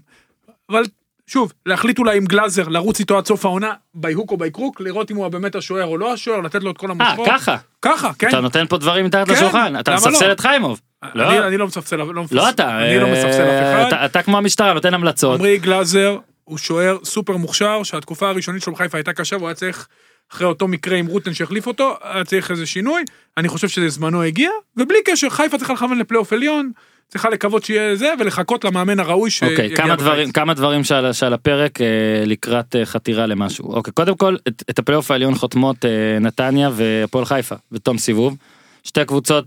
[0.70, 0.82] אבל
[1.26, 4.80] שוב, להחליט אולי עם גלאזר, לרוץ איתו עד סוף העונה, by hook or by crook,
[4.80, 7.26] לראות אם הוא באמת השוער או לא השוער, לתת לו את כל אה המושכות.
[7.30, 8.28] ככה ככה, כן.
[8.28, 10.32] אתה נותן פה דברים מתחת כן, לשולחן אתה מספסל לא?
[10.32, 10.80] את חיימוב.
[11.14, 11.28] לא.
[11.30, 13.84] אני אני לא מספסל, לא לא מפס- אתה אני לא אה, מספסל אף אחד.
[13.88, 15.40] אתה- אתה כמו המשטרה נותן המלצות.
[15.40, 19.88] עמרי גלאזר הוא שוער סופר מוכשר, שהתקופה הראשונית שלו בחיפה הייתה קשה, והוא היה צריך,
[20.32, 23.02] אחרי אותו מקרה עם רוטן שהחליף אותו, היה צריך איזה שינוי.
[23.36, 26.70] אני חושב שזה זמנו הגיע, ובלי קשר, חיפה צריכה לכוון לפלייאוף עליון,
[27.12, 30.00] צריכה לקוות שיהיה זה, ולחכות למאמן הראוי שיגיע אוקיי, כמה בקיץ.
[30.00, 31.86] דברים, כמה דברים שעל, שעל הפרק אה,
[32.26, 33.72] לקראת אה, חתירה למשהו.
[33.72, 38.36] אוקיי, קודם כל, את, את הפלייאוף העליון חותמות אה, נתניה והפועל חיפה בתום סיבוב.
[38.84, 39.44] שתי קבוצות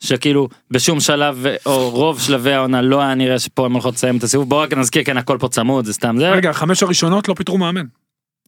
[0.00, 4.22] שכאילו בשום שלב או רוב שלבי העונה לא היה נראה שפה הם הולכות לסיים את
[4.22, 4.48] הסיבוב.
[4.48, 6.30] בואו רק נזכיר, כן, הכל פה צמוד, זה סתם זה.
[6.30, 7.84] רגע, החמש הראשונות לא פיטרו מאמן.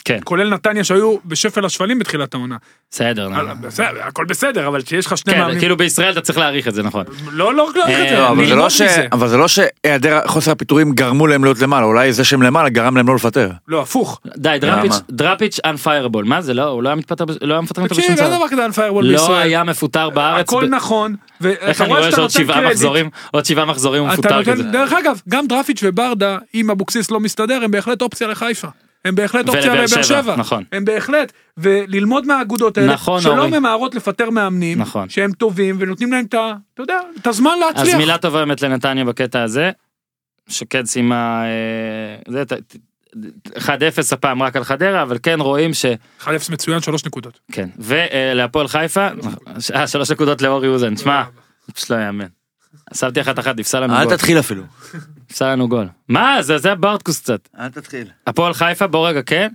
[0.05, 2.57] כן, כולל נתניה שהיו בשפל השפלים בתחילת העונה.
[2.93, 3.27] בסדר.
[3.27, 5.59] אבל בסדר, הכל בסדר, אבל כשיש לך שני כן, מאמנים...
[5.59, 7.05] כאילו בישראל אתה צריך להעריך את זה, נכון.
[7.31, 8.81] לא, לא, לא, אה, לא, לא, אבל זה ללמוד לא ש...
[8.83, 9.07] מזה.
[9.13, 12.97] אבל זה לא שהיעדר חוסר הפיטורים גרמו להם להיות למעלה, אולי זה שהם למעלה גרם
[12.97, 13.51] להם לא לפטר.
[13.69, 14.21] לא, הפוך.
[14.37, 15.01] די, דראפיץ', למה?
[15.11, 18.27] דראפיץ' unfireable, מה זה, לא, הוא לא היה מתפטר, לא היה מפטרים אותו בשום תקשיב,
[18.27, 18.37] אין.
[18.37, 19.43] דבר כזה unfireable לא בישראל.
[19.43, 20.49] היה מפוטר בארץ.
[20.49, 21.17] הכל נכון.
[21.45, 22.71] איך אני רואה שעוד שבעה.
[22.71, 24.63] מחזורים, עוד שבעה מחזורים הוא אתה מפוטר כזה.
[24.63, 28.69] דרך אגב, גם דרפיץ' וברדה, אם אבוקסיס לא מסתדר, הם בהחלט אופציה לחיפה.
[29.05, 30.37] הם בהחלט אופציה לבאר שבע.
[30.37, 30.65] נכון.
[30.73, 31.33] הם בהחלט.
[31.57, 33.59] וללמוד מהאגודות האלה, נכון, שלא אורי.
[33.59, 35.09] ממהרות לפטר מאמנים, נכון.
[35.09, 36.35] שהם טובים ונותנים להם את.
[36.35, 37.97] אתה יודע, את הזמן אז להצליח.
[37.97, 39.71] מילה טובה באמת לנתניה בקטע הזה,
[40.49, 42.77] שכן סיימה, אה, זה, ת- ת-
[43.57, 43.69] 1-0
[44.13, 45.85] הפעם רק על חדרה, אבל כן רואים ש...
[46.21, 47.41] 1-0 מצוין, שלוש נקודות.
[47.53, 49.09] כן, ולהפועל חיפה,
[49.75, 51.23] אה, שלוש נקודות לאורי אוזן, שמע,
[51.75, 52.27] פשוט לא יאמן.
[52.95, 54.17] שמתי אחת אחת, נפסל לנו אל גול.
[54.17, 54.63] תתחיל אפילו.
[55.31, 55.89] נפסל לנו גול.
[56.09, 57.49] מה, זה זה ברטקוס קצת.
[57.59, 58.07] אל תתחיל.
[58.27, 59.49] הפועל חיפה, בוא רגע, כן?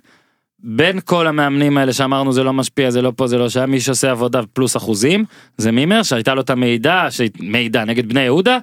[0.59, 3.81] בין כל המאמנים האלה שאמרנו זה לא משפיע, זה לא פה, זה לא שם, מי
[3.81, 5.25] שעושה עבודה פלוס אחוזים,
[5.57, 7.07] זה מימר שהייתה לו את המידע,
[7.39, 8.57] מידע נגד בני יהודה,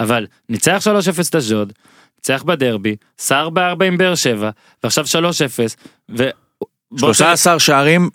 [0.00, 0.82] אבל ניצח
[1.20, 1.72] 3-0 את אשדוד,
[2.18, 4.50] ניצח בדרבי, שר ב-4 עם באר שבע,
[4.82, 5.08] ועכשיו 3-0,
[6.18, 6.28] ו...
[6.90, 8.10] בוא 13 שערים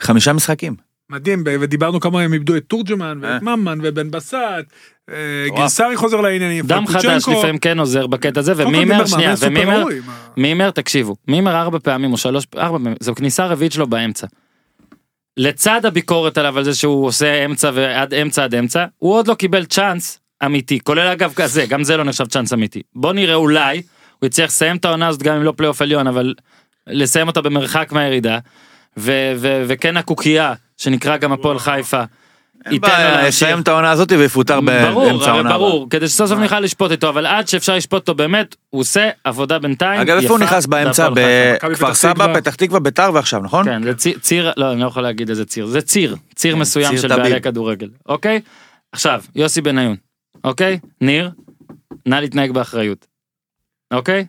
[0.00, 0.87] בחמישה משחקים.
[1.10, 3.30] מדהים, ב- ודיברנו כמה הם איבדו את תורג'מן אה.
[3.32, 4.34] ואת ממן ובן בסט,
[5.10, 5.14] אה.
[5.56, 7.28] גינסארי חוזר לעניינים, דם חדש.
[7.28, 9.84] לפעמים כן עוזר בקטע הזה, ומימר, מימר שנייה, ומימר,
[10.36, 14.26] מימר, תקשיבו, מימר ארבע פעמים או שלוש, ארבע פעמים, זו כניסה רביעית שלו באמצע.
[15.36, 19.34] לצד הביקורת עליו על זה שהוא עושה אמצע ועד אמצע עד אמצע, הוא עוד לא
[19.34, 22.82] קיבל צ'אנס אמיתי, כולל אגב כזה, גם זה לא נחשב צ'אנס אמיתי.
[22.94, 23.82] בוא נראה אולי,
[24.18, 26.34] הוא יצליח לסיים את העונה הזאת גם אם לא פלייאוף עליון, אבל
[26.86, 28.38] לסיים אותה במרחק מהירידה,
[28.96, 32.02] ו- ו- וכן הקוקייה, שנקרא גם הפועל חיפה,
[32.66, 33.28] אין בעיה.
[33.28, 35.50] יסיים את העונה הזאת ויפוטר ברור, באמצע העונה.
[35.50, 39.10] ברור, כדי שסוף סוף נוכל לשפוט איתו, אבל עד שאפשר לשפוט אותו באמת, הוא עושה
[39.24, 41.08] עבודה בינתיים אגב איפה הוא נכנס באמצע?
[41.14, 42.34] בכפר סבא.
[42.34, 43.64] פתח תקווה, ביתר ועכשיו נכון?
[43.64, 46.96] כן, זה ציר, לא, אני לא יכול להגיד איזה ציר, זה ציר, ציר כן, מסוים
[46.98, 47.08] של.
[47.08, 48.40] בעלי כדורגל, אוקיי?
[48.92, 49.96] עכשיו, יוסי בניון,
[50.44, 50.78] אוקיי?
[51.00, 51.30] ניר,
[52.06, 53.06] נא להתנהג באחריות,
[53.92, 54.26] אוקיי?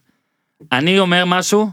[0.71, 1.69] אני אומר משהו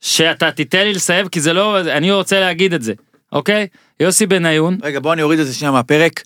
[0.00, 2.92] שאתה תיתן לי לסיים כי זה לא, אני רוצה להגיד את זה,
[3.36, 3.66] אוקיי?
[4.00, 6.22] יוסי בניון, רגע בוא אני אוריד את זה שנייה מהפרק.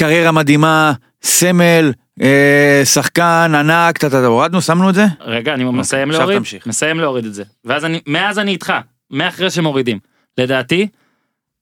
[0.00, 0.92] קריירה מדהימה,
[1.22, 1.92] סמל,
[2.22, 5.04] אה, שחקן ענק, טה, טה, טה, הורדנו, שמנו את זה?
[5.20, 6.66] רגע, אני מסיים עכשיו להוריד, תמשיך.
[6.66, 8.72] מסיים להוריד את זה, ואז אני, מאז אני איתך,
[9.10, 9.98] מאחרי שמורידים.
[10.38, 10.88] לדעתי,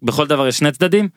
[0.02, 1.08] בכל דבר יש שני צדדים.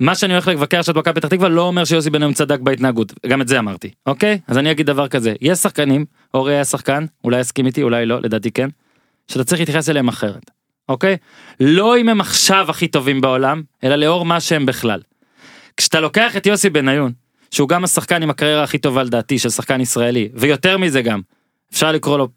[0.00, 3.42] מה שאני הולך לבקר עכשיו במכבי פתח תקווה לא אומר שיוסי בניון צדק בהתנהגות, גם
[3.42, 4.38] את זה אמרתי, אוקיי?
[4.46, 6.04] אז אני אגיד דבר כזה, יש שחקנים,
[6.34, 8.68] אורי היה שחקן, אולי יסכים איתי, אולי לא, לדעתי כן,
[9.28, 10.50] שאתה צריך להתייחס אליהם אחרת,
[10.88, 11.16] אוקיי?
[11.60, 15.00] לא אם הם עכשיו הכי טובים בעולם, אלא לאור מה שהם בכלל.
[15.76, 17.12] כשאתה לוקח את יוסי בניון,
[17.50, 21.20] שהוא גם השחקן עם הקריירה הכי טובה לדעתי של שחקן ישראלי, ויותר מזה גם,
[21.72, 22.28] אפשר לקרוא לו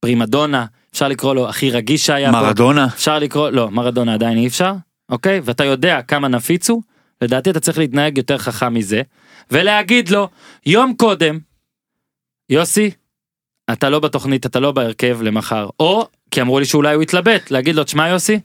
[0.00, 2.86] פרימדונה, אפשר לקרוא לו הכי רגיש שהיה פה, מרדונה.
[2.86, 4.72] אפשר לקרוא, לא, מרדונה עדיין אי אפשר,
[5.08, 5.40] אוקיי?
[5.44, 6.82] ואתה יודע כמה נפיץ הוא,
[7.22, 9.02] לדעתי אתה צריך להתנהג יותר חכם מזה,
[9.50, 10.28] ולהגיד לו,
[10.66, 11.38] יום קודם,
[12.50, 12.90] יוסי,
[13.72, 17.74] אתה לא בתוכנית, אתה לא בהרכב למחר, או, כי אמרו לי שאולי הוא יתלבט, להגיד
[17.74, 18.40] לו, תשמע יוסי,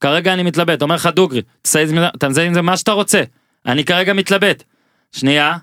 [0.00, 1.42] כרגע אני מתלבט, אומר לך דוגרי,
[2.18, 3.22] תעשה עם זה- מה שאתה רוצה,
[3.66, 4.62] אני כרגע מתלבט.
[5.12, 5.56] שנייה,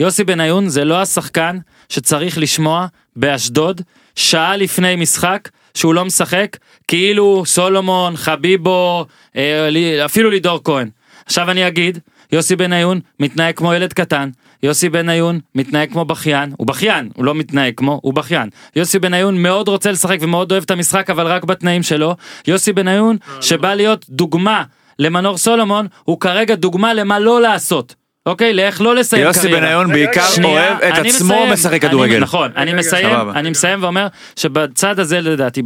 [0.00, 1.58] יוסי בניון זה לא השחקן
[1.88, 2.86] שצריך לשמוע
[3.16, 3.80] באשדוד
[4.16, 6.56] שעה לפני משחק שהוא לא משחק
[6.88, 10.88] כאילו סולומון חביבו אה, אפילו לידור כהן.
[11.26, 11.98] עכשיו אני אגיד
[12.32, 14.30] יוסי בניון מתנהג כמו ילד קטן
[14.62, 19.42] יוסי בניון מתנהג כמו בכיין הוא בכיין הוא לא מתנהג כמו הוא בכיין יוסי בניון
[19.42, 22.16] מאוד רוצה לשחק ומאוד אוהב את המשחק אבל רק בתנאים שלו
[22.46, 24.62] יוסי בניון שבא להיות דוגמה
[24.98, 27.94] למנור סולומון הוא כרגע דוגמה למה לא לעשות.
[28.26, 29.60] אוקיי לאיך לא לסיים יוסי קריירה.
[29.60, 31.52] בניון בעיקר שנייה, אוהב את אני עצמו מסיים.
[31.52, 32.18] משחק אני- כדורגל.
[32.18, 33.32] נכון, אני רגע, מסיים, סבבה.
[33.32, 34.06] אני מסיים ואומר
[34.36, 35.62] שבצד הזה לדעתי,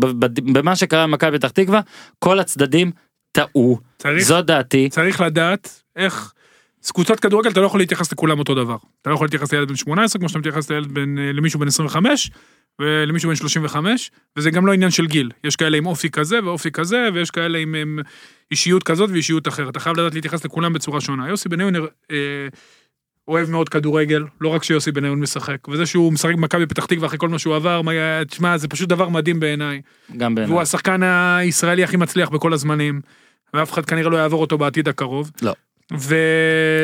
[0.52, 1.80] במה שקרה במכבי פתח תקווה,
[2.18, 2.90] כל הצדדים
[3.32, 3.78] טעו.
[3.98, 4.88] צריך- זו דעתי.
[4.88, 6.32] צריך לדעת איך,
[6.86, 8.76] אז קבוצת כדורגל אתה לא יכול להתייחס לכולם אותו דבר.
[9.02, 11.66] אתה לא יכול להתייחס לילד בן 18 כמו שאתה מתייחס לילד בן, אה, למישהו בן
[11.66, 12.30] 25
[12.78, 15.30] ולמישהו בן 35 וזה גם לא עניין של גיל.
[15.44, 17.98] יש כאלה עם אופי כזה ואופי כזה ויש כאלה עם, עם
[18.50, 19.68] אישיות כזאת ואישיות אחרת.
[19.68, 21.28] אתה חייב לדעת להתייחס לכולם בצורה שונה.
[21.28, 21.74] יוסי בניון
[22.10, 22.48] אה,
[23.28, 27.18] אוהב מאוד כדורגל, לא רק שיוסי בניון משחק, וזה שהוא משחק במכבי פתח תקווה אחרי
[27.18, 27.80] כל מה שהוא עבר,
[28.28, 29.82] תשמע, זה פשוט דבר מדהים בעיניי.
[30.16, 30.52] גם בעיניי.
[30.52, 33.00] והוא השחקן הישראלי הכי מצליח בכל הזמנים,
[33.54, 35.30] ואף אחד כנראה לא יעבור אותו בעתיד הקרוב.
[35.42, 35.52] לא.
[35.92, 36.16] ו...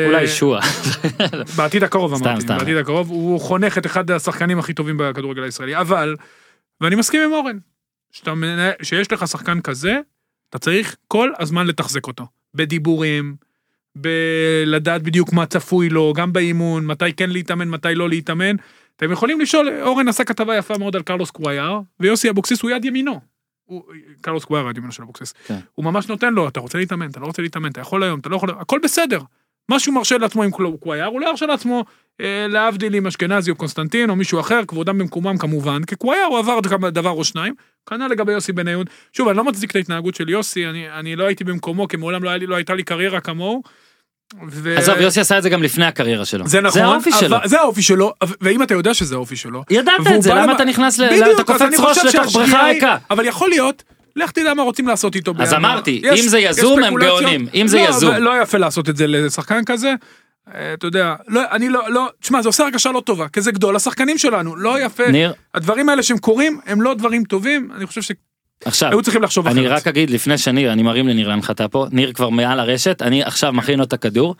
[0.07, 0.61] אולי שועה.
[1.57, 2.57] בעתיד הקרוב סתם, אמרתי, סתם.
[2.57, 6.15] בעתיד הקרוב, הוא חונך את אחד השחקנים הכי טובים בכדורגל הישראלי, אבל,
[6.81, 7.57] ואני מסכים עם אורן,
[8.11, 8.33] שאתה
[8.81, 9.99] שיש לך שחקן כזה,
[10.49, 13.35] אתה צריך כל הזמן לתחזק אותו, בדיבורים,
[13.95, 18.55] בלדעת בדיוק מה צפוי לו, גם באימון, מתי כן להתאמן, מתי לא להתאמן.
[18.95, 22.85] אתם יכולים לשאול, אורן עשה כתבה יפה מאוד על קרלוס קוויאר, ויוסי אבוקסיס הוא יד
[22.85, 23.32] ימינו.
[24.21, 25.59] קרלוס קוויירה, הדימון של אבוקסיס, כן.
[25.75, 28.29] הוא ממש נותן לו, אתה רוצה להתאמן, אתה לא רוצה להתאמן, אתה יכול היום, אתה
[28.29, 29.19] לא יכול, הכל בסדר.
[29.69, 31.85] מה שהוא מרשה לעצמו עם קלו- קווייר, הוא לא ירשה לעצמו,
[32.21, 36.39] אה, להבדיל עם אשכנזי או קונסטנטין או מישהו אחר, כבודם במקומם כמובן, כי קווייר הוא
[36.39, 36.59] עבר
[36.89, 37.53] דבר או שניים,
[37.89, 38.85] כנ"ל לגבי יוסי בניון.
[39.13, 42.23] שוב, אני לא מצדיק את ההתנהגות של יוסי, אני, אני לא הייתי במקומו, כי מעולם
[42.23, 43.63] לא, היה לא הייתה לי קריירה כמוהו.
[44.51, 44.77] ו...
[44.77, 46.47] עזוב, יוסי עשה את זה גם לפני הקריירה שלו.
[46.47, 47.37] זה נכון, זה האופי שלו.
[47.37, 50.55] אבל- זה האופי שלו, ואם אתה יודע שזה האופי שלו, ידעת את זה, למה למ-
[50.55, 51.07] אתה נכנס ל...
[51.21, 52.97] בדיוק, אתה קופץ ראש לתוך בריכה ריקה.
[53.09, 53.83] אבל יכול להיות,
[54.15, 55.33] לך תדע מה רוצים לעשות איתו.
[55.39, 55.53] אז.
[55.53, 56.95] אמרתי, יש- אם זה יזום, הם.
[56.97, 57.47] גאונים.
[57.53, 58.15] אם זה לא, יזום.
[58.15, 59.93] לא יפה לעשות את זה לשחקן כזה.
[60.55, 63.51] אה, אתה יודע, לא, אני לא, לא, תשמע, זה עושה הרגשה לא טובה, כי זה
[63.51, 65.07] גדול השחקנים שלנו, לא יפה.
[65.11, 68.01] ניר, הדברים האלה שהם קורים, הם לא דברים טובים, אני חושב
[68.65, 69.57] עכשיו, צריכים לחשוב אחרת.
[69.57, 73.23] אני רק אגיד לפני שניר, אני מרים לניר להנחתה פה, ניר כבר מעל הרשת, אני
[73.23, 74.35] עכשיו מכין לו את הכדור.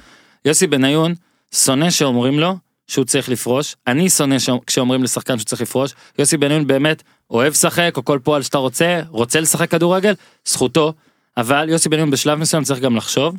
[0.46, 1.14] יוסי בניון,
[1.56, 2.58] שונא שאומרים לו
[2.88, 7.52] שהוא צריך לפרוש, אני שונא ש- כשאומרים לשחקן שהוא צריך לפרוש, יוסי בניון באמת אוהב
[7.52, 10.14] לשחק, או כל פועל שאתה רוצה, רוצה לשחק כדורגל,
[10.46, 10.94] זכותו,
[11.38, 13.36] אבל יוסי בניון בשלב מסוים צריך גם לחשוב,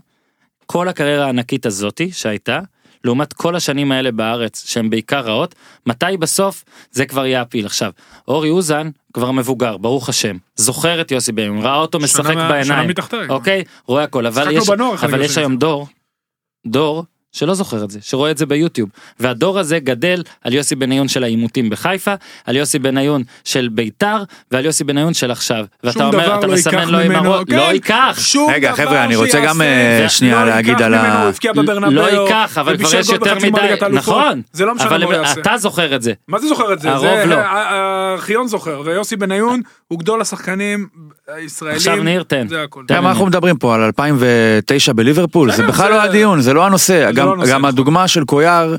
[0.66, 2.60] כל הקריירה הענקית הזאתי שהייתה,
[3.04, 5.54] לעומת כל השנים האלה בארץ שהן בעיקר רעות,
[5.86, 7.66] מתי בסוף זה כבר יהיה הפיל.
[7.66, 7.90] עכשיו,
[8.28, 12.48] אורי אוזן כבר מבוגר, ברוך השם, זוכר את יוסי בניון, ראה אותו משחק מה- שנה
[12.48, 13.28] בעיניים, מתחתיי.
[13.28, 15.38] אוקיי, רואה הכל, אבל יש, בנוער אחד אבל יש.
[15.38, 15.86] היום דור,
[16.66, 17.04] דור
[17.34, 18.88] שלא זוכר את זה, שרואה את זה ביוטיוב,
[19.20, 22.14] והדור הזה גדל על יוסי בניון של העימותים בחיפה,
[22.46, 24.16] על יוסי בניון של ביתר,
[24.50, 27.56] ועל יוסי בניון של עכשיו, ואתה אומר, אתה לא מסמן לו עם ממנו, הראש, כן,
[27.56, 31.30] לא ייקח, שום רגע, דבר חבר'ה, אני רוצה גם, אה, שנייה לא להגיד על ה-
[31.90, 33.48] לא ייקח, אבל כבר יש יותר מדי.
[33.90, 35.40] נכון, זה לא משנה אבל מה הוא יעשה.
[35.40, 36.90] אתה זוכר את זה, מה זה זוכר את זה?
[36.90, 37.36] הרוב זה לא.
[38.14, 40.88] הארכיון זוכר, ויוסי בניון הוא גדול השחקנים
[41.28, 41.76] הישראלים.
[41.76, 42.48] עכשיו ניר, תן.
[42.48, 42.84] זה הכל.
[42.88, 47.10] תראה מה אנחנו מדברים פה על 2009 בליברפול זה בכלל לא הדיון זה לא הנושא
[47.12, 47.64] גם לא גם.
[47.64, 48.76] הדוגמה של קויאר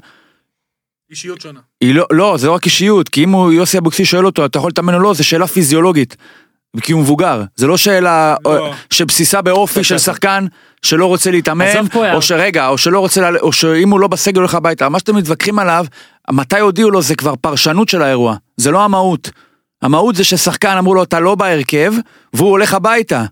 [1.09, 1.59] אישיות שונה.
[1.81, 4.57] היא לא לא זה לא רק אישיות כי אם הוא יוסי אבוקסיס שואל אותו אתה
[4.57, 6.17] יכול להתאמן או לא זה שאלה פיזיולוגית.
[6.81, 8.67] כי הוא מבוגר זה לא שאלה לא.
[8.67, 10.45] אה, שבסיסה באופי של שחקן
[10.81, 11.65] שלא רוצה להתאמן.
[12.13, 15.59] או שרגע או שלא רוצה או שאם הוא לא בסגל הולך הביתה מה שאתם מתווכחים
[15.59, 15.85] עליו
[16.31, 19.29] מתי הודיעו לו זה כבר פרשנות של האירוע זה לא המהות.
[19.81, 21.93] המהות זה ששחקן אמרו לו אתה לא בהרכב
[22.33, 23.25] והוא הולך הביתה.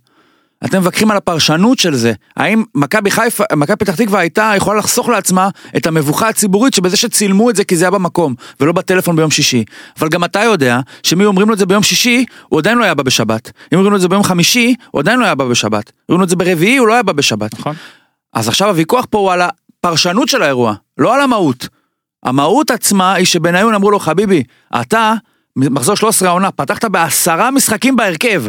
[0.66, 2.14] אתם מתווכחים על הפרשנות של זה.
[2.38, 7.50] האם מכבי חיפה, מכבי פתח תקווה הייתה יכולה לחסוך לעצמה את המבוכה הציבורית שבזה שצילמו
[7.50, 9.64] את זה כי זה היה במקום, ולא בטלפון ביום שישי.
[10.00, 10.80] אבל גם אתה יודע
[11.12, 13.52] היו אומרים לו את זה ביום שישי, הוא עדיין לא היה בא בשבת.
[13.74, 15.92] אם אומרים לו את זה ביום חמישי, הוא עדיין לא היה בא בשבת.
[16.10, 17.60] אומרים לו את זה ברביעי, הוא לא היה בא בשבת.
[17.60, 17.76] נכון?
[18.34, 21.68] אז עכשיו הוויכוח פה הוא על הפרשנות של האירוע, לא על המהות.
[22.24, 24.44] המהות עצמה היא שבניון אמרו לו, חביבי,
[24.82, 25.14] אתה,
[25.56, 28.44] מחזור 13 העונה, פתחת בעשרה משחקים בהרכב.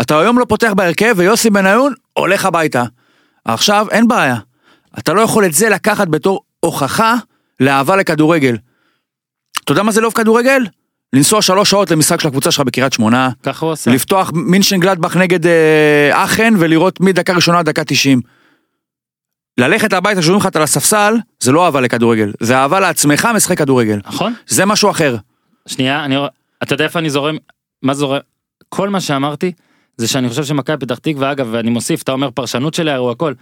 [0.00, 2.84] אתה היום לא פותח בהרכב, ויוסי בניון הולך הביתה.
[3.44, 4.36] עכשיו, אין בעיה.
[4.98, 7.14] אתה לא יכול את זה לקחת בתור הוכחה
[7.60, 8.56] לאהבה לכדורגל.
[9.64, 10.66] אתה יודע מה זה לאהוב כדורגל?
[11.12, 13.90] לנסוע שלוש שעות למשחק של הקבוצה שלך בקריית שמונה, ככה הוא עשה.
[13.90, 18.20] לפתוח מינשן גלדבך נגד אה, אכן ולראות מדקה ראשונה עד דקה 90.
[19.60, 23.98] ללכת הביתה כשאומרים לך על הספסל, זה לא אהבה לכדורגל, זה אהבה לעצמך משחק כדורגל.
[24.06, 24.34] נכון?
[24.46, 25.16] זה משהו אחר.
[25.66, 26.16] שנייה, אני,
[26.62, 27.36] אתה יודע איפה אני זורם,
[27.82, 28.18] מה זורם,
[28.68, 29.52] כל מה שאמרתי
[29.96, 33.32] זה שאני חושב שמכבי פתח תקווה, אגב, ואני מוסיף, אתה אומר פרשנות של האירוע, הכל,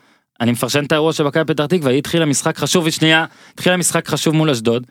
[0.41, 3.25] אני מפרשן את האירוע של מכבי פתח תקווה, היא התחילה משחק חשוב, שנייה,
[3.55, 4.87] התחילה משחק חשוב מול אשדוד,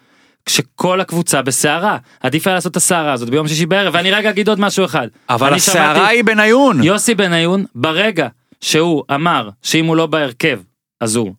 [0.45, 4.49] כשכל הקבוצה בסערה, עדיף היה לעשות את הסערה הזאת ביום שישי בערב, ואני רגע אגיד
[4.49, 5.07] עוד משהו אחד.
[5.29, 6.83] אבל הסערה שמעתי- היא בניון.
[6.83, 8.27] יוסי בניון, ברגע
[8.61, 10.59] שהוא אמר שאם הוא לא בהרכב,
[11.01, 11.33] אז הוא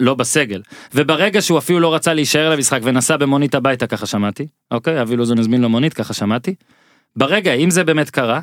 [0.00, 0.62] לא בסגל,
[0.94, 5.38] וברגע שהוא אפילו לא רצה להישאר למשחק ונסע במונית הביתה, ככה שמעתי, אוקיי, אבי לוזון
[5.38, 6.54] הזמין לו מונית, ככה שמעתי,
[7.16, 8.40] ברגע, אם זה באמת קרה,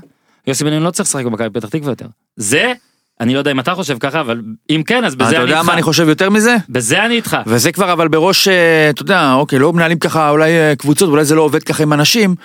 [0.48, 2.06] יוסי בניון לא צריך לשחק במכבי פתח תקווה יותר.
[2.36, 2.74] זה,
[3.20, 5.58] אני לא יודע אם אתה חושב ככה, אבל אם כן, אז בזה אתה אני יודע
[5.58, 5.68] איתך.
[5.68, 6.56] מה אני חושב יותר מזה?
[6.70, 7.38] בזה אני איתך.
[7.46, 11.26] וזה כבר אבל בראש, אה, אתה יודע, אוקיי, לא מנהלים ככה אולי אה, קבוצות, אולי
[11.26, 12.36] זה לא עובד ככה עם אנשים,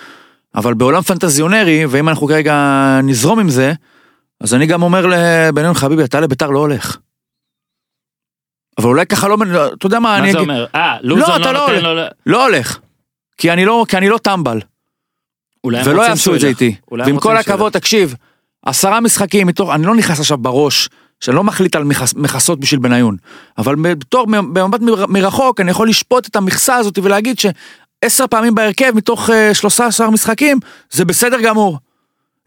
[0.55, 2.55] אבל בעולם פנטזיונרי, ואם אנחנו כרגע
[3.03, 3.73] נזרום עם זה,
[4.41, 6.97] אז אני גם אומר לבניון חביבי, אתה לביתר לא הולך.
[8.77, 9.35] אבל אולי ככה לא,
[9.73, 10.65] אתה יודע מה, מה אני זה אגיד, אומר?
[10.75, 11.83] אה, לוזון אתה לא לא נותן.
[11.85, 12.01] לו...
[12.25, 12.79] לא הולך.
[13.37, 14.59] כי אני לא, כי אני לא טמבל,
[15.65, 16.47] ולא יעשו את זה.
[16.47, 16.75] איתי.
[16.91, 18.15] ועם כל הכבוד, תקשיב,
[18.65, 20.89] עשרה משחקים מתוך, אני לא נכנס עכשיו בראש,
[21.19, 23.15] שאני לא מחליט על מכס- מכסות בשביל בניון,
[23.57, 28.91] אבל בתור, במבט מר- מרחוק, אני יכול לשפוט את המכסה הזאת ולהגיד שעשר פעמים בהרכב
[28.95, 30.59] מתוך אה, 13 משחקים,
[30.91, 31.77] זה בסדר גמור.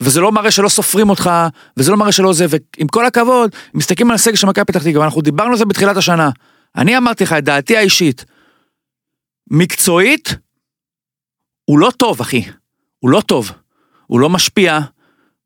[0.02, 1.30] וזה לא מראה שלא סופרים אותך,
[1.76, 5.04] וזה לא מראה שלא זה, ועם כל הכבוד, מסתכלים על הסגל של מכבי פתח תקווה,
[5.04, 6.30] אנחנו דיברנו על זה בתחילת השנה.
[6.76, 8.24] אני אמרתי לך את דעתי האישית.
[9.50, 10.36] מקצועית,
[11.64, 12.44] הוא לא טוב, אחי.
[12.98, 13.50] הוא לא טוב.
[14.06, 14.80] הוא לא משפיע.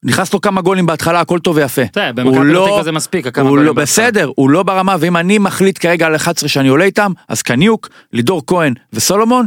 [0.02, 1.82] נכנס לו כמה גולים בהתחלה, הכל טוב ויפה.
[1.82, 4.06] הוא במכבי פתח לא- תקווה זה מספיק, הכמה הוא גולים לא, בהתחלה.
[4.06, 7.88] בסדר, הוא לא ברמה, ואם אני מחליט כרגע על 11 שאני עולה איתם, אז קניוק,
[8.12, 9.46] לידור כהן וסולומון,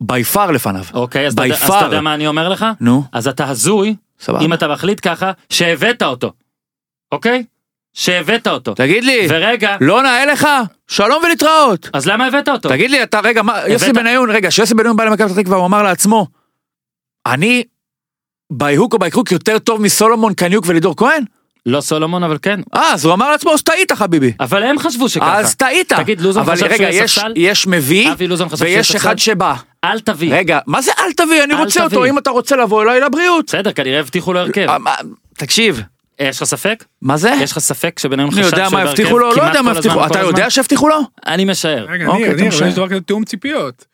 [0.00, 0.84] בי פאר לפניו.
[0.94, 2.00] אוקיי, אז אתה אז אתה יודע.
[2.00, 2.66] מה אני אומר לך?
[2.80, 4.40] נו, אז אתה הזוי סבבה.
[4.44, 6.32] אם אתה מחליט ככה, שהבאת אותו,
[7.12, 7.44] אוקיי?
[7.94, 8.74] שהבאת אותו.
[8.74, 10.48] תגיד לי, ורגע, לא נאה לך?
[10.88, 11.90] שלום ולהתראות.
[11.92, 12.68] אז למה הבאת אותו?
[12.68, 15.56] תגיד לי, אתה, רגע, מה, יוסי הבאת- בניון, רגע, שיוסי בניון בא למכבי פתח תקווה,
[15.56, 16.26] הוא אמר לעצמו,
[17.26, 17.62] אני
[18.52, 21.24] ביהוק או בייקוק יותר טוב מסולומון, קניוק ולידור כהן?
[21.66, 22.60] לא סולומון, אבל כן.
[22.74, 24.32] אה, אז הוא אמר לעצמו, אז טעית חביבי.
[24.40, 25.38] אבל הם חשבו שככה.
[25.38, 25.92] אז טעית.
[25.92, 27.32] תגיד, לוזון חשב רגע, שהוא יהיה יש- ספסל?
[27.36, 29.18] יש מביא, אבי לוזון חשב שהוא ויש אחד?
[29.18, 29.54] שבא.
[29.84, 30.34] אל תביא.
[30.34, 31.44] רגע, מה זה אל תביא?
[31.44, 32.10] אני אל רוצה אותו, תביא.
[32.10, 33.44] אם אתה רוצה לבוא אליי לבריאות.
[33.46, 34.68] בסדר, כנראה הבטיחו לו הרכב.
[34.68, 34.76] אה,
[35.36, 35.80] תקשיב,
[36.20, 36.84] יש לך ספק?
[37.02, 37.32] מה זה?
[37.42, 39.70] יש לך ספק שבניון אני חשב יודע שהוא מה בהרכב הבטיחו לו, לא יודע מה
[39.70, 40.20] הבטיחו, אתה?
[40.20, 41.00] יודע שהבטיחו לו?
[41.26, 41.86] אני משער.
[41.88, 42.68] רגע, אוקיי, ניר, משער.
[42.68, 43.84] יש דבר כזה תיאום ציפיות.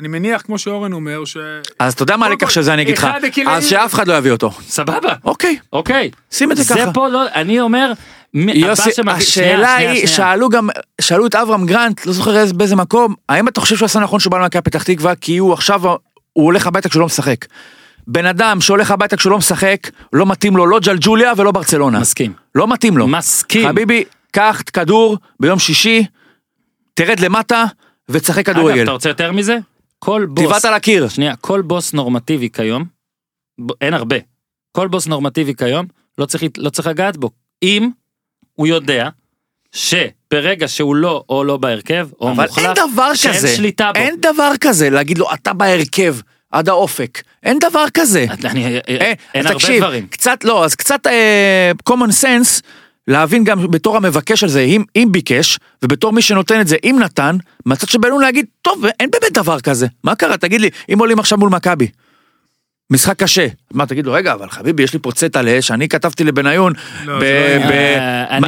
[0.00, 1.36] אני מניח, כמו שאורן אומר, ש...
[1.78, 3.06] אז אתה יודע מה הלקח של זה אני אגיד לך,
[3.46, 4.50] אז שאף אחד לא יביא אותו.
[4.68, 5.12] סבבה.
[5.24, 6.10] אוקיי, אוקיי.
[6.30, 6.92] שים את זה זה ככה.
[6.92, 7.92] פה לא, אני אומר,
[8.34, 10.06] יוסי, השאלה היא.
[10.06, 10.68] שאלו גם,
[11.00, 14.20] שאלו את אברהם גרנט, לא זוכר איזה- באיזה מקום, האם אתה חושב שהוא עשה נכון
[14.20, 15.96] שהוא בא למכבי פתח תקווה, כי הוא עכשיו, הוא
[16.44, 17.44] הולך הביתה כשהוא לא משחק.
[18.06, 19.78] בן אדם שהולך הביתה כשהוא לא משחק,
[20.12, 22.00] לא מתאים לו לא ג'לג'וליה ולא ברצלונה.
[22.00, 22.32] מסכים.
[22.54, 23.06] לא מתאים לו.
[23.08, 23.68] מסכים.
[23.68, 26.04] חביבי, קח כדור ביום שישי,
[26.94, 27.64] תרד למטה
[28.08, 28.82] ותשחק אגב, כדורגל.
[28.82, 29.58] אתה רוצה יותר מזה?
[30.04, 31.08] כל בוס, תבעט על הקיר.
[31.08, 32.84] שנייה, כל בוס נורמטיבי כיום,
[33.60, 34.16] ב- אין הרבה,
[34.72, 35.86] כל בוס נורמטיבי כיום,
[36.18, 37.30] לא צריך, לא צריך לגעת בו.
[37.62, 37.90] אם
[38.54, 39.08] הוא יודע
[39.72, 44.00] שברגע שהוא לא או לא בהרכב, או אבל מוחלף, אין דבר שאין כזה, שליטה בו.
[44.00, 46.16] אין דבר כזה להגיד לו אתה בהרכב
[46.50, 48.26] עד האופק, אין דבר כזה.
[48.44, 50.06] אני, אה, אין אז הרבה תקשיב, דברים.
[50.06, 52.60] קצת לא, אז קצת אה, common sense,
[53.08, 56.96] להבין גם בתור המבקש על זה, אם, אם ביקש, ובתור מי שנותן את זה, אם
[57.02, 57.36] נתן,
[57.66, 59.86] מהצד שבאנו להגיד, טוב, אין באמת דבר כזה.
[60.04, 60.36] מה קרה?
[60.36, 61.88] תגיד לי, אם עולים עכשיו מול מכבי,
[62.92, 65.88] משחק קשה, מה תגיד לו, רגע, אבל חביבי, יש לי פה צאת על אש, אני
[65.88, 66.72] כתבתי לבניון,
[67.08, 68.38] אה,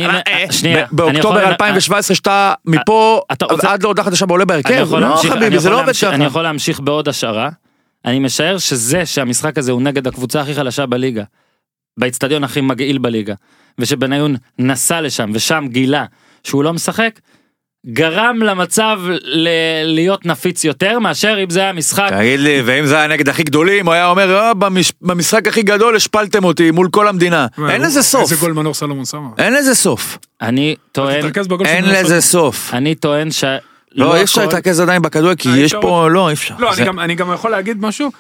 [0.76, 5.58] אה, באוקטובר 2017, שאתה מפה אתה רוצה- עד להודעה חדשה בעולה בהרכב, לא להמשיך- חביבי,
[5.58, 6.14] זה לא עובד ככה.
[6.14, 7.48] אני יכול להמשיך בעוד השערה.
[8.04, 11.22] אני משער שזה שהמשחק הזה הוא נגד הקבוצה הכי חלשה בליגה,
[11.96, 13.34] באיצטדיון הכי מגעיל בליגה,
[13.78, 16.04] ושבניון נסע לשם ושם גילה
[16.44, 17.20] שהוא לא משחק,
[17.86, 19.48] גרם למצב ל-
[19.84, 22.10] להיות נפיץ יותר מאשר אם זה היה משחק.
[22.18, 25.62] תגיד לי, ואם זה היה נגד הכי גדולים, הוא היה אומר, "אה, במש- במשחק הכי
[25.62, 27.46] גדול השפלתם אותי מול כל המדינה.
[27.70, 28.22] אין לזה סוף.
[28.22, 29.28] איזה גול מנור סלומון שמה.
[29.38, 30.18] אין לזה סוף.
[30.42, 31.24] אני טוען,
[31.64, 32.20] אין לזה.
[32.20, 32.70] סוף.
[32.74, 33.44] אני טוען ש...
[33.94, 36.54] לא, אי אפשר להתרכז עדיין בכדורגל, כי אה, יש פה, לא, אי אפשר.
[36.58, 38.10] לא, זה- אני גם- אני גם יכול להגיד משהו,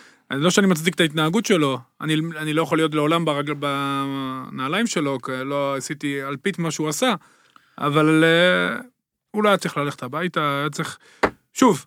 [0.40, 5.18] לא שאני מצדיק את ההתנהגות שלו, אני אני לא יכול להיות לעולם ברגל בנעליים שלו,
[5.22, 7.14] כי לא עשיתי אלפית מה שהוא עשה,
[7.78, 8.76] אבל אה,
[9.30, 10.98] הוא לא היה צריך ללכת הביתה, היה צריך...
[11.52, 11.86] שוב,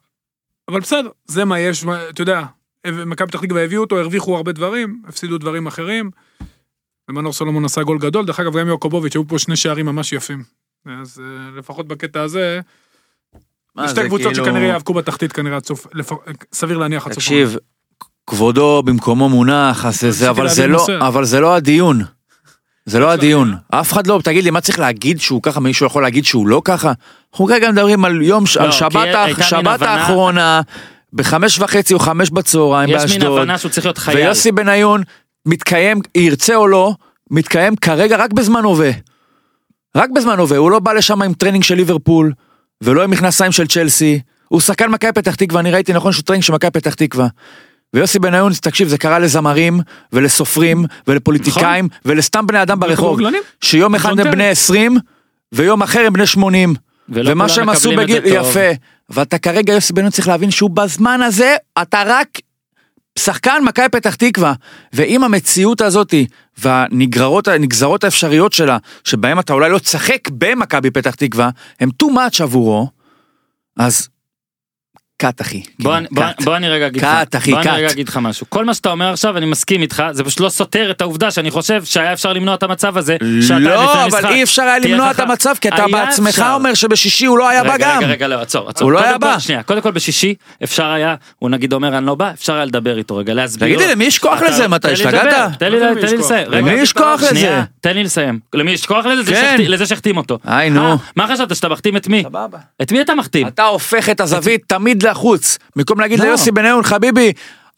[0.67, 2.43] אבל בסדר, זה מה יש, מה- אתה יודע,
[2.87, 6.11] מכבי פתח תקווה הביאו אותו, הרוויחו הרבה דברים, הפסידו דברים אחרים,
[7.09, 10.43] ומנור סולומון עשה גול גדול, דרך אגב גם יוקובוביץ', היו פה שני שערים ממש יפים.
[10.85, 12.59] אז אה, לפחות בקטע הזה,
[13.87, 16.13] שתי קבוצות כאילו- שכנראה יאבקו בתחתית כנראה עד סוף, לפ-
[16.53, 17.23] סביר להניח עד סוף.
[17.23, 17.55] תקשיב,
[18.29, 20.85] כבודו במקומו מונח, אז זה- זה, אבל זה לא.
[20.99, 22.01] אבל זה לא הדיון.
[22.85, 23.47] זה לא הדיון.
[23.47, 26.47] להבין, אף אחד לא, תגיד לי, מה צריך להגיד שהוא ככה, מישהו יכול להגיד שהוא
[26.47, 26.91] לא ככה?
[27.31, 30.61] אנחנו כרגע מדברים על יום, לא, על שבת האחרונה,
[31.13, 33.39] בחמש וחצי או חמש בצהריים יש מין באשדוד.
[33.39, 34.17] הבנה שהוא צריך להיות חייל.
[34.17, 35.03] ויוסי בניון
[35.45, 36.93] מתקיים, ירצה או לא,
[37.31, 38.91] מתקיים כרגע רק בזמן הווה.
[39.97, 42.31] רק בזמן הווה, הוא לא בא לשם עם טרנינג של ליברפול,
[42.83, 44.19] ולא עם מכנסיים של צ'לסי.
[44.47, 47.27] הוא שחקן מכבי פתח תקווה, אני ראיתי נכון שהוא טרנינג של מכבי פתח תקווה.
[47.93, 49.79] ויוסי בניון, תקשיב, זה קרה לזמרים,
[50.13, 53.19] ולסופרים, ולפוליטיקאים, ולסתם בני אדם ברחוב.
[53.61, 54.35] שיום אחד הם וולונטרי.
[54.35, 54.97] בני 20,
[55.51, 56.75] ויום אחר הם בני 80.
[57.09, 58.21] ולא ומה שהם עשו בגיל.
[58.25, 58.69] יפה.
[59.09, 62.27] ואתה כרגע, יוסי בניון צריך להבין שהוא בזמן הזה, אתה רק
[63.19, 64.53] שחקן מכבי פתח תקווה.
[64.93, 71.49] ועם המציאות הזאתי, והנגררות, הנגזרות האפשריות שלה, שבהם אתה אולי לא תשחק במכבי פתח תקווה,
[71.79, 72.89] הם too much עבורו,
[73.77, 74.09] אז
[75.17, 75.61] קאט אחי.
[75.79, 76.41] בוא, כן, אני- בוא, קאט.
[76.43, 77.69] בוא אני רגע אגיד קאט, לך, אחי, בוא אני.
[77.71, 78.45] רגע אגיד לך משהו.
[78.49, 81.51] כל מה שאתה אומר עכשיו, אני מסכים איתך, זה פשוט לא סותר את העובדה שאני
[81.51, 83.17] חושב שהיה אפשר למנוע את המצב הזה.
[83.59, 84.05] לא.
[84.05, 85.11] אבל אי אפשר היה למנוע.
[85.11, 86.51] את המצב, כי אתה בעצמך אפשר.
[86.53, 87.97] אומר שבשישי הוא לא היה בא רגע, גם.
[88.03, 88.85] רגע, רגע, לא, עצור, עצור.
[88.85, 89.39] הוא לא היה כל- בא.
[89.39, 92.97] שנייה, קודם כל בשישי אפשר היה, הוא נגיד אומר אני לא בא, אפשר היה לדבר
[92.97, 93.67] איתו רגע, להסביר.
[93.67, 93.79] תגיד.
[93.87, 94.67] לי, למי יש כוח לזה?
[94.67, 95.59] מתי, השתגעת?
[95.59, 95.79] תן לי?
[96.17, 96.47] לסיים.
[96.51, 97.29] למי יש כוח לזה?
[97.29, 98.39] שנייה, תן לי לסיים.
[98.53, 99.23] למי יש כוח לזה?
[99.23, 99.55] זה כן.
[99.67, 100.39] לזה שהחתים אותו.
[100.45, 100.97] היי, נו.
[101.15, 102.23] מה חשבת שאתה מחתים את מי?
[102.23, 102.57] סבבה.
[102.81, 103.47] את מי אתה מחתים?
[103.47, 105.57] אתה הופך את הזווית תמיד לחוץ.
[105.75, 106.25] במקום להגיד לא.
[106.25, 107.33] ליוסי בניון, חביבי,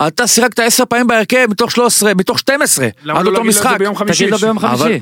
[0.08, 3.50] אתה שיחקת עשר פעמים בהרכב מתוך 13, מתוך 12, למה עד לא אותו להגיד לו
[3.50, 3.80] את זה משחק.
[3.80, 4.20] ביום חמישי?
[4.24, 5.00] תגיד לו ביום אבל- חמישי.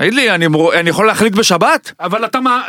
[0.00, 0.46] תגיד לי, אני
[0.80, 1.92] אני יכול להחליט בשבת?
[2.00, 2.62] אבל אתה מה...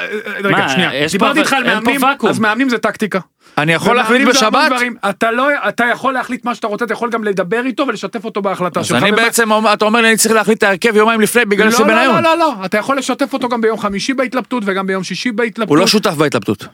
[0.43, 0.95] רגע, מה, שנייה.
[0.95, 2.01] יש פה דיברתי איתך על מאמנים.
[2.29, 3.19] אז מאמנים זה טקטיקה.
[3.57, 4.71] אני יכול להחליט בשבת?
[4.71, 4.95] דברים.
[5.09, 5.47] אתה לא...
[5.67, 8.85] אתה יכול להחליט מה שאתה רוצה, אתה יכול גם לדבר איתו ולשתף אותו בהחלטה אז
[8.85, 9.03] שלך.
[9.03, 11.71] אני ומה- בעצם, אתה אומר לי, אני צריך להחליט את ההרכב יומיים לפני בגלל לא,
[11.71, 12.05] יוסי לא.
[12.05, 15.69] לא, לא, לא, אתה יכול לשתף אותו גם ביום חמישי בהתלבטות וגם ביום שישי בהתלבטות.
[15.69, 16.65] הוא לא שותף בהתלבטות.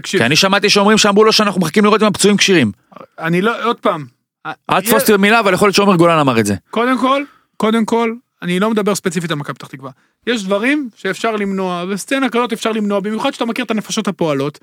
[0.00, 2.72] תקשיב, כי אני שמעתי שאומרים שאמרו לו שאנחנו מחכים לראות אם הפצועים כשירים.
[3.18, 3.64] אני לא...
[3.64, 4.04] עוד פעם.
[4.46, 6.54] אל תתפוס אותי במילה, אבל יכול להיות שעומר גולן אמר את זה.
[6.70, 7.22] קודם כל,
[7.56, 9.90] קודם כל, אני לא מדבר ספציפית על מכבי פתח תקווה.
[10.26, 14.58] יש דברים שאפשר למנוע, וסצנה כזאת אפשר למנוע, במיוחד שאתה מכיר את הנפשות הפועלות.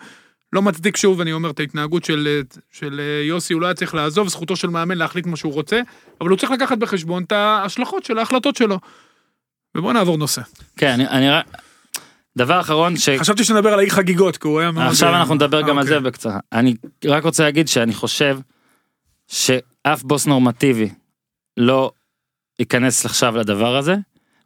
[0.54, 2.42] לא מצדיק שוב, אני אומר, את ההתנהגות של,
[2.72, 5.82] של אה, יוסי, הוא לא היה צריך לעזוב, זכותו של מאמן להחליט מה שהוא רוצה,
[6.22, 8.80] אבל הוא צריך לקחת בחשבון את ההשלכות של ההחלטות שלו.
[9.76, 10.42] ובוא נעבור נושא.
[10.78, 11.42] כן, אני, אני.
[12.38, 13.10] דבר אחרון, ש...
[13.10, 14.88] חשבתי שנדבר על האי חגיגות, כי הוא היה מאוד...
[14.88, 16.12] עכשיו אנחנו נדבר גם אה, על זה אוקיי.
[16.12, 16.40] בקצרה.
[16.54, 16.76] אני
[17.06, 18.38] רק רוצה להגיד שאני חושב
[19.28, 20.90] שאף בוס נורמטיבי
[21.58, 21.92] לא
[22.60, 23.96] ייכנס עכשיו לדבר הזה,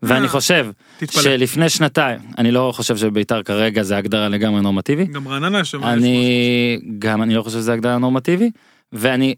[0.04, 0.68] ואני אה, חושב
[0.98, 1.22] תתפלא.
[1.22, 5.84] שלפני שנתיים, אני לא חושב שביתר כרגע זה הגדרה לגמרי נורמטיבי, גם רעננה שם.
[5.84, 8.52] אני גם אני לא חושב שזה הגדרה נורמטיבי,
[8.92, 9.36] ואני,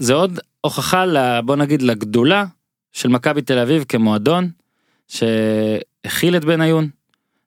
[0.00, 1.40] זה עוד הוכחה ל...
[1.40, 2.44] בוא נגיד לגדולה
[2.92, 4.50] של מכבי תל אביב כמועדון,
[5.08, 6.88] שהכיל את בניון.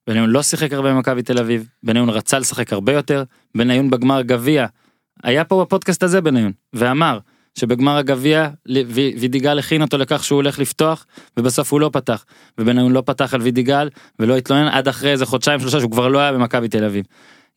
[0.07, 3.23] בניון לא שיחק הרבה במכבי תל אביב, בניון רצה לשחק הרבה יותר,
[3.56, 4.65] בניון בגמר גביע,
[5.23, 7.19] היה פה בפודקאסט הזה בניון, ואמר
[7.60, 8.49] שבגמר הגביע
[9.18, 11.06] וידיגל הכין אותו לכך שהוא הולך לפתוח,
[11.38, 12.26] ובסוף הוא לא פתח,
[12.57, 16.19] ובניון לא פתח על וידיגל, ולא התלונן עד אחרי איזה חודשיים שלושה שהוא כבר לא
[16.19, 17.06] היה במכבי תל אביב.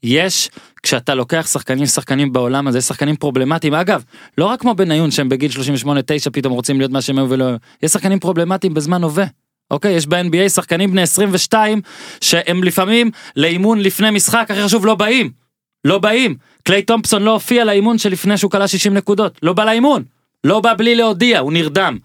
[0.03, 0.51] יש,
[0.83, 4.05] כשאתה לוקח שחקנים שחקנים בעולם הזה, שחקנים פרובלמטיים, אגב,
[4.39, 5.51] לא רק כמו בניון שהם בגיל
[5.85, 7.47] 38-9 פתאום רוצים להיות מה שהם היו ולא
[7.83, 9.25] יש שחקנים פרובלמטיים בזמן הווה.
[9.71, 11.81] אוקיי, יש ב-NBA שחקנים בני 22
[12.21, 15.31] שהם לפעמים לאימון לפני משחק הכי חשוב לא באים.
[15.85, 16.37] לא באים.
[16.63, 19.39] קליי תומפסון לא הופיע לאימון שלפני שהוא כלה 60 נקודות.
[19.43, 20.03] לא בא לאימון.
[20.45, 21.99] לא בא בלי להודיע, הוא נרדם.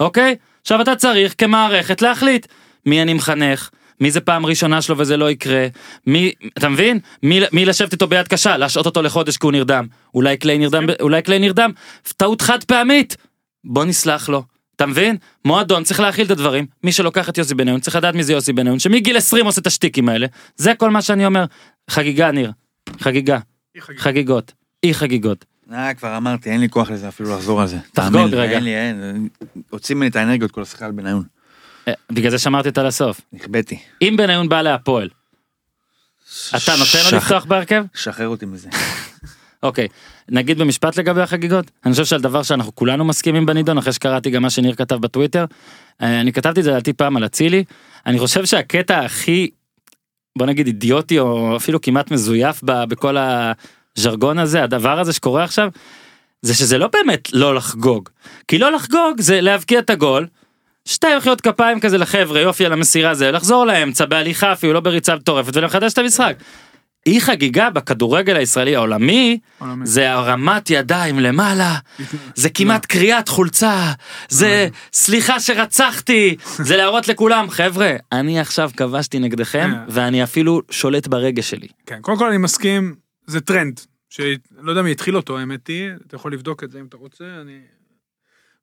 [0.00, 0.36] אוקיי?
[0.60, 2.46] עכשיו אתה צריך כמערכת להחליט
[2.86, 3.70] מי אני מחנך,
[4.00, 5.66] מי זה פעם ראשונה שלו וזה לא יקרה,
[6.06, 6.98] מי, אתה מבין?
[7.22, 9.86] מי, מי לשבת איתו ביד קשה, להשעות אותו לחודש כי הוא נרדם.
[10.14, 11.70] אולי קליי נרדם, אולי קליי נרדם,
[12.16, 13.16] טעות חד פעמית.
[13.64, 14.42] בוא נסלח לו.
[14.78, 15.16] אתה מבין?
[15.44, 18.52] מועדון צריך להכיל את הדברים, מי שלוקח את יוסי בניון צריך לדעת מי זה יוסי
[18.52, 20.26] בניון, שמגיל 20 עושה את השטיקים האלה,
[20.56, 21.44] זה כל מה שאני אומר.
[21.90, 22.52] חגיגה ניר,
[23.00, 23.38] חגיגה,
[23.74, 24.52] אי חגיגות.
[24.82, 25.44] אי חגיגות.
[25.72, 27.78] אה, כבר אמרתי, אין לי כוח לזה אפילו לחזור על זה.
[27.92, 28.52] תחגוג רגע.
[28.52, 29.28] אין לי, אין.
[29.70, 31.22] הוציא ממני את האנרגיות כל השיחה על בניון.
[31.88, 33.20] אה, בגלל זה שמרתי אותה לסוף.
[33.32, 33.78] נכבאתי.
[34.02, 35.08] אם בניון בא להפועל,
[36.56, 37.84] אתה נותן לו לפתוח בהרכב?
[37.94, 38.68] שחרר אותי מזה.
[39.62, 39.88] אוקיי,
[40.28, 41.70] נגיד במשפט לגבי החגיגות?
[41.84, 45.44] אני חושב שעל דבר שאנחנו כולנו מסכימים בנידון, אחרי שקראתי גם מה שניר כתב בטוויטר,
[46.02, 47.64] אה, אני כתבתי את זה לדעתי פעם על אצילי,
[48.06, 49.50] אני חושב שהקטע הכי,
[50.38, 55.68] בוא נגיד אידיוטי או אפילו כמעט מזויף בכל הז'רגון הזה, הדבר הזה שקורה עכשיו,
[56.42, 58.08] זה שזה לא באמת לא לחגוג.
[58.48, 60.26] כי לא לחגוג זה להבקיע את הגול,
[60.84, 65.16] שתי מחיאות כפיים כזה לחבר'ה, יופי על המסירה זה, לחזור לאמצע בהליכה אפילו, לא בריצה
[65.16, 66.36] מטורפת ולחדש את המשחק.
[67.08, 69.86] אי חגיגה בכדורגל הישראלי העולמי, עולמי.
[69.86, 71.74] זה הרמת ידיים למעלה,
[72.34, 73.92] זה כמעט קריעת חולצה,
[74.28, 79.84] זה סליחה שרצחתי, זה להראות לכולם, חבר'ה, אני עכשיו כבשתי נגדכם, אה.
[79.88, 81.68] ואני אפילו שולט ברגש שלי.
[81.86, 82.94] כן, קודם כל אני מסכים,
[83.26, 83.80] זה טרנד,
[84.10, 87.24] שלא יודע מי התחיל אותו, האמת היא, אתה יכול לבדוק את זה אם אתה רוצה,
[87.42, 87.58] אני...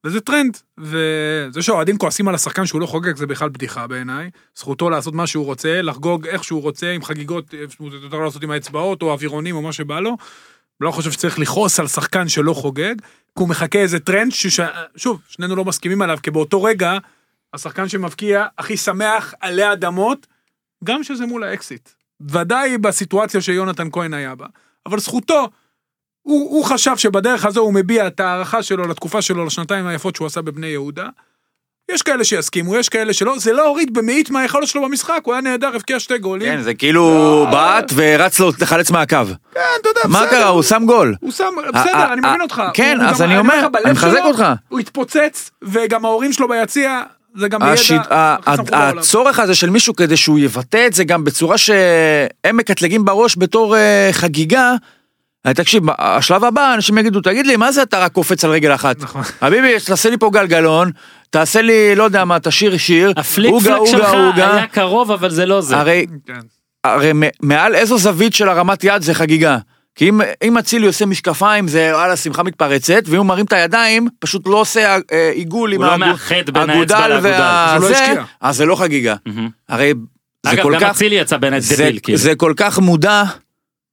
[0.06, 4.90] וזה טרנד, וזה שהאוהדים כועסים על השחקן שהוא לא חוגג זה בכלל בדיחה בעיניי, זכותו
[4.90, 9.02] לעשות מה שהוא רוצה, לחגוג איך שהוא רוצה, עם חגיגות, הוא יותר לעשות עם האצבעות
[9.02, 10.18] או אווירונים או מה שבא לו,
[10.82, 14.60] לא חושב שצריך לכעוס על שחקן שלא חוגג, כי הוא מחכה איזה טרנד, שש...
[14.96, 16.98] שוב, שנינו לא מסכימים עליו, כי באותו רגע,
[17.54, 20.28] השחקן שמבקיע הכי שמח עלי אדמות,
[20.84, 21.90] גם שזה מול האקסית.
[22.22, 24.46] ודאי בסיטואציה שיונתן כהן היה בה.
[24.86, 25.50] אבל זכותו,
[26.26, 30.26] הוא, הוא חשב שבדרך הזו הוא מביע את ההערכה שלו לתקופה שלו, לשנתיים היפות שהוא
[30.26, 31.08] עשה בבני יהודה.
[31.92, 35.42] יש כאלה שיסכימו, יש כאלה שלא, זה לא הוריד במאית מהיכולת שלו במשחק, הוא היה
[35.42, 36.58] נהדר, הבקיע שתי גולים.
[36.58, 39.18] כן, זה כאילו בעט ורץ לו לחלץ מהקו.
[39.54, 40.32] כן, אתה יודע, מה בסדר.
[40.32, 41.16] קרה, הוא שם גול.
[41.20, 42.62] הוא שם, בסדר, אני מבין אותך.
[42.74, 44.46] כן, אז אני אומר אני מחזק אותך.
[44.70, 47.04] הוא התפוצץ, וגם ההורים שלו ביציע,
[47.36, 48.98] זה גם בעולם.
[48.98, 53.78] הצורך הזה של מישהו כדי שהוא יבטא את זה גם בצורה שהם מקטלגים בראש בתור
[53.78, 54.76] אה, חגיגה.
[55.48, 58.74] אה, תקשיב, השלב הבא אנשים יגידו תגיד לי מה זה אתה רק קופץ על רגל
[58.76, 59.02] אחת.
[59.02, 59.24] נכון.
[59.24, 60.92] חביבי תעשה לי פה גלגלון,
[61.30, 64.56] תעשה לי לא יודע מה תשאיר שיר, הפליק אוגה, פלק אוגה, שלך אוגה.
[64.56, 65.78] היה קרוב אבל זה לא זה.
[65.78, 66.34] הרי כן.
[66.84, 67.12] הרי
[67.42, 69.58] מעל איזו זווית של הרמת יד זה חגיגה.
[69.96, 74.08] כי אם, אם אצילי עושה משקפיים זה וואלה שמחה מתפרצת ואם הוא מרים את הידיים
[74.20, 78.24] פשוט לא עושה אה, עיגול עם לא האגודל לא והזה, השקיע.
[78.42, 79.16] אז זה לא חגיגה.
[79.70, 79.94] הרי
[80.46, 82.18] זה אגב, כל גם כך, אצילי יצא זה, דביל, כאילו.
[82.18, 83.24] זה כל כך מודע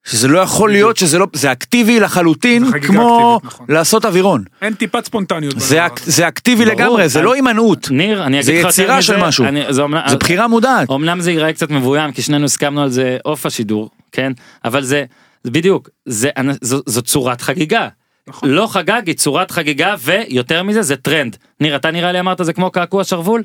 [0.05, 3.67] שזה לא יכול להיות שזה לא, זה אקטיבי לחלוטין זה כמו אקטיבית, נכון.
[3.69, 4.45] לעשות אווירון.
[4.63, 5.55] אין טיפת ספונטניות.
[5.61, 6.01] זה, אק.
[6.05, 6.77] זה אקטיבי ברור.
[6.77, 9.45] לגמרי, זה אני- לא הימנעות, ניר, אני זה אגיד לך יותר יצירה מזה, של משהו.
[9.45, 10.91] אני- זה אומנם- זה בחירה מודעת.
[10.91, 14.33] אמנם זה ייראה קצת מבוים כי שנינו הסכמנו על זה עוף השידור כן
[14.65, 15.05] אבל זה
[15.45, 16.31] זה בדיוק זה
[16.63, 17.89] זו, זו צורת חגיגה.
[18.29, 18.49] נכון.
[18.51, 21.37] לא חגג היא צורת חגיגה ויותר מזה זה טרנד.
[21.61, 23.43] ניר אתה נראה לי אמרת זה כמו קעקוע שרוול?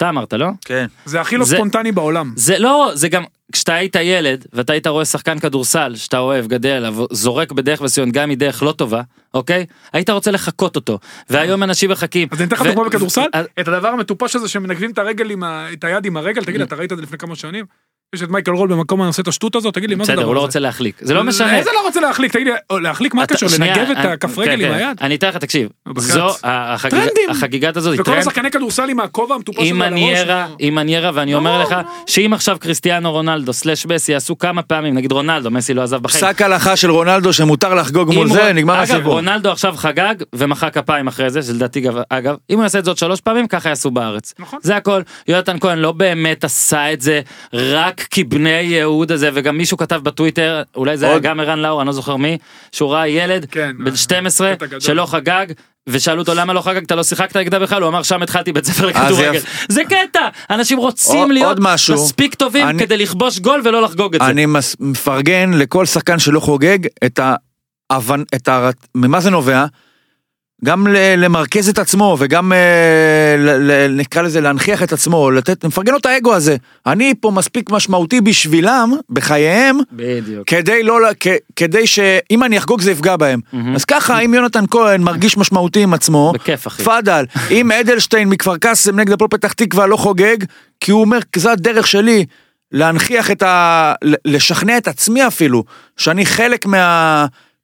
[0.00, 0.46] אתה אמרת לא?
[0.64, 0.86] כן.
[1.04, 2.32] זה הכי לא זה- ספונטני בעולם.
[2.36, 6.90] זה לא זה גם כשאתה היית ילד ואתה היית רואה שחקן כדורסל שאתה אוהב גדל
[7.12, 9.02] זורק בדרך מסוימת גם מדרך לא טובה
[9.34, 10.98] אוקיי היית רוצה לחקות אותו
[11.30, 12.28] והיום אנשים מחכים.
[12.32, 13.22] אז אני אתן לך דוגמה בכדורסל,
[13.60, 15.66] את הדבר המטופש הזה שמנגבים את הרגל עם ה...
[15.72, 17.64] את היד עם הרגל, תגיד, אתה ראית את זה לפני כמה שנים?
[18.14, 20.34] יש את מייקל רול במקום עושה את השטות הזאת, תגיד לי, מה זה בסדר הוא
[20.34, 20.40] לא?
[20.40, 21.56] רוצה להחליק זה לא משנה.
[21.56, 22.32] איזה לא רוצה להחליק?
[22.32, 23.24] תגיד לי, להחליק מה?
[23.36, 24.74] שנייה, לנגב את הכף כן, רגל עם כן.
[24.74, 24.96] היד?
[25.00, 26.02] אני אתן לך תקשיב בבג"ץ.
[26.02, 26.28] זו.
[27.30, 28.18] החגיגת הזאת היא וכל.
[28.18, 30.02] השחקני כדורסל עם הכובע המטופש עם על הראש.
[30.02, 31.76] מניירה, עם מניירה, ואני אומר לא, לך לא.
[32.06, 36.24] שאם עכשיו קריסטיאנו רונלדו סלאש מסי יעשו כמה פעמים, נגיד רונלדו, מסי לא עזב בחיים.
[36.24, 39.12] פסק הלכה של רונלדו שמותר לחגוג מול זה, נגמר הסיפור.
[39.12, 42.90] רונלדו עכשיו חגג ומחא כפיים אחרי זה, שלדעתי גב- אגב, אם הוא יעשה את זה
[42.90, 44.34] עוד שלוש פעמים, ככה יעשו בארץ.
[44.62, 45.02] זה הכל.
[45.28, 47.20] יונתן כהן לא באמת עשה את זה
[47.52, 51.58] רק כי בני יהודה זה, וגם מישהו כתב בטוויטר, אולי זה היה עוד- גם ערן
[51.58, 52.38] לאור, אני לא זוכר מי,
[52.72, 54.80] שהוא ראה ילד כן, בן 12 קטע גדול.
[54.80, 55.46] שלא חגג.
[55.88, 58.86] ושאלו אותו למה לא חגגת לא שיחקת נגדה בכלל הוא אמר שם התחלתי בית ספר
[58.86, 60.20] לכדורגל יפ- זה קטע
[60.50, 61.58] אנשים רוצים להיות.
[61.94, 64.26] מספיק טובים אני- כדי לכבוש גול ולא לחגוג את זה.
[64.26, 66.78] אני מס- מפרגן לכל שחקן שלא חוגג.
[67.04, 67.34] את ה...
[68.94, 69.64] ממה זה נובע?
[70.64, 73.36] גם למרכז את עצמו וגם אה,
[73.88, 76.56] נקרא לזה להנכיח את עצמו, לתת, מפרגן לו את האגו הזה.
[76.86, 80.48] אני פה מספיק משמעותי בשבילם, בחייהם, בדיוק.
[80.48, 81.26] כדי לא, כ-
[81.56, 83.40] כדי שאם אני אחגוג זה יפגע בהם.
[83.74, 86.82] אז ככה, אם יונתן כהן מרגיש משמעותי עם עצמו, בכיף אחי.
[86.82, 87.24] תפאדל.
[87.50, 90.36] אם אדלשטיין מכפר קאסם נגד הפועל פתח תקווה לא חוגג,
[90.80, 92.24] כי הוא אומר, זו הדרך שלי
[92.72, 93.92] להנכיח את ה...
[94.24, 95.64] לשכנע את עצמי אפילו,
[95.96, 96.66] שאני חלק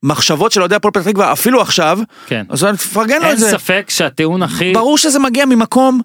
[0.07, 2.45] מהמחשבות של אוהדי הפועל פתח תקווה, אפילו עכשיו, כן.
[2.49, 3.49] אז אני מפרגן לו אין את זה.
[3.49, 6.01] ספק שהטיעון הכי ברור שזה מגיע ממקום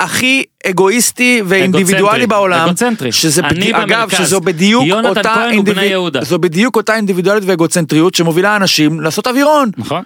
[0.00, 3.12] הכי אגואיסטי ואינדיבידואלי בעולם, אגוצנטרי.
[3.12, 3.74] שזה אני בדי...
[3.74, 4.26] אגב, במרכז.
[4.26, 5.46] שזו בדיוק אותה
[5.82, 6.24] יהודה.
[6.24, 9.70] זו בדיוק אותה אינדיבידואליות ואגוצנטריות שמובילה אנשים לעשות אווירון.
[9.78, 10.02] נכון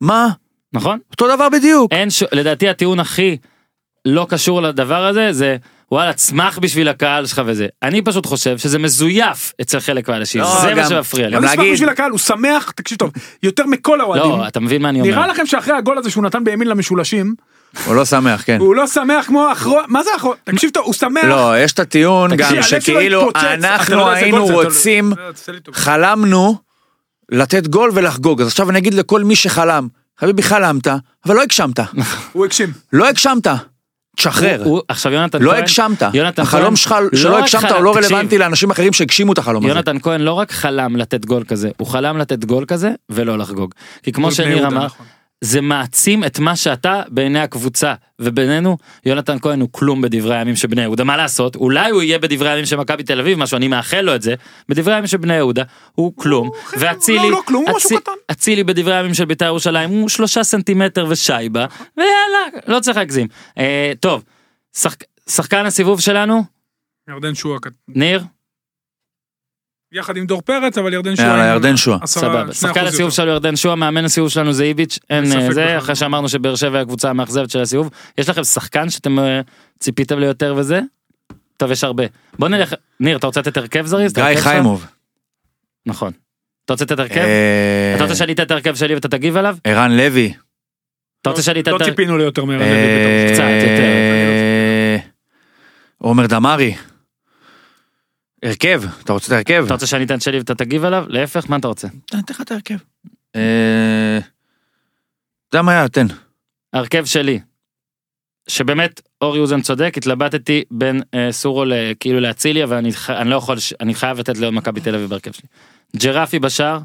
[0.00, 0.28] מה?
[0.72, 1.92] נכון אותו דבר בדיוק.
[1.92, 2.22] אין ש...
[2.32, 3.36] לדעתי הטיעון הכי
[4.04, 5.56] לא קשור לדבר הזה זה
[5.92, 10.60] וואלה צמח בשביל הקהל שלך וזה אני פשוט חושב שזה מזויף אצל חלק מהאנשים לא,
[10.60, 11.36] זה מה גם- שמפריע לי.
[11.36, 13.10] גם לא להגיד- בשביל הקהל, הוא שמח, תקשיב טוב,
[13.42, 14.30] יותר מכל האוהדים.
[14.30, 15.10] לא אתה מבין מה אני אומר.
[15.10, 17.34] נראה לכם שאחרי הגול הזה שהוא נתן בימין למשולשים,
[17.84, 18.56] הוא לא שמח, כן.
[18.60, 20.36] הוא לא שמח כמו אחרון, מה זה אחרון?
[20.44, 21.24] תקשיב טוב, הוא שמח.
[21.24, 25.12] לא, יש את הטיעון גם שכאילו לא אנחנו היינו לא- רוצים.
[25.72, 26.56] חלמנו
[27.32, 28.40] לתת גול ולחגוג.
[28.40, 29.88] אז עכשיו אני אגיד לכל מי שחלם,
[30.20, 30.86] חביבי חלמת,
[31.26, 31.78] אבל לא הגשמת.
[32.32, 32.72] הוא הגשים.
[32.92, 33.46] לא הגשמת.
[34.16, 34.64] תשחרר.
[34.88, 36.02] עכשיו יונתן לא כהן הגשמת.
[36.14, 38.92] יונתן החלום כהן שלך לא שלא רק הגשמת חלם- הוא לא תקשיב, רלוונטי לאנשים אחרים
[38.92, 39.74] שהגשימו את החלום הזה.
[39.74, 43.74] יונתן כהן לא רק חלם לתת גול כזה הוא חלם לתת גול כזה ולא לחגוג
[44.02, 45.06] כי כמו שניר אמר נכון.
[45.44, 47.94] זה מעצים את מה שאתה בעיני הקבוצה.
[48.18, 51.04] ובינינו יונתן כהן הוא כלום בדברי הימים של בני יהודה.
[51.04, 51.56] מה לעשות?
[51.56, 54.34] אולי הוא יהיה בדברי הימים של מכבי תל אביב משהו אני מאחל לו את זה.
[54.68, 55.62] בדברי הימים של בני יהודה
[55.92, 56.50] הוא כלום.
[56.78, 57.60] ואצילי לא, לא.
[58.30, 61.66] אצילי בדברי הימים של בית"ר ירושלים הוא שלושה סנטימטר ושייבה.
[61.96, 63.26] ויאללה לא צריך להגזים.
[63.58, 64.22] אה, טוב
[64.76, 66.42] שחק- שחקן הסיבוב שלנו?
[67.08, 67.58] ירדן שועה,
[67.88, 68.22] ניר
[69.92, 71.28] יחד עם דור פרץ, אבל ירדן שועה.
[71.28, 71.98] יאללה, ירדן שועה.
[72.02, 72.52] עשרה- סבבה.
[72.54, 73.10] שחקן הסיבוב.
[73.10, 75.78] שלנו ירדן שועה, מאמן הסיבוב שלנו זה איביץ', אין אה, זה.
[75.78, 77.90] אחרי שאמרנו שבאר שבע היא הקבוצה המאכזבת של הסיבוב.
[78.18, 79.40] יש לכם שחקן שאתם אה,
[79.80, 80.80] ציפיתם ליותר וזה?
[81.56, 82.04] טוב, יש הרבה.
[82.38, 84.12] בוא נלך, ניר, אתה רוצה לתת הרכב זריז?
[84.12, 84.24] גיא?
[84.36, 84.86] חיימוב.
[85.86, 86.12] נכון.
[86.64, 87.16] אתה רוצה לתת הרכב?
[87.20, 89.56] אה, אתה רוצה שאני אתן את ההרכב שלי ואתה תגיב עליו?
[89.64, 90.32] ערן לוי.
[91.22, 91.78] אתה רוצה שאני אתן לא?
[91.84, 93.82] ציפינו ליותר מערן לוי קצת יותר.
[95.98, 96.74] עומר דמארי.
[98.42, 99.64] הרכב, אתה רוצה את ההרכב?
[99.64, 101.04] אתה רוצה שאני אתן את שלי ואתה תגיב עליו?
[101.08, 101.88] להפך, מה אתה רוצה?
[102.06, 102.76] תן לך את ההרכב.
[103.36, 105.88] אה, אתה יודע מה היה?
[105.88, 106.06] תן.
[106.72, 107.40] ההרכב שלי.
[108.48, 113.30] שבאמת אורי אוזן צודק התלבטתי בין אה, סורו ל- כאילו לאצילי אבל אני, ח- אני
[113.30, 115.48] לא יכול ש- אני חייב לתת לעוד מכבי תל אביב בהרכב שלי.
[115.96, 116.78] ג'רפי בשער.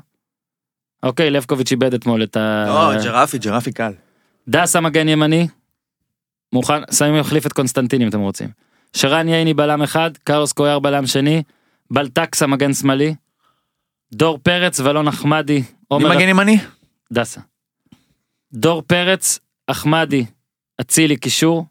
[1.03, 2.63] אוקיי לבקוביץ' איבד אתמול את ה...
[2.67, 3.91] לא, ג'רפי, ג'רפי קל.
[4.47, 5.47] דסה מגן ימני.
[6.53, 8.49] מוכן שמים מחליף את קונסטנטין אם אתם רוצים.
[8.93, 11.43] שרן ייני בלם אחד קארוס קויאר בלם שני.
[11.91, 13.15] בלטקסה מגן שמאלי.
[14.13, 15.57] דור פרץ ואלון אחמדי.
[15.57, 16.57] מי עומר מגן ימני?
[17.13, 17.41] דסה.
[18.53, 20.25] דור פרץ, אחמדי,
[20.81, 21.65] אצילי קישור,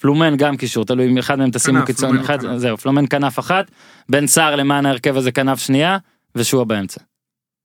[0.00, 2.58] פלומן גם קישור, תלוי אם אחד מהם תשימו קיצון אחד, כנף.
[2.58, 3.70] זהו, פלומן כנף אחת,
[4.08, 5.98] בן סער למען ההרכב הזה כנף שנייה,
[6.34, 7.00] ושועה באמצע.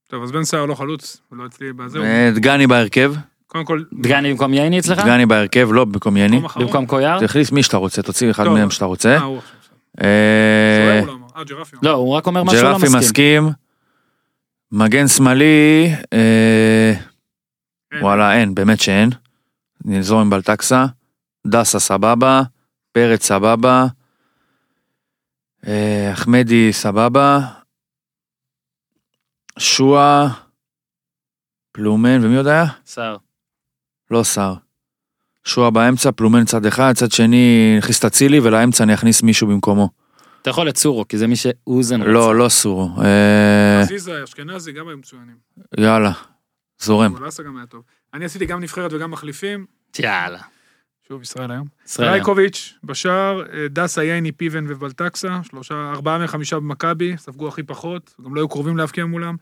[0.08, 2.00] טוב, אז בן סער לא חלוץ, הוא לא אצלי בזה.
[2.00, 3.14] אה, דגני בהרכב.
[3.64, 5.00] קודם כל, דגני במקום ייני אצלך?
[5.00, 6.36] דגני בהרכב, לא במקום יני.
[6.36, 6.66] מקום אחרון.
[6.66, 7.20] במקום קויאר?
[7.20, 8.48] תכניס מי שאתה רוצה, תוציא אחד.
[8.48, 9.18] מהם שאתה רוצה.
[9.18, 9.38] אה.
[10.04, 11.28] אה, לא אמר.
[11.38, 11.44] אה.
[11.84, 13.00] לא, הוא רק אומר משהו לא ג'רפי מסכים.
[13.00, 13.50] מסכים.
[14.72, 15.90] מגן שמאלי.
[18.02, 19.10] וואלה אין, באמת שאין.
[19.86, 20.86] נזור עם בלטקסה.
[21.48, 22.42] דסה סבבה.
[22.92, 23.86] פרץ סבבה.
[26.14, 27.40] אחמדי סבבה.
[29.60, 30.28] שועה.
[31.72, 32.66] פלומן, ומי עוד היה?
[32.86, 33.18] סער.
[34.12, 34.54] לא שר.
[35.44, 39.90] שועה באמצע, פלומן צד אחד, צד שני נכניס את אצילי ולאמצע אני אכניס מישהו במקומו.
[40.42, 42.12] אתה יכול את סורו, כי זה מי שאוזן רוצה.
[42.12, 42.90] לא, לא סורו.
[43.02, 45.36] אה, עזיזה, אשכנזי, גם היו מצוינים.
[45.78, 46.12] יאללה,
[46.80, 47.14] זורם.
[47.14, 47.84] גולסה גם היה טוב.
[48.14, 49.66] אני עשיתי גם נבחרת וגם מחליפים.
[50.00, 50.40] יאללה.
[51.08, 51.68] שוב, ישראל היום.
[51.86, 52.10] ישראל.
[52.10, 58.36] רייקוביץ' בשער, אה, דסה, ייני, פיבן ובלטקסה, שלושה, ארבעה מחמישה במכבי, ספגו הכי פחות, גם
[58.36, 59.36] לא היו קרובים להבקיע מולם.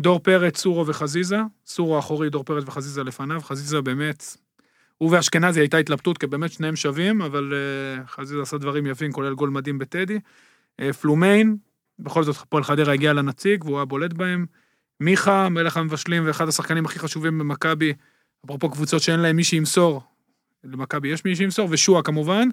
[0.00, 4.36] דור פרץ, סורו וחזיזה, סורו אחורי, דור פרץ וחזיזה לפניו, חזיזה באמת,
[4.98, 9.34] הוא ואשכנזי הייתה התלבטות, כי באמת שניהם שווים, אבל אה, חזיזה עשה דברים יפים, כולל
[9.34, 10.18] גול מדהים בטדי.
[10.80, 11.56] אה, פלומיין,
[11.98, 14.46] בכל זאת הפועל חדרה הגיע לנציג, והוא היה בולט בהם.
[15.00, 17.92] מיכה, מלך המבשלים ואחד השחקנים הכי חשובים במכבי,
[18.44, 20.02] אפרופו קבוצות שאין להם מי שימסור,
[20.64, 22.48] למכבי יש מי שימסור, ושועה כמובן,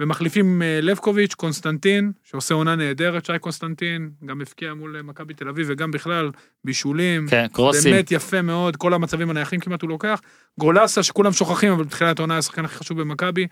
[0.00, 5.48] ומחליפים אה, לבקוביץ', קונסטנטין, שעושה עונה נהדרת, שי קונסטנטין, גם הבקיע מול אה, מכבי תל
[5.48, 6.30] אביב, וגם בכלל,
[6.64, 7.28] בישולים.
[7.28, 7.92] כן, קרוסים.
[7.92, 10.20] באמת יפה מאוד, כל המצבים הנייחים כמעט הוא לוקח.
[10.58, 13.46] גולסה, שכולם שוכחים, אבל בתחילת העונה השחקן הכי חשוב במכבי.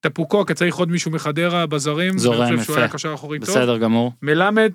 [0.00, 2.18] טפוקו, כי צריך עוד מישהו מחדרה בזרים.
[2.18, 2.82] זורם, אני חושב שהוא יפה.
[2.82, 3.48] היה קשר אחורי טוב.
[3.48, 4.12] בסדר גמור.
[4.22, 4.72] מלמד,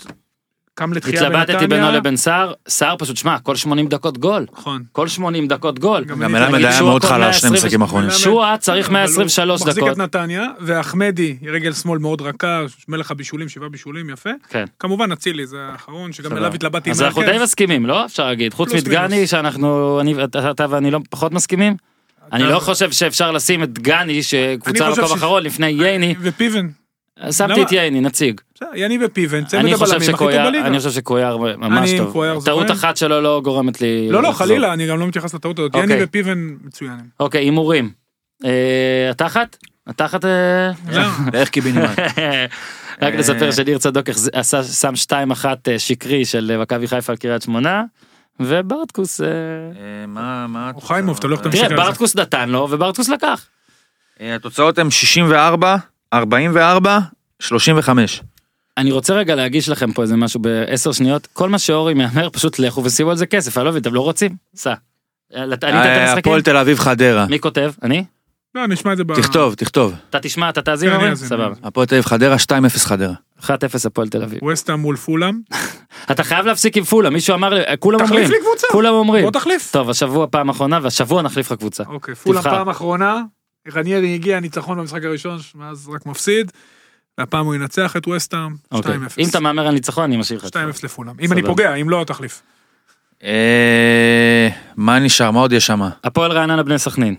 [0.77, 1.41] קם לתחייה בנתניה.
[1.41, 4.45] התלבטתי בינו לבין סער, סער פשוט, שמע, כל 80 דקות גול.
[4.53, 4.83] נכון.
[4.91, 6.03] כל 80 דקות גול.
[6.03, 8.07] גם מלמד היה מאוד חלש 120 שני משחקים האחרונים.
[8.07, 9.91] מלמד- שועה צריך אבל הוא 123 מחזיק דקות.
[9.93, 14.29] את נתניה, ואחמדי, רגל שמאל מאוד רכה, מלך הבישולים, שבעה בישולים, יפה.
[14.49, 14.65] כן.
[14.79, 16.37] כמובן אצילי, זה האחרון, שגם.
[16.37, 18.05] אליו התלבטתי אז אנחנו די מסכימים, לא?
[18.05, 18.53] אפשר להגיד.
[18.53, 19.27] חוץ מדגני.
[19.27, 20.15] שאנחנו, אני-
[20.51, 21.75] אתה ואני לא פחות מסכימים?
[22.33, 26.15] אני לא חושב שאפשר לשים את דגני, שקבוצה במקום אחרון, לפני ייני.
[26.21, 26.67] ופיבן.
[27.31, 27.61] שמתי?
[27.61, 28.41] את ייני, נציג.
[28.76, 30.68] יני ופיבן, צמד אני חושב הבלמים הכי טוב בליגה.
[30.68, 32.45] אני חושב שקויאר ממש טוב.
[32.45, 32.72] טעות.
[32.72, 34.10] אחת שלו לא גורמת לי...
[34.11, 34.31] לא, לא.
[34.31, 35.76] חלילה, אני גם לא מתייחס לטעות הזאת.
[35.76, 35.95] אוקיי.
[35.95, 37.06] יני ופיבן מצוינים.
[37.19, 37.91] אוקיי, הימורים.
[38.45, 39.57] אה, התחת?
[39.88, 40.26] התחת...
[40.26, 41.31] אה, למה?
[41.31, 41.99] בערך קיבינימט.
[43.02, 43.19] רק אה.
[43.19, 44.06] לספר שניר צדוק
[44.73, 44.94] שם
[45.41, 47.84] 2-1 אה, שקרי של מכבי חיפה על קריית שמונה,
[48.39, 49.22] וברטקוס...
[50.07, 50.72] מה, מה...
[50.76, 51.84] או חיימוב, אתה לא יכול תראה, תמשיך על זה.
[51.84, 53.45] ברטקוס נתן לו, וברטקוס לקח.
[54.19, 55.77] התוצאות הן 64,
[56.13, 56.99] 44,
[57.39, 58.21] 35.
[58.77, 62.59] אני רוצה רגע להגיש לכם פה איזה משהו בעשר שניות, כל מה שאורי מהמר פשוט
[62.59, 64.35] לכו ושימו על זה כסף, אני לא מבין, אתם לא רוצים?
[64.55, 64.73] סע.
[65.35, 66.13] אה, אה?
[66.13, 67.25] הפועל תל אביב חדרה.
[67.29, 67.71] מי כותב?
[67.84, 68.03] אני?
[68.55, 69.15] לא, נשמע את זה ב...
[69.15, 69.93] תכתוב, תכתוב.
[70.09, 71.15] אתה תשמע, אתה תאזין כן, אורי?
[71.15, 71.53] סבבה.
[71.63, 72.39] הפועל תל אביב חדרה, 2-0
[72.79, 73.13] חדרה.
[73.41, 73.47] 1-0
[73.85, 74.39] הפועל תל אביב.
[74.43, 75.39] ווסטהאם מול פולאם.
[76.11, 78.23] אתה חייב להפסיק עם פולה, מישהו אמר לי, כולם אומרים.
[78.23, 78.67] תחליף לי קבוצה.
[78.71, 79.23] כולם אומרים.
[79.23, 79.71] בוא תחליף.
[79.71, 81.84] טוב, השבוע פעם אחרונה, והשבוע נחליף לך קבוצה.
[81.88, 82.55] אוקיי, פולאם תבחר.
[82.55, 83.21] פעם אחרונה.
[83.73, 86.52] רניירי הגיע ניצחון במשחק הראשון, מאז רק מפסיד.
[87.18, 88.52] והפעם הוא ינצח את ווסטהאם.
[88.52, 88.56] 2-0.
[88.72, 88.95] אוקיי.
[89.19, 90.45] אם אתה מהמר על ניצחון, אני משאיר לך.
[90.45, 91.15] 2-0 לפולאם.
[91.19, 91.44] אם אני.
[91.44, 92.41] פוגע, אם לא, תחליף.
[93.23, 95.31] אה, מה נשאר?
[95.31, 95.81] מה עוד יש שם?
[96.03, 97.15] הפועל רעננה בני סכנין.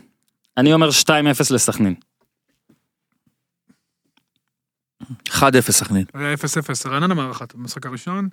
[0.57, 1.11] אני אומר 2-0
[1.51, 1.95] לסכנין.
[5.29, 6.05] 1-0 סכנין.
[6.15, 8.29] היה 0-0, רעננה מארחת במשחק הראשון.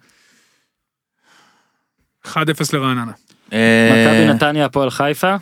[2.25, 2.37] 1-0
[2.73, 3.11] לרעננה.
[3.53, 5.35] אה, מכבי נתניה הפועל חיפה.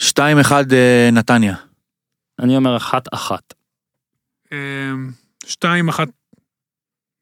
[0.00, 0.04] 2-1
[0.72, 1.54] אה, נתניה.
[2.38, 3.30] אני אומר 1-1.
[4.52, 5.10] אמ,
[5.46, 5.66] 2-1.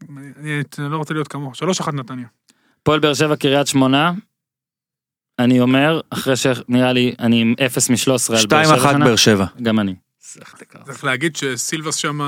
[0.09, 1.53] אני אני לא רוצה להיות כמוהו.
[1.81, 2.27] 3-1 נתניה.
[2.83, 4.13] הפועל באר שבע קריית שמונה.
[5.39, 9.05] אני אומר, אחרי שנראה לי, אני עם 0 מ-13 על באר שבע 2-1 שנה.
[9.05, 9.47] באר שבע.
[9.63, 9.95] גם אני.
[10.85, 12.21] צריך להגיד שסילבס שם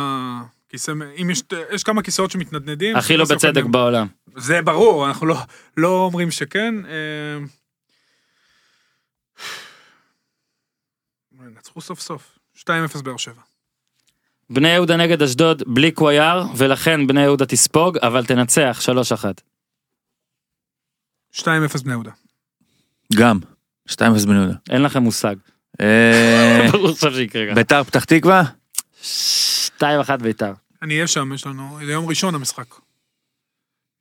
[0.68, 0.92] כיסא,
[1.22, 1.42] אם יש,
[1.72, 2.96] יש כמה כיסאות שמתנדנדים.
[2.96, 4.06] הכי לא יכול בצדק בעולם.
[4.36, 5.36] זה ברור, אנחנו לא,
[5.76, 6.74] לא אומרים שכן.
[11.76, 12.38] נצחו סוף סוף.
[12.56, 13.42] 2-0 באר שבע.
[14.50, 18.80] בני יהודה נגד אשדוד בלי קוויאר, ולכן בני יהודה תספוג, אבל תנצח
[21.34, 21.34] 3-1.
[21.34, 21.44] 2-0
[21.84, 22.10] בני יהודה.
[23.14, 23.38] גם.
[23.88, 23.94] 2-0
[24.26, 24.54] בן יהודה.
[24.70, 25.36] אין לכם מושג.
[25.80, 27.54] אה, ברור עכשיו שיקרה ככה.
[27.54, 28.42] ביתר פתח תקווה?
[29.80, 29.82] 2-1
[30.22, 30.52] ביתר.
[30.82, 32.74] אני אהיה שם, יש לנו, זה יום ראשון המשחק.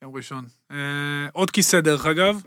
[0.01, 0.45] יום ראשון.
[0.71, 0.77] אה,
[1.31, 2.41] עוד כיסא דרך אגב,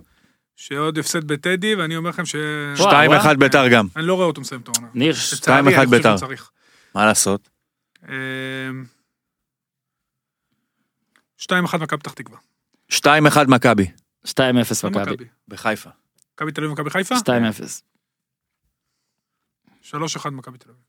[0.57, 2.35] שעוד הפסד בטדי, ואני אומר לכם ש...
[2.79, 3.87] וואו, 2-1 ביתר גם.
[3.97, 4.89] אני לא רואה אותו מסיים את העונה.
[4.95, 6.17] ניר, לצערי, אני 2-1 חושב ביתר.
[6.95, 7.49] מה לעשות?
[8.09, 8.15] אה,
[11.41, 12.39] 2-1 מכבי פתח תקווה.
[12.93, 12.97] 2-1
[13.49, 13.91] מכבי.
[14.27, 14.31] 2-0
[14.85, 14.91] לא.
[14.91, 15.25] מכבי.
[15.49, 15.91] בחיפה.
[16.35, 17.15] מכבי תל אביב ומכבי חיפה?
[17.15, 17.19] 2-0.
[19.83, 20.83] 3-1 מכבי תל אביב.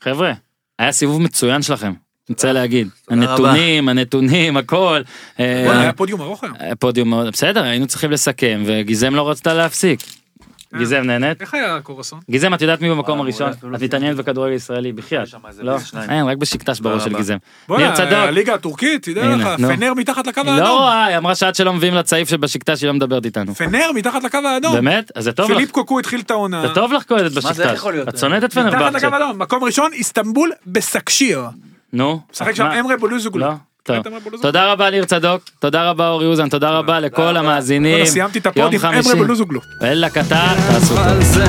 [0.00, 0.32] חבר'ה,
[0.78, 1.92] היה סיבוב מצוין שלכם.
[2.28, 2.88] אני רוצה להגיד.
[3.10, 5.00] הנתונים, הנתונים, הכל.
[5.40, 6.54] אה, היה פודיום ארוך היום.
[6.78, 10.00] פודיום מאוד, בסדר, היינו צריכים לסכם, וגיזם לא רצתה להפסיק.
[10.74, 10.78] אה.
[10.78, 11.40] גיזם נהנית?
[11.40, 12.20] איך היה הקורסון?
[12.30, 13.50] גיזם, את יודעת מי במקום וואו, הראשון?
[13.74, 15.28] את מתעניינת בכדורגל ישראלי, בחייאת.
[15.58, 15.76] לא.
[16.08, 17.16] אין, רק בשקטש בראש של.
[17.16, 17.32] גיזם.
[17.32, 18.12] ניר בוא'נה, צדוק.
[18.12, 19.48] הליגה הטורקית, תדע לך.
[19.56, 20.56] פנר מתחת לקו האדום.
[20.56, 23.54] לא רואה, היא אמרה שעד שלא מביאים לה צעיף שבשקטש היא לא מדברת איתנו.
[23.54, 24.72] פנר מתחת לקו האדום.
[24.74, 25.10] באמת?
[25.14, 25.56] אז זה טוב לך.
[25.56, 26.68] פיליפ קוקו התחיל את העונה.
[26.68, 27.74] זה טוב לך זה בשקטש.
[27.74, 28.08] יכול להיות?
[28.08, 29.06] את שונאת את מתחת לקו.
[29.06, 29.42] האדום.
[29.42, 31.40] מקום ראשון, איסטנבול בסקשיר.
[31.92, 32.20] נו.
[32.32, 33.46] משחק שם אמרה בולוזוגלו.
[33.46, 33.52] לא?
[34.42, 38.06] תודה רבה ניר צדוק, תודה רבה אורי אוזן, תודה רבה לכל המאזינים.
[38.06, 39.60] סיימתי את הפוד עם אמרה בולוזוגלו.
[39.82, 41.44] אללה קטן, תעשו Extra, זה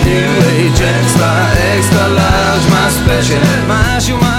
[0.00, 1.14] New agents,
[1.76, 4.31] extra large, my special, my human.